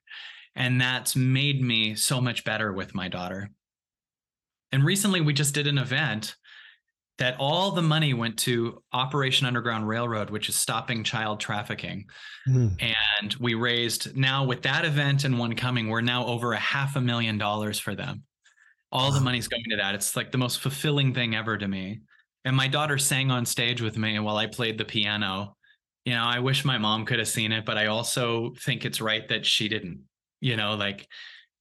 And 0.55 0.82
that's 0.82 1.15
made 1.15 1.61
me 1.61 1.93
so 1.93 2.19
much 2.19 2.43
better 2.43 2.73
with 2.73 2.95
my 2.95 3.07
daughter. 3.07 3.51
And 4.72 4.84
recently 4.84 5.22
we 5.22 5.34
just 5.34 5.53
did 5.53 5.68
an 5.68 5.78
event 5.78 6.36
that 7.18 7.36
all 7.39 7.72
the 7.72 7.82
money 7.82 8.13
went 8.13 8.38
to 8.38 8.82
Operation 8.93 9.47
Underground 9.47 9.88
Railroad, 9.88 10.30
which 10.30 10.49
is 10.49 10.55
stopping 10.55 11.03
child 11.03 11.39
trafficking. 11.39 12.05
Mm. 12.47 12.80
And 13.20 13.34
we 13.39 13.55
raised 13.55 14.15
now 14.15 14.45
with 14.45 14.61
that 14.63 14.86
event 14.86 15.24
and 15.24 15.39
one 15.39 15.55
coming, 15.55 15.89
we're 15.89 16.01
now 16.01 16.26
over 16.28 16.53
a 16.53 16.59
half 16.59 16.95
a 16.95 17.01
million 17.01 17.38
dollars 17.38 17.80
for 17.80 17.95
them. 17.95 18.24
All 18.91 19.09
wow. 19.09 19.15
the 19.15 19.22
money's 19.22 19.47
going 19.47 19.63
to 19.70 19.78
that. 19.78 19.95
It's 19.95 20.15
like 20.15 20.32
the 20.32 20.38
most 20.38 20.59
fulfilling 20.59 21.13
thing 21.13 21.36
ever 21.36 21.57
to 21.57 21.68
me. 21.68 22.01
And 22.45 22.55
my 22.55 22.68
daughter 22.68 22.97
sang 22.97 23.32
on 23.32 23.45
stage 23.45 23.82
with 23.82 23.97
me 23.97 24.20
while 24.20 24.38
I 24.38 24.45
played 24.45 24.78
the 24.78 24.86
piano. 24.86 25.55
You 26.05 26.13
know, 26.13 26.24
I 26.24 26.39
wish 26.39 26.63
my 26.63 26.78
mom 26.78 27.05
could 27.05 27.20
have 27.20 27.28
seen 27.28 27.51
it, 27.51 27.65
but 27.65 27.78
I 27.78 27.88
also 27.88 28.53
think 28.61 28.86
it's 28.86 29.01
right 29.01 29.28
that 29.28 29.45
she 29.45 29.68
didn't. 29.68 30.03
You 30.39 30.55
know, 30.55 30.76
like 30.76 31.07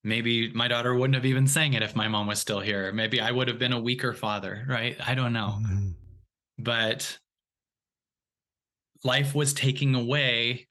maybe 0.06 0.52
my 0.52 0.68
daughter 0.68 0.94
wouldn't 0.94 1.16
have 1.16 1.26
even 1.26 1.46
sang 1.46 1.74
it 1.74 1.82
if 1.82 1.96
my 1.96 2.06
mom 2.06 2.28
was 2.28 2.38
still 2.38 2.60
here. 2.60 2.92
Maybe 2.92 3.20
i 3.20 3.30
would 3.30 3.48
have 3.48 3.58
been 3.58 3.72
a 3.72 3.80
weaker 3.80 4.12
father 4.12 4.64
right? 4.68 4.96
I 5.04 5.14
don't 5.14 5.32
know. 5.32 5.58
Mm-hmm. 5.60 5.88
but 6.58 7.18
life 9.04 9.34
was 9.34 9.52
taking 9.52 9.94
away 9.94 10.66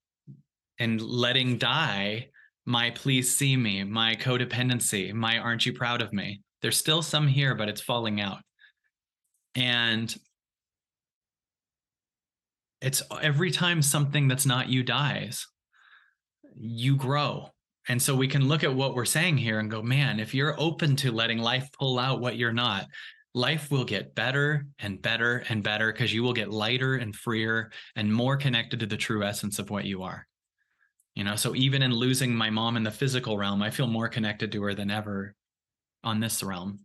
and 0.79 1.01
letting 1.01 1.57
die 1.57 2.29
my 2.65 2.89
please 2.91 3.33
see 3.35 3.55
me 3.55 3.83
my 3.83 4.15
codependency 4.15 5.13
my 5.13 5.37
aren't 5.37 5.65
you 5.65 5.73
proud 5.73 6.01
of 6.01 6.13
me? 6.13 6.41
There's 6.61 6.77
still 6.77 7.01
some 7.01 7.27
here 7.27 7.53
but 7.55 7.69
it's 7.69 7.81
falling 7.81 8.21
out. 8.21 8.39
And 9.53 10.13
it's 12.81 13.01
every 13.21 13.51
time 13.51 13.81
something 13.81 14.27
that's 14.27 14.45
not 14.45 14.69
you 14.69 14.83
dies 14.83 15.45
you 16.57 16.95
grow 16.95 17.49
and 17.87 18.01
so 18.01 18.15
we 18.15 18.27
can 18.27 18.47
look 18.47 18.63
at 18.63 18.73
what 18.73 18.95
we're 18.95 19.05
saying 19.05 19.37
here 19.37 19.59
and 19.59 19.69
go, 19.69 19.81
man, 19.81 20.19
if 20.19 20.33
you're 20.33 20.59
open 20.59 20.95
to 20.97 21.11
letting 21.11 21.37
life 21.37 21.69
pull 21.71 21.99
out 21.99 22.19
what 22.19 22.35
you're 22.35 22.53
not, 22.53 22.87
life 23.33 23.69
will 23.69 23.83
get 23.83 24.15
better 24.15 24.65
and 24.79 25.01
better 25.01 25.43
and 25.49 25.61
better 25.61 25.91
because 25.91 26.13
you 26.13 26.23
will 26.23 26.33
get 26.33 26.49
lighter 26.49 26.95
and 26.95 27.15
freer 27.15 27.71
and 27.95 28.11
more 28.11 28.37
connected 28.37 28.79
to 28.79 28.85
the 28.85 28.97
true 28.97 29.23
essence 29.23 29.59
of 29.59 29.69
what 29.69 29.85
you 29.85 30.01
are. 30.01 30.25
You 31.15 31.23
know, 31.23 31.35
so 31.35 31.55
even 31.55 31.83
in 31.83 31.93
losing 31.93 32.35
my 32.35 32.49
mom 32.49 32.75
in 32.75 32.83
the 32.83 32.91
physical 32.91 33.37
realm, 33.37 33.61
I 33.61 33.69
feel 33.69 33.87
more 33.87 34.09
connected 34.09 34.51
to 34.51 34.63
her 34.63 34.73
than 34.73 34.89
ever 34.89 35.35
on 36.03 36.19
this 36.19 36.43
realm. 36.43 36.79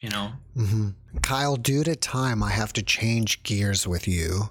You 0.00 0.08
know, 0.08 0.32
mm-hmm. 0.56 0.88
Kyle, 1.22 1.56
due 1.56 1.84
to 1.84 1.94
time, 1.94 2.42
I 2.42 2.50
have 2.50 2.72
to 2.74 2.82
change 2.82 3.42
gears 3.42 3.86
with 3.86 4.08
you 4.08 4.48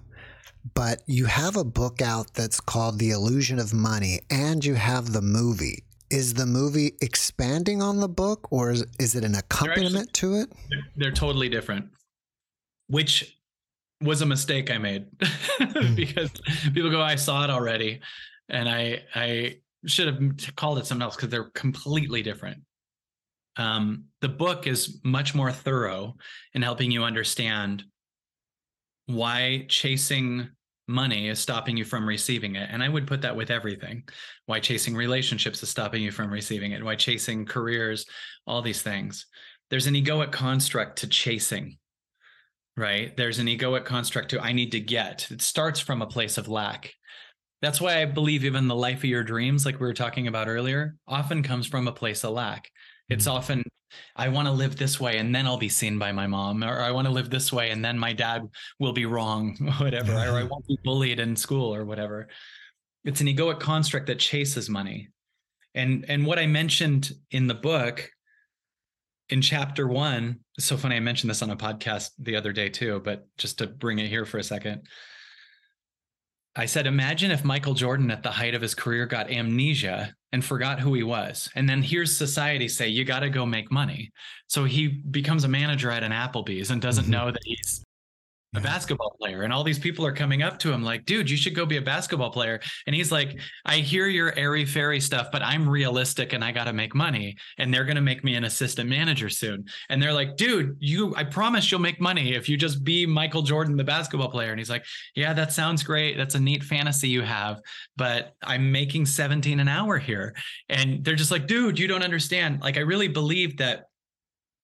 but 0.73 1.01
you 1.05 1.25
have 1.25 1.55
a 1.55 1.63
book 1.63 2.01
out 2.01 2.33
that's 2.33 2.59
called 2.59 2.99
The 2.99 3.11
Illusion 3.11 3.59
of 3.59 3.73
Money, 3.73 4.21
and 4.29 4.63
you 4.63 4.75
have 4.75 5.13
the 5.13 5.21
movie. 5.21 5.83
Is 6.09 6.33
the 6.33 6.45
movie 6.45 6.93
expanding 7.01 7.81
on 7.81 7.99
the 7.99 8.09
book, 8.09 8.47
or 8.51 8.71
is, 8.71 8.85
is 8.99 9.15
it 9.15 9.23
an 9.23 9.35
accompaniment 9.35 10.09
actually, 10.09 10.29
to 10.29 10.41
it? 10.41 10.53
They're, 10.69 10.87
they're 10.97 11.11
totally 11.11 11.49
different. 11.49 11.89
Which 12.87 13.37
was 14.01 14.21
a 14.21 14.25
mistake 14.25 14.71
I 14.71 14.77
made 14.77 15.05
because 15.95 16.31
people 16.73 16.89
go, 16.89 17.01
I 17.01 17.15
saw 17.15 17.43
it 17.43 17.49
already. 17.49 18.01
And 18.49 18.67
I 18.67 19.03
I 19.13 19.57
should 19.85 20.07
have 20.07 20.55
called 20.55 20.79
it 20.79 20.85
something 20.85 21.03
else 21.03 21.15
because 21.15 21.29
they're 21.29 21.51
completely 21.51 22.21
different. 22.21 22.61
Um, 23.57 24.05
the 24.21 24.29
book 24.29 24.67
is 24.67 24.99
much 25.03 25.35
more 25.35 25.51
thorough 25.51 26.15
in 26.53 26.61
helping 26.61 26.91
you 26.91 27.03
understand 27.03 27.83
why 29.09 29.65
chasing 29.67 30.47
money 30.87 31.29
is 31.29 31.39
stopping 31.39 31.77
you 31.77 31.85
from 31.85 32.07
receiving 32.07 32.55
it. 32.55 32.69
And 32.71 32.83
I 32.83 32.89
would 32.89 33.07
put 33.07 33.21
that 33.21 33.35
with 33.35 33.51
everything. 33.51 34.03
Why 34.47 34.59
chasing 34.59 34.95
relationships 34.95 35.61
is 35.61 35.69
stopping 35.69 36.01
you 36.01 36.11
from 36.11 36.31
receiving 36.31 36.71
it. 36.71 36.83
Why 36.83 36.95
chasing 36.95 37.45
careers, 37.45 38.05
all 38.47 38.61
these 38.61 38.81
things. 38.81 39.27
There's 39.69 39.87
an 39.87 39.93
egoic 39.93 40.31
construct 40.31 40.99
to 40.99 41.07
chasing, 41.07 41.77
right? 42.75 43.15
There's 43.15 43.39
an 43.39 43.47
egoic 43.47 43.85
construct 43.85 44.29
to 44.29 44.41
I 44.41 44.51
need 44.51 44.71
to 44.71 44.79
get. 44.79 45.29
It 45.29 45.41
starts 45.41 45.79
from 45.79 46.01
a 46.01 46.07
place 46.07 46.37
of 46.37 46.47
lack. 46.47 46.93
That's 47.61 47.81
why 47.81 48.01
I 48.01 48.05
believe 48.05 48.45
even 48.45 48.67
the 48.67 48.75
life 48.75 48.99
of 48.99 49.05
your 49.05 49.23
dreams, 49.23 49.65
like 49.65 49.79
we 49.79 49.85
were 49.85 49.93
talking 49.93 50.27
about 50.27 50.47
earlier, 50.47 50.95
often 51.07 51.43
comes 51.43 51.67
from 51.67 51.87
a 51.87 51.91
place 51.91 52.23
of 52.23 52.31
lack. 52.31 52.69
It's 53.09 53.25
mm-hmm. 53.25 53.37
often, 53.37 53.63
I 54.15 54.29
want 54.29 54.47
to 54.47 54.51
live 54.51 54.77
this 54.77 54.99
way 54.99 55.17
and 55.17 55.33
then 55.33 55.45
I'll 55.45 55.57
be 55.57 55.69
seen 55.69 55.97
by 55.97 56.11
my 56.11 56.27
mom, 56.27 56.63
or 56.63 56.79
I 56.79 56.91
want 56.91 57.07
to 57.07 57.13
live 57.13 57.29
this 57.29 57.51
way 57.51 57.71
and 57.71 57.83
then 57.83 57.97
my 57.97 58.13
dad 58.13 58.47
will 58.79 58.93
be 58.93 59.05
wrong, 59.05 59.55
whatever, 59.79 60.13
or 60.13 60.37
I 60.37 60.43
won't 60.49 60.67
be 60.67 60.77
bullied 60.83 61.19
in 61.19 61.35
school 61.35 61.73
or 61.73 61.85
whatever. 61.85 62.27
It's 63.03 63.21
an 63.21 63.27
egoic 63.27 63.59
construct 63.59 64.07
that 64.07 64.19
chases 64.19 64.69
money. 64.69 65.09
And 65.75 66.05
and 66.09 66.25
what 66.25 66.39
I 66.39 66.47
mentioned 66.47 67.11
in 67.31 67.47
the 67.47 67.53
book 67.53 68.09
in 69.29 69.41
chapter 69.41 69.87
one, 69.87 70.39
it's 70.57 70.65
so 70.65 70.77
funny. 70.77 70.95
I 70.95 70.99
mentioned 70.99 71.29
this 71.29 71.41
on 71.41 71.51
a 71.51 71.55
podcast 71.55 72.09
the 72.17 72.35
other 72.35 72.51
day 72.51 72.69
too, 72.69 73.01
but 73.03 73.27
just 73.37 73.59
to 73.59 73.67
bring 73.67 73.99
it 73.99 74.09
here 74.09 74.25
for 74.25 74.39
a 74.39 74.43
second. 74.43 74.87
I 76.55 76.65
said, 76.65 76.87
imagine 76.87 77.31
if 77.31 77.45
Michael 77.45 77.73
Jordan 77.73 78.11
at 78.11 78.23
the 78.23 78.31
height 78.31 78.55
of 78.55 78.61
his 78.61 78.75
career 78.75 79.05
got 79.05 79.29
amnesia 79.31 80.13
and 80.31 80.43
forgot 80.43 80.79
who 80.79 80.93
he 80.93 81.03
was. 81.03 81.49
And 81.55 81.69
then 81.69 81.81
here's 81.81 82.15
society 82.15 82.67
say, 82.67 82.87
you 82.87 83.05
got 83.05 83.21
to 83.21 83.29
go 83.29 83.45
make 83.45 83.71
money. 83.71 84.11
So 84.47 84.65
he 84.65 84.87
becomes 84.87 85.43
a 85.43 85.47
manager 85.47 85.91
at 85.91 86.03
an 86.03 86.11
Applebee's 86.11 86.71
and 86.71 86.81
doesn't 86.81 87.05
mm-hmm. 87.05 87.11
know 87.11 87.31
that 87.31 87.43
he's 87.43 87.83
a 88.55 88.61
basketball 88.61 89.15
player 89.19 89.43
and 89.43 89.53
all 89.53 89.63
these 89.63 89.77
people 89.77 90.03
are 90.03 90.11
coming 90.11 90.41
up 90.41 90.57
to 90.57 90.71
him 90.71 90.81
like 90.81 91.05
dude 91.05 91.29
you 91.29 91.37
should 91.37 91.53
go 91.53 91.67
be 91.67 91.77
a 91.77 91.81
basketball 91.81 92.31
player. 92.31 92.59
And 92.87 92.95
he's 92.95 93.11
like 93.11 93.39
i 93.65 93.75
hear 93.75 94.07
your 94.07 94.35
airy 94.37 94.65
fairy 94.65 94.99
stuff 94.99 95.29
but 95.31 95.43
i'm 95.43 95.69
realistic 95.69 96.33
and 96.33 96.43
i 96.43 96.51
got 96.51 96.63
to 96.63 96.73
make 96.73 96.95
money 96.95 97.37
and 97.59 97.71
they're 97.71 97.85
going 97.85 97.95
to 97.95 98.01
make 98.01 98.23
me 98.23 98.35
an 98.35 98.45
assistant 98.45 98.89
manager 98.89 99.29
soon. 99.29 99.65
And 99.89 100.01
they're 100.01 100.13
like 100.13 100.35
dude 100.35 100.77
you 100.79 101.13
i 101.15 101.23
promise 101.23 101.71
you'll 101.71 101.79
make 101.79 102.01
money 102.01 102.33
if 102.33 102.49
you 102.49 102.57
just 102.57 102.83
be 102.83 103.05
michael 103.05 103.43
jordan 103.43 103.77
the 103.77 103.83
basketball 103.83 104.29
player. 104.29 104.49
And 104.49 104.59
he's 104.59 104.69
like 104.69 104.85
yeah 105.15 105.33
that 105.33 105.53
sounds 105.53 105.83
great. 105.83 106.17
That's 106.17 106.35
a 106.35 106.39
neat 106.39 106.63
fantasy 106.63 107.07
you 107.07 107.21
have 107.21 107.61
but 107.97 108.33
i'm 108.41 108.71
making 108.71 109.05
17 109.05 109.59
an 109.59 109.67
hour 109.67 109.99
here. 109.99 110.35
And 110.69 111.03
they're 111.05 111.15
just 111.15 111.31
like 111.31 111.45
dude 111.45 111.77
you 111.77 111.87
don't 111.87 112.03
understand. 112.03 112.61
Like 112.61 112.77
i 112.77 112.81
really 112.81 113.09
believe 113.09 113.57
that 113.57 113.85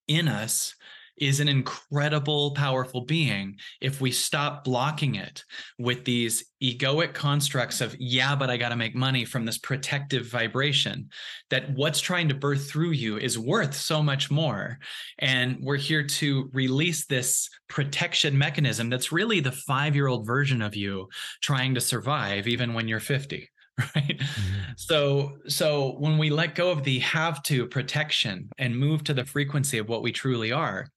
in 0.08 0.28
us 0.28 0.74
is 1.16 1.40
an 1.40 1.48
incredible, 1.48 2.52
powerful 2.52 3.02
being 3.02 3.56
if 3.80 4.00
we 4.00 4.10
stop 4.10 4.64
blocking 4.64 5.14
it 5.14 5.44
with 5.78 6.04
these 6.04 6.44
egoic 6.62 7.14
constructs 7.14 7.80
of, 7.80 7.96
yeah, 7.98 8.34
but 8.34 8.50
I 8.50 8.56
got 8.56 8.70
to 8.70 8.76
make 8.76 8.94
money 8.94 9.24
from 9.24 9.44
this 9.44 9.58
protective 9.58 10.26
vibration, 10.26 11.08
that 11.50 11.70
what's 11.74 12.00
trying 12.00 12.28
to 12.28 12.34
birth 12.34 12.68
through 12.68 12.92
you 12.92 13.16
is 13.18 13.38
worth 13.38 13.74
so 13.74 14.02
much 14.02 14.30
more. 14.30 14.78
And 15.18 15.58
we're 15.60 15.76
here 15.76 16.04
to 16.04 16.50
release 16.52 17.06
this 17.06 17.48
protection 17.68 18.36
mechanism 18.36 18.90
that's 18.90 19.12
really 19.12 19.40
the 19.40 19.52
five 19.52 19.94
year 19.94 20.06
old 20.06 20.26
version 20.26 20.62
of 20.62 20.76
you 20.76 21.08
trying 21.42 21.74
to 21.74 21.80
survive, 21.80 22.46
even 22.46 22.74
when 22.74 22.88
you're 22.88 23.00
50 23.00 23.50
right 23.94 24.18
mm-hmm. 24.18 24.72
so 24.76 25.36
so 25.48 25.96
when 25.98 26.16
we 26.16 26.30
let 26.30 26.54
go 26.54 26.70
of 26.70 26.82
the 26.82 26.98
have 27.00 27.42
to 27.42 27.66
protection 27.66 28.48
and 28.56 28.74
move 28.74 29.04
to 29.04 29.12
the 29.12 29.24
frequency 29.24 29.76
of 29.76 29.86
what 29.86 30.02
we 30.02 30.10
truly 30.10 30.50
are 30.50 30.88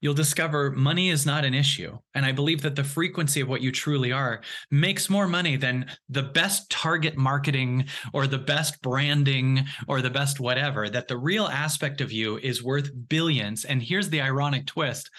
you'll 0.00 0.14
discover 0.14 0.70
money 0.70 1.10
is 1.10 1.26
not 1.26 1.44
an 1.44 1.54
issue. 1.54 1.98
And 2.14 2.24
I 2.24 2.32
believe 2.32 2.62
that 2.62 2.76
the 2.76 2.84
frequency 2.84 3.40
of 3.40 3.48
what 3.48 3.62
you 3.62 3.72
truly 3.72 4.12
are 4.12 4.42
makes 4.70 5.10
more 5.10 5.26
money 5.26 5.56
than 5.56 5.86
the 6.08 6.22
best 6.22 6.70
target 6.70 7.16
marketing 7.16 7.86
or 8.12 8.26
the 8.26 8.38
best 8.38 8.80
branding 8.82 9.64
or 9.88 10.02
the 10.02 10.10
best 10.10 10.40
whatever. 10.40 10.88
That 10.88 11.08
the 11.08 11.18
real 11.18 11.46
aspect 11.46 12.00
of 12.00 12.12
you 12.12 12.38
is 12.38 12.62
worth 12.62 12.90
billions. 13.08 13.64
And 13.64 13.82
here's 13.82 14.10
the 14.10 14.20
ironic 14.20 14.66
twist 14.66 15.10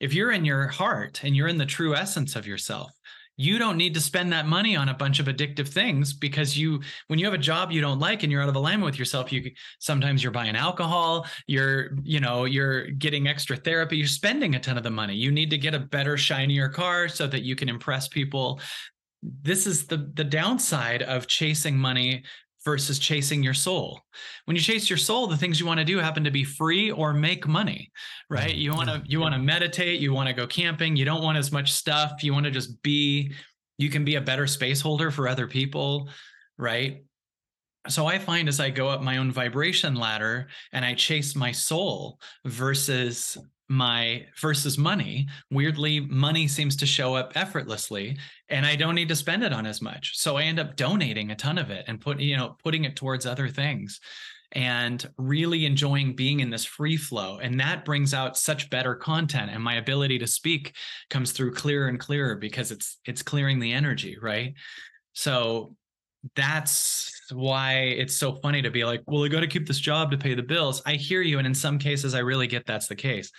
if 0.00 0.12
you're 0.12 0.32
in 0.32 0.44
your 0.44 0.68
heart 0.68 1.22
and 1.22 1.36
you're 1.36 1.48
in 1.48 1.56
the 1.56 1.64
true 1.64 1.94
essence 1.94 2.36
of 2.36 2.46
yourself, 2.46 2.92
you 3.36 3.58
don't 3.58 3.76
need 3.76 3.94
to 3.94 4.00
spend 4.00 4.32
that 4.32 4.46
money 4.46 4.76
on 4.76 4.88
a 4.88 4.94
bunch 4.94 5.18
of 5.18 5.26
addictive 5.26 5.68
things 5.68 6.12
because 6.12 6.56
you 6.56 6.80
when 7.08 7.18
you 7.18 7.24
have 7.24 7.34
a 7.34 7.38
job 7.38 7.72
you 7.72 7.80
don't 7.80 7.98
like 7.98 8.22
and 8.22 8.30
you're 8.30 8.42
out 8.42 8.48
of 8.48 8.56
alignment 8.56 8.84
with 8.84 8.98
yourself 8.98 9.32
you 9.32 9.50
sometimes 9.80 10.22
you're 10.22 10.30
buying 10.32 10.54
alcohol 10.54 11.26
you're 11.46 11.96
you 12.02 12.20
know 12.20 12.44
you're 12.44 12.86
getting 12.92 13.26
extra 13.26 13.56
therapy 13.56 13.96
you're 13.96 14.06
spending 14.06 14.54
a 14.54 14.60
ton 14.60 14.76
of 14.76 14.82
the 14.82 14.90
money. 14.90 15.14
You 15.14 15.30
need 15.30 15.50
to 15.50 15.58
get 15.58 15.74
a 15.74 15.78
better 15.78 16.16
shinier 16.16 16.68
car 16.68 17.08
so 17.08 17.26
that 17.26 17.42
you 17.42 17.56
can 17.56 17.68
impress 17.68 18.08
people. 18.08 18.60
This 19.22 19.66
is 19.66 19.86
the 19.86 20.10
the 20.14 20.24
downside 20.24 21.02
of 21.02 21.26
chasing 21.26 21.78
money 21.78 22.24
versus 22.64 22.98
chasing 22.98 23.42
your 23.42 23.54
soul. 23.54 24.00
When 24.46 24.56
you 24.56 24.62
chase 24.62 24.88
your 24.88 24.96
soul, 24.96 25.26
the 25.26 25.36
things 25.36 25.60
you 25.60 25.66
want 25.66 25.80
to 25.80 25.84
do 25.84 25.98
happen 25.98 26.24
to 26.24 26.30
be 26.30 26.44
free 26.44 26.90
or 26.90 27.12
make 27.12 27.46
money, 27.46 27.90
right? 28.30 28.50
Mm-hmm. 28.50 28.58
You 28.58 28.72
want 28.72 28.88
to 28.88 29.02
you 29.06 29.20
want 29.20 29.34
to 29.34 29.40
meditate, 29.40 30.00
you 30.00 30.12
want 30.12 30.28
to 30.28 30.34
go 30.34 30.46
camping, 30.46 30.96
you 30.96 31.04
don't 31.04 31.22
want 31.22 31.38
as 31.38 31.52
much 31.52 31.72
stuff, 31.72 32.22
you 32.22 32.32
want 32.32 32.46
to 32.46 32.50
just 32.50 32.82
be 32.82 33.32
you 33.78 33.90
can 33.90 34.04
be 34.04 34.16
a 34.16 34.20
better 34.20 34.46
space 34.46 34.80
holder 34.80 35.10
for 35.10 35.28
other 35.28 35.46
people, 35.46 36.08
right? 36.58 37.04
So 37.88 38.06
I 38.06 38.18
find 38.18 38.48
as 38.48 38.60
I 38.60 38.70
go 38.70 38.88
up 38.88 39.02
my 39.02 39.18
own 39.18 39.30
vibration 39.30 39.94
ladder 39.94 40.48
and 40.72 40.84
I 40.84 40.94
chase 40.94 41.36
my 41.36 41.52
soul 41.52 42.18
versus 42.44 43.36
my 43.68 44.26
versus 44.40 44.76
money. 44.76 45.26
Weirdly 45.50 46.00
money 46.00 46.46
seems 46.48 46.76
to 46.76 46.86
show 46.86 47.14
up 47.14 47.32
effortlessly 47.34 48.18
and 48.50 48.66
i 48.66 48.76
don't 48.76 48.94
need 48.94 49.08
to 49.08 49.16
spend 49.16 49.42
it 49.42 49.52
on 49.52 49.66
as 49.66 49.80
much. 49.80 50.16
So 50.18 50.36
i 50.36 50.42
end 50.42 50.58
up 50.58 50.76
donating 50.76 51.30
a 51.30 51.36
ton 51.36 51.58
of 51.58 51.70
it 51.70 51.84
and 51.88 52.00
put 52.00 52.20
you 52.20 52.36
know 52.36 52.56
putting 52.62 52.84
it 52.84 52.96
towards 52.96 53.26
other 53.26 53.48
things 53.48 54.00
and 54.52 55.08
really 55.18 55.66
enjoying 55.66 56.14
being 56.14 56.40
in 56.40 56.50
this 56.50 56.64
free 56.64 56.96
flow 56.96 57.38
and 57.38 57.58
that 57.58 57.84
brings 57.84 58.14
out 58.14 58.36
such 58.36 58.70
better 58.70 58.94
content 58.94 59.50
and 59.50 59.62
my 59.62 59.74
ability 59.74 60.18
to 60.18 60.26
speak 60.26 60.76
comes 61.10 61.32
through 61.32 61.52
clearer 61.52 61.88
and 61.88 61.98
clearer 61.98 62.36
because 62.36 62.70
it's 62.70 62.98
it's 63.04 63.22
clearing 63.22 63.58
the 63.58 63.72
energy 63.72 64.16
right? 64.20 64.54
So 65.14 65.76
that's 66.34 67.10
why 67.32 67.74
it's 67.74 68.16
so 68.16 68.34
funny 68.36 68.62
to 68.62 68.70
be 68.70 68.84
like, 68.84 69.02
well, 69.06 69.24
I 69.24 69.28
got 69.28 69.40
to 69.40 69.46
keep 69.46 69.66
this 69.66 69.78
job 69.78 70.10
to 70.10 70.18
pay 70.18 70.34
the 70.34 70.42
bills. 70.42 70.82
I 70.86 70.94
hear 70.94 71.22
you. 71.22 71.38
And 71.38 71.46
in 71.46 71.54
some 71.54 71.78
cases, 71.78 72.14
I 72.14 72.20
really 72.20 72.46
get 72.46 72.66
that's 72.66 72.88
the 72.88 72.96
case. 72.96 73.30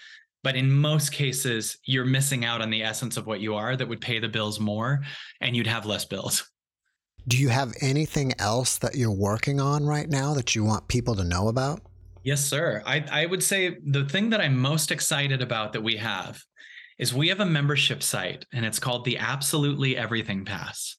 But 0.43 0.55
in 0.55 0.71
most 0.71 1.11
cases, 1.11 1.77
you're 1.85 2.05
missing 2.05 2.45
out 2.45 2.61
on 2.61 2.69
the 2.69 2.83
essence 2.83 3.17
of 3.17 3.25
what 3.25 3.39
you 3.39 3.55
are 3.55 3.75
that 3.75 3.87
would 3.87 4.01
pay 4.01 4.19
the 4.19 4.29
bills 4.29 4.59
more 4.59 5.01
and 5.41 5.55
you'd 5.55 5.67
have 5.67 5.85
less 5.85 6.05
bills. 6.05 6.49
Do 7.27 7.37
you 7.37 7.49
have 7.49 7.73
anything 7.81 8.33
else 8.37 8.77
that 8.77 8.93
you're 8.93 9.11
working 9.11 9.59
on 9.59 9.83
right 9.83 10.07
now 10.07 10.35
that 10.35 10.53
you 10.53 10.63
want 10.63 10.87
people 10.87 11.15
to 11.15 11.23
know 11.23 11.47
about? 11.47 11.81
Yes, 12.23 12.45
sir. 12.45 12.83
I, 12.85 13.03
I 13.11 13.25
would 13.25 13.41
say 13.41 13.77
the 13.83 14.05
thing 14.05 14.29
that 14.29 14.41
I'm 14.41 14.55
most 14.55 14.91
excited 14.91 15.41
about 15.41 15.73
that 15.73 15.81
we 15.81 15.97
have 15.97 16.43
is 16.99 17.13
we 17.13 17.29
have 17.29 17.39
a 17.39 17.45
membership 17.45 18.03
site 18.03 18.45
and 18.53 18.63
it's 18.63 18.79
called 18.79 19.05
the 19.05 19.17
Absolutely 19.17 19.97
Everything 19.97 20.45
Pass. 20.45 20.97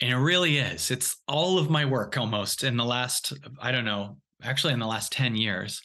And 0.00 0.10
it 0.10 0.16
really 0.16 0.58
is. 0.58 0.90
It's 0.90 1.16
all 1.26 1.58
of 1.58 1.70
my 1.70 1.84
work 1.84 2.16
almost 2.16 2.64
in 2.64 2.76
the 2.76 2.84
last, 2.84 3.32
I 3.60 3.72
don't 3.72 3.84
know, 3.84 4.16
actually 4.42 4.72
in 4.72 4.78
the 4.78 4.86
last 4.86 5.12
10 5.12 5.36
years. 5.36 5.82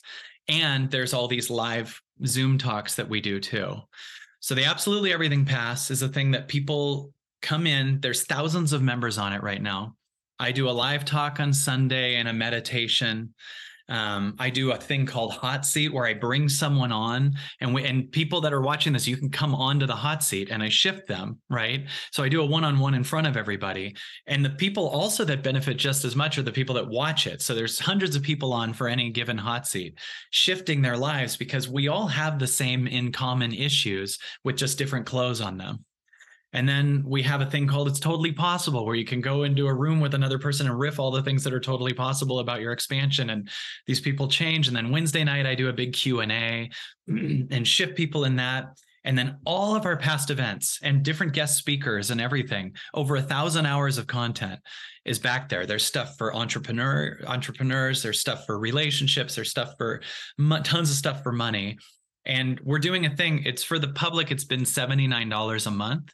And 0.48 0.90
there's 0.90 1.14
all 1.14 1.28
these 1.28 1.50
live 1.50 2.00
Zoom 2.26 2.58
talks 2.58 2.96
that 2.96 3.10
we 3.10 3.22
do 3.22 3.40
too. 3.40 3.78
So 4.40 4.56
the 4.56 4.66
Absolutely 4.66 5.14
Everything 5.14 5.46
Pass 5.46 5.92
is 5.92 6.02
a 6.02 6.10
thing 6.10 6.32
that 6.32 6.48
people 6.48 7.14
come 7.42 7.68
in. 7.68 8.00
There's 8.00 8.26
thousands 8.26 8.74
of 8.74 8.82
members 8.82 9.18
on 9.18 9.34
it 9.34 9.44
right 9.44 9.62
now. 9.62 9.96
I 10.40 10.52
do 10.52 10.70
a 10.70 10.72
live 10.72 11.06
talk 11.06 11.40
on 11.40 11.54
Sunday 11.54 12.16
and 12.16 12.28
a 12.28 12.34
meditation. 12.34 13.34
Um, 13.90 14.36
I 14.40 14.50
do 14.50 14.72
a 14.72 14.78
thing 14.78 15.06
called 15.06 15.34
hot 15.34 15.66
seat 15.66 15.94
where 15.94 16.06
I 16.06 16.14
bring 16.14 16.48
someone 16.48 16.92
on 16.92 17.34
and 17.60 17.74
we, 17.74 17.86
and 17.86 18.12
people 18.12 18.42
that 18.42 18.54
are 18.54 18.62
watching 18.62 18.94
this, 18.94 19.08
you 19.08 19.18
can 19.18 19.30
come 19.30 19.54
onto 19.54 19.86
the 19.86 19.96
hot 19.96 20.24
seat 20.24 20.50
and 20.50 20.64
I 20.64 20.70
shift 20.70 21.08
them, 21.08 21.40
right? 21.50 21.88
So 22.12 22.24
I 22.24 22.30
do 22.30 22.42
a 22.42 22.46
one-on-one 22.46 22.94
in 22.94 23.04
front 23.04 23.28
of 23.28 23.38
everybody. 23.38 23.96
And 24.28 24.44
the 24.44 24.52
people 24.52 24.88
also 24.88 25.26
that 25.26 25.44
benefit 25.44 25.78
just 25.78 26.06
as 26.06 26.16
much 26.16 26.38
are 26.38 26.44
the 26.44 26.52
people 26.52 26.76
that 26.76 26.88
watch 26.88 27.28
it. 27.28 27.42
So 27.42 27.54
there's 27.54 27.80
hundreds 27.80 28.16
of 28.16 28.24
people 28.24 28.54
on 28.54 28.74
for 28.74 28.88
any 28.88 29.10
given 29.10 29.38
hot 29.38 29.68
seat, 29.68 30.00
shifting 30.30 30.82
their 30.82 30.98
lives 30.98 31.38
because 31.38 31.68
we 31.68 31.88
all 31.88 32.08
have 32.08 32.40
the 32.40 32.48
same 32.48 32.88
in 32.88 33.12
common 33.12 33.54
issues 33.54 34.18
with 34.44 34.58
just 34.58 34.78
different 34.78 35.06
clothes 35.06 35.42
on 35.42 35.58
them. 35.58 35.86
And 36.54 36.68
then 36.68 37.04
we 37.06 37.24
have 37.24 37.42
a 37.42 37.46
thing 37.46 37.68
called 37.68 37.88
It's 37.88 38.00
Totally 38.00 38.32
Possible, 38.32 38.86
where 38.86 38.96
you 38.96 39.06
can 39.06 39.22
go 39.22 39.44
into 39.44 39.68
a 39.68 39.74
room 39.74 40.00
with 40.00 40.14
another 40.14 40.38
person 40.38 40.68
and 40.68 40.78
riff 40.78 41.00
all 41.00 41.12
the 41.12 41.24
things 41.24 41.44
that 41.44 41.54
are 41.54 41.60
totally 41.60 41.94
possible 41.94 42.40
about 42.40 42.62
your 42.62 42.74
expansion. 42.74 43.30
And 43.30 43.50
these 43.88 44.02
people 44.02 44.28
change. 44.28 44.68
And 44.68 44.76
then 44.76 44.92
Wednesday 44.92 45.24
night, 45.24 45.46
I 45.46 45.56
do 45.56 45.70
a 45.70 45.74
big 45.74 45.94
Q&A 45.94 46.70
and 47.08 47.68
shift 47.68 47.96
people 47.96 48.26
in 48.26 48.36
that. 48.38 48.78
And 49.04 49.18
then 49.18 49.38
all 49.46 49.76
of 49.76 49.86
our 49.86 49.98
past 49.98 50.30
events 50.30 50.80
and 50.84 51.04
different 51.04 51.34
guest 51.34 51.58
speakers 51.58 52.12
and 52.12 52.22
everything, 52.22 52.76
over 52.94 53.16
a 53.16 53.22
thousand 53.22 53.66
hours 53.66 53.98
of 53.98 54.06
content 54.06 54.60
is 55.06 55.18
back 55.18 55.50
there. 55.50 55.66
There's 55.66 55.86
stuff 55.86 56.18
for 56.18 56.36
entrepreneur 56.36 57.20
entrepreneurs. 57.26 58.04
There's 58.04 58.20
stuff 58.20 58.46
for 58.46 58.60
relationships. 58.60 59.34
There's 59.36 59.50
stuff 59.50 59.74
for 59.78 60.02
tons 60.64 60.92
of 60.92 60.96
stuff 60.96 61.24
for 61.24 61.32
money. 61.32 61.80
And 62.26 62.60
we're 62.64 62.80
doing 62.80 63.06
a 63.06 63.16
thing. 63.16 63.44
It's 63.46 63.64
for 63.64 63.80
the 63.80 63.90
public. 63.90 64.32
It's 64.32 64.44
been 64.44 64.66
seventy 64.66 65.08
nine 65.08 65.30
dollars 65.30 65.66
a 65.66 65.72
month. 65.72 66.14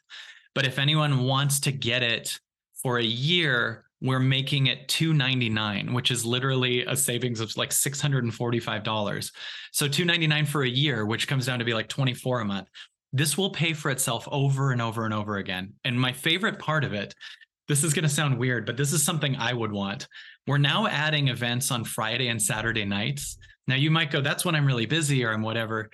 But 0.54 0.66
if 0.66 0.78
anyone 0.78 1.24
wants 1.24 1.60
to 1.60 1.72
get 1.72 2.02
it 2.02 2.38
for 2.82 2.98
a 2.98 3.04
year, 3.04 3.84
we're 4.00 4.20
making 4.20 4.68
it 4.68 4.86
299 4.88 5.92
which 5.92 6.10
is 6.10 6.24
literally 6.24 6.84
a 6.84 6.96
savings 6.96 7.40
of 7.40 7.56
like 7.56 7.70
$645 7.70 9.32
so 9.72 9.88
299 9.88 10.46
for 10.46 10.62
a 10.62 10.68
year 10.68 11.04
which 11.04 11.26
comes 11.26 11.46
down 11.46 11.58
to 11.58 11.64
be 11.64 11.74
like 11.74 11.88
24 11.88 12.40
a 12.40 12.44
month 12.44 12.68
this 13.12 13.36
will 13.36 13.50
pay 13.50 13.72
for 13.72 13.90
itself 13.90 14.28
over 14.30 14.70
and 14.72 14.80
over 14.80 15.04
and 15.04 15.14
over 15.14 15.38
again 15.38 15.72
and 15.84 16.00
my 16.00 16.12
favorite 16.12 16.58
part 16.58 16.84
of 16.84 16.92
it 16.92 17.14
this 17.66 17.82
is 17.82 17.92
going 17.92 18.04
to 18.04 18.08
sound 18.08 18.38
weird 18.38 18.66
but 18.66 18.76
this 18.76 18.92
is 18.92 19.04
something 19.04 19.34
i 19.36 19.52
would 19.52 19.72
want 19.72 20.06
we're 20.46 20.58
now 20.58 20.86
adding 20.86 21.28
events 21.28 21.70
on 21.70 21.84
friday 21.84 22.28
and 22.28 22.40
saturday 22.40 22.84
nights 22.84 23.36
now 23.68 23.76
you 23.76 23.90
might 23.90 24.10
go 24.10 24.20
that's 24.20 24.44
when 24.44 24.54
i'm 24.54 24.66
really 24.66 24.86
busy 24.86 25.24
or 25.24 25.32
i'm 25.32 25.42
whatever 25.42 25.90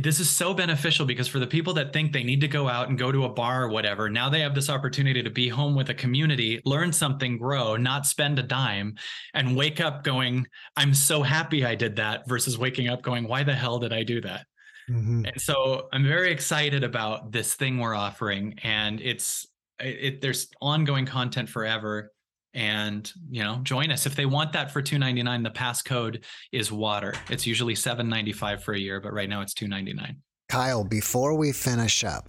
this 0.00 0.18
is 0.18 0.28
so 0.28 0.54
beneficial 0.54 1.06
because 1.06 1.28
for 1.28 1.38
the 1.38 1.46
people 1.46 1.74
that 1.74 1.92
think 1.92 2.12
they 2.12 2.24
need 2.24 2.40
to 2.40 2.48
go 2.48 2.68
out 2.68 2.88
and 2.88 2.98
go 2.98 3.12
to 3.12 3.24
a 3.24 3.28
bar 3.28 3.64
or 3.64 3.68
whatever, 3.68 4.10
now 4.10 4.28
they 4.28 4.40
have 4.40 4.54
this 4.54 4.68
opportunity 4.68 5.22
to 5.22 5.30
be 5.30 5.48
home 5.48 5.74
with 5.74 5.88
a 5.90 5.94
community, 5.94 6.60
learn 6.64 6.92
something, 6.92 7.38
grow, 7.38 7.76
not 7.76 8.06
spend 8.06 8.38
a 8.38 8.42
dime, 8.42 8.94
and 9.34 9.56
wake 9.56 9.80
up 9.80 10.02
going, 10.02 10.46
I'm 10.76 10.94
so 10.94 11.22
happy 11.22 11.64
I 11.64 11.74
did 11.74 11.96
that, 11.96 12.28
versus 12.28 12.58
waking 12.58 12.88
up 12.88 13.02
going, 13.02 13.28
why 13.28 13.44
the 13.44 13.54
hell 13.54 13.78
did 13.78 13.92
I 13.92 14.02
do 14.02 14.20
that? 14.22 14.46
Mm-hmm. 14.90 15.26
And 15.26 15.40
so 15.40 15.88
I'm 15.92 16.06
very 16.06 16.32
excited 16.32 16.84
about 16.84 17.30
this 17.30 17.54
thing 17.54 17.78
we're 17.78 17.94
offering. 17.94 18.58
And 18.62 19.00
it's, 19.00 19.46
it, 19.78 20.20
there's 20.20 20.48
ongoing 20.60 21.06
content 21.06 21.48
forever 21.48 22.10
and 22.54 23.12
you 23.30 23.42
know 23.42 23.60
join 23.62 23.90
us. 23.90 24.06
If 24.06 24.16
they 24.16 24.26
want 24.26 24.52
that 24.52 24.70
for 24.70 24.80
299 24.80 25.42
the 25.42 25.50
passcode 25.50 26.24
is 26.52 26.72
water. 26.72 27.14
It's 27.28 27.46
usually 27.46 27.74
795 27.74 28.62
for 28.62 28.74
a 28.74 28.78
year 28.78 29.00
but 29.00 29.12
right 29.12 29.28
now 29.28 29.40
it's 29.40 29.54
299 29.54 30.16
kyle 30.50 30.84
before 30.84 31.34
we 31.34 31.52
finish 31.52 32.04
up 32.04 32.28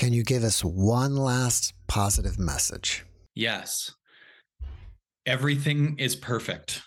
can 0.00 0.14
you 0.14 0.22
give 0.22 0.44
us 0.44 0.64
one 0.64 1.14
last 1.14 1.74
positive 1.86 2.38
message? 2.38 3.04
Yes. 3.34 3.92
Everything 5.26 5.98
is 5.98 6.16
perfect. 6.16 6.82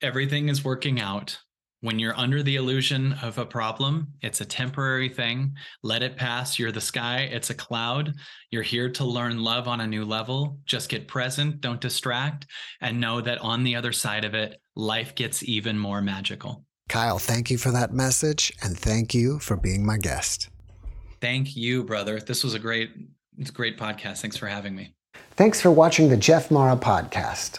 Everything 0.00 0.48
is 0.48 0.64
working 0.64 1.00
out 1.00 1.38
when 1.82 1.98
you're 1.98 2.16
under 2.16 2.42
the 2.42 2.56
illusion 2.56 3.12
of 3.22 3.38
a 3.38 3.44
problem, 3.44 4.06
it's 4.22 4.40
a 4.40 4.44
temporary 4.44 5.08
thing. 5.08 5.52
Let 5.82 6.04
it 6.04 6.16
pass. 6.16 6.56
You're 6.58 6.70
the 6.70 6.80
sky, 6.80 7.28
it's 7.32 7.50
a 7.50 7.54
cloud. 7.54 8.14
You're 8.50 8.62
here 8.62 8.88
to 8.90 9.04
learn 9.04 9.42
love 9.42 9.66
on 9.66 9.80
a 9.80 9.86
new 9.86 10.04
level. 10.04 10.58
Just 10.64 10.88
get 10.88 11.08
present, 11.08 11.60
don't 11.60 11.80
distract, 11.80 12.46
and 12.80 13.00
know 13.00 13.20
that 13.20 13.38
on 13.38 13.64
the 13.64 13.74
other 13.74 13.92
side 13.92 14.24
of 14.24 14.32
it, 14.34 14.60
life 14.76 15.16
gets 15.16 15.42
even 15.42 15.76
more 15.76 16.00
magical. 16.00 16.64
Kyle, 16.88 17.18
thank 17.18 17.50
you 17.50 17.58
for 17.58 17.72
that 17.72 17.92
message 17.92 18.52
and 18.62 18.78
thank 18.78 19.12
you 19.12 19.40
for 19.40 19.56
being 19.56 19.84
my 19.84 19.98
guest. 19.98 20.48
Thank 21.20 21.56
you, 21.56 21.82
brother. 21.82 22.20
This 22.20 22.44
was 22.44 22.54
a 22.54 22.60
great, 22.60 22.90
great 23.52 23.76
podcast. 23.76 24.20
Thanks 24.20 24.36
for 24.36 24.46
having 24.46 24.76
me. 24.76 24.94
Thanks 25.32 25.60
for 25.60 25.72
watching 25.72 26.08
the 26.10 26.16
Jeff 26.16 26.48
Mara 26.50 26.76
podcast. 26.76 27.58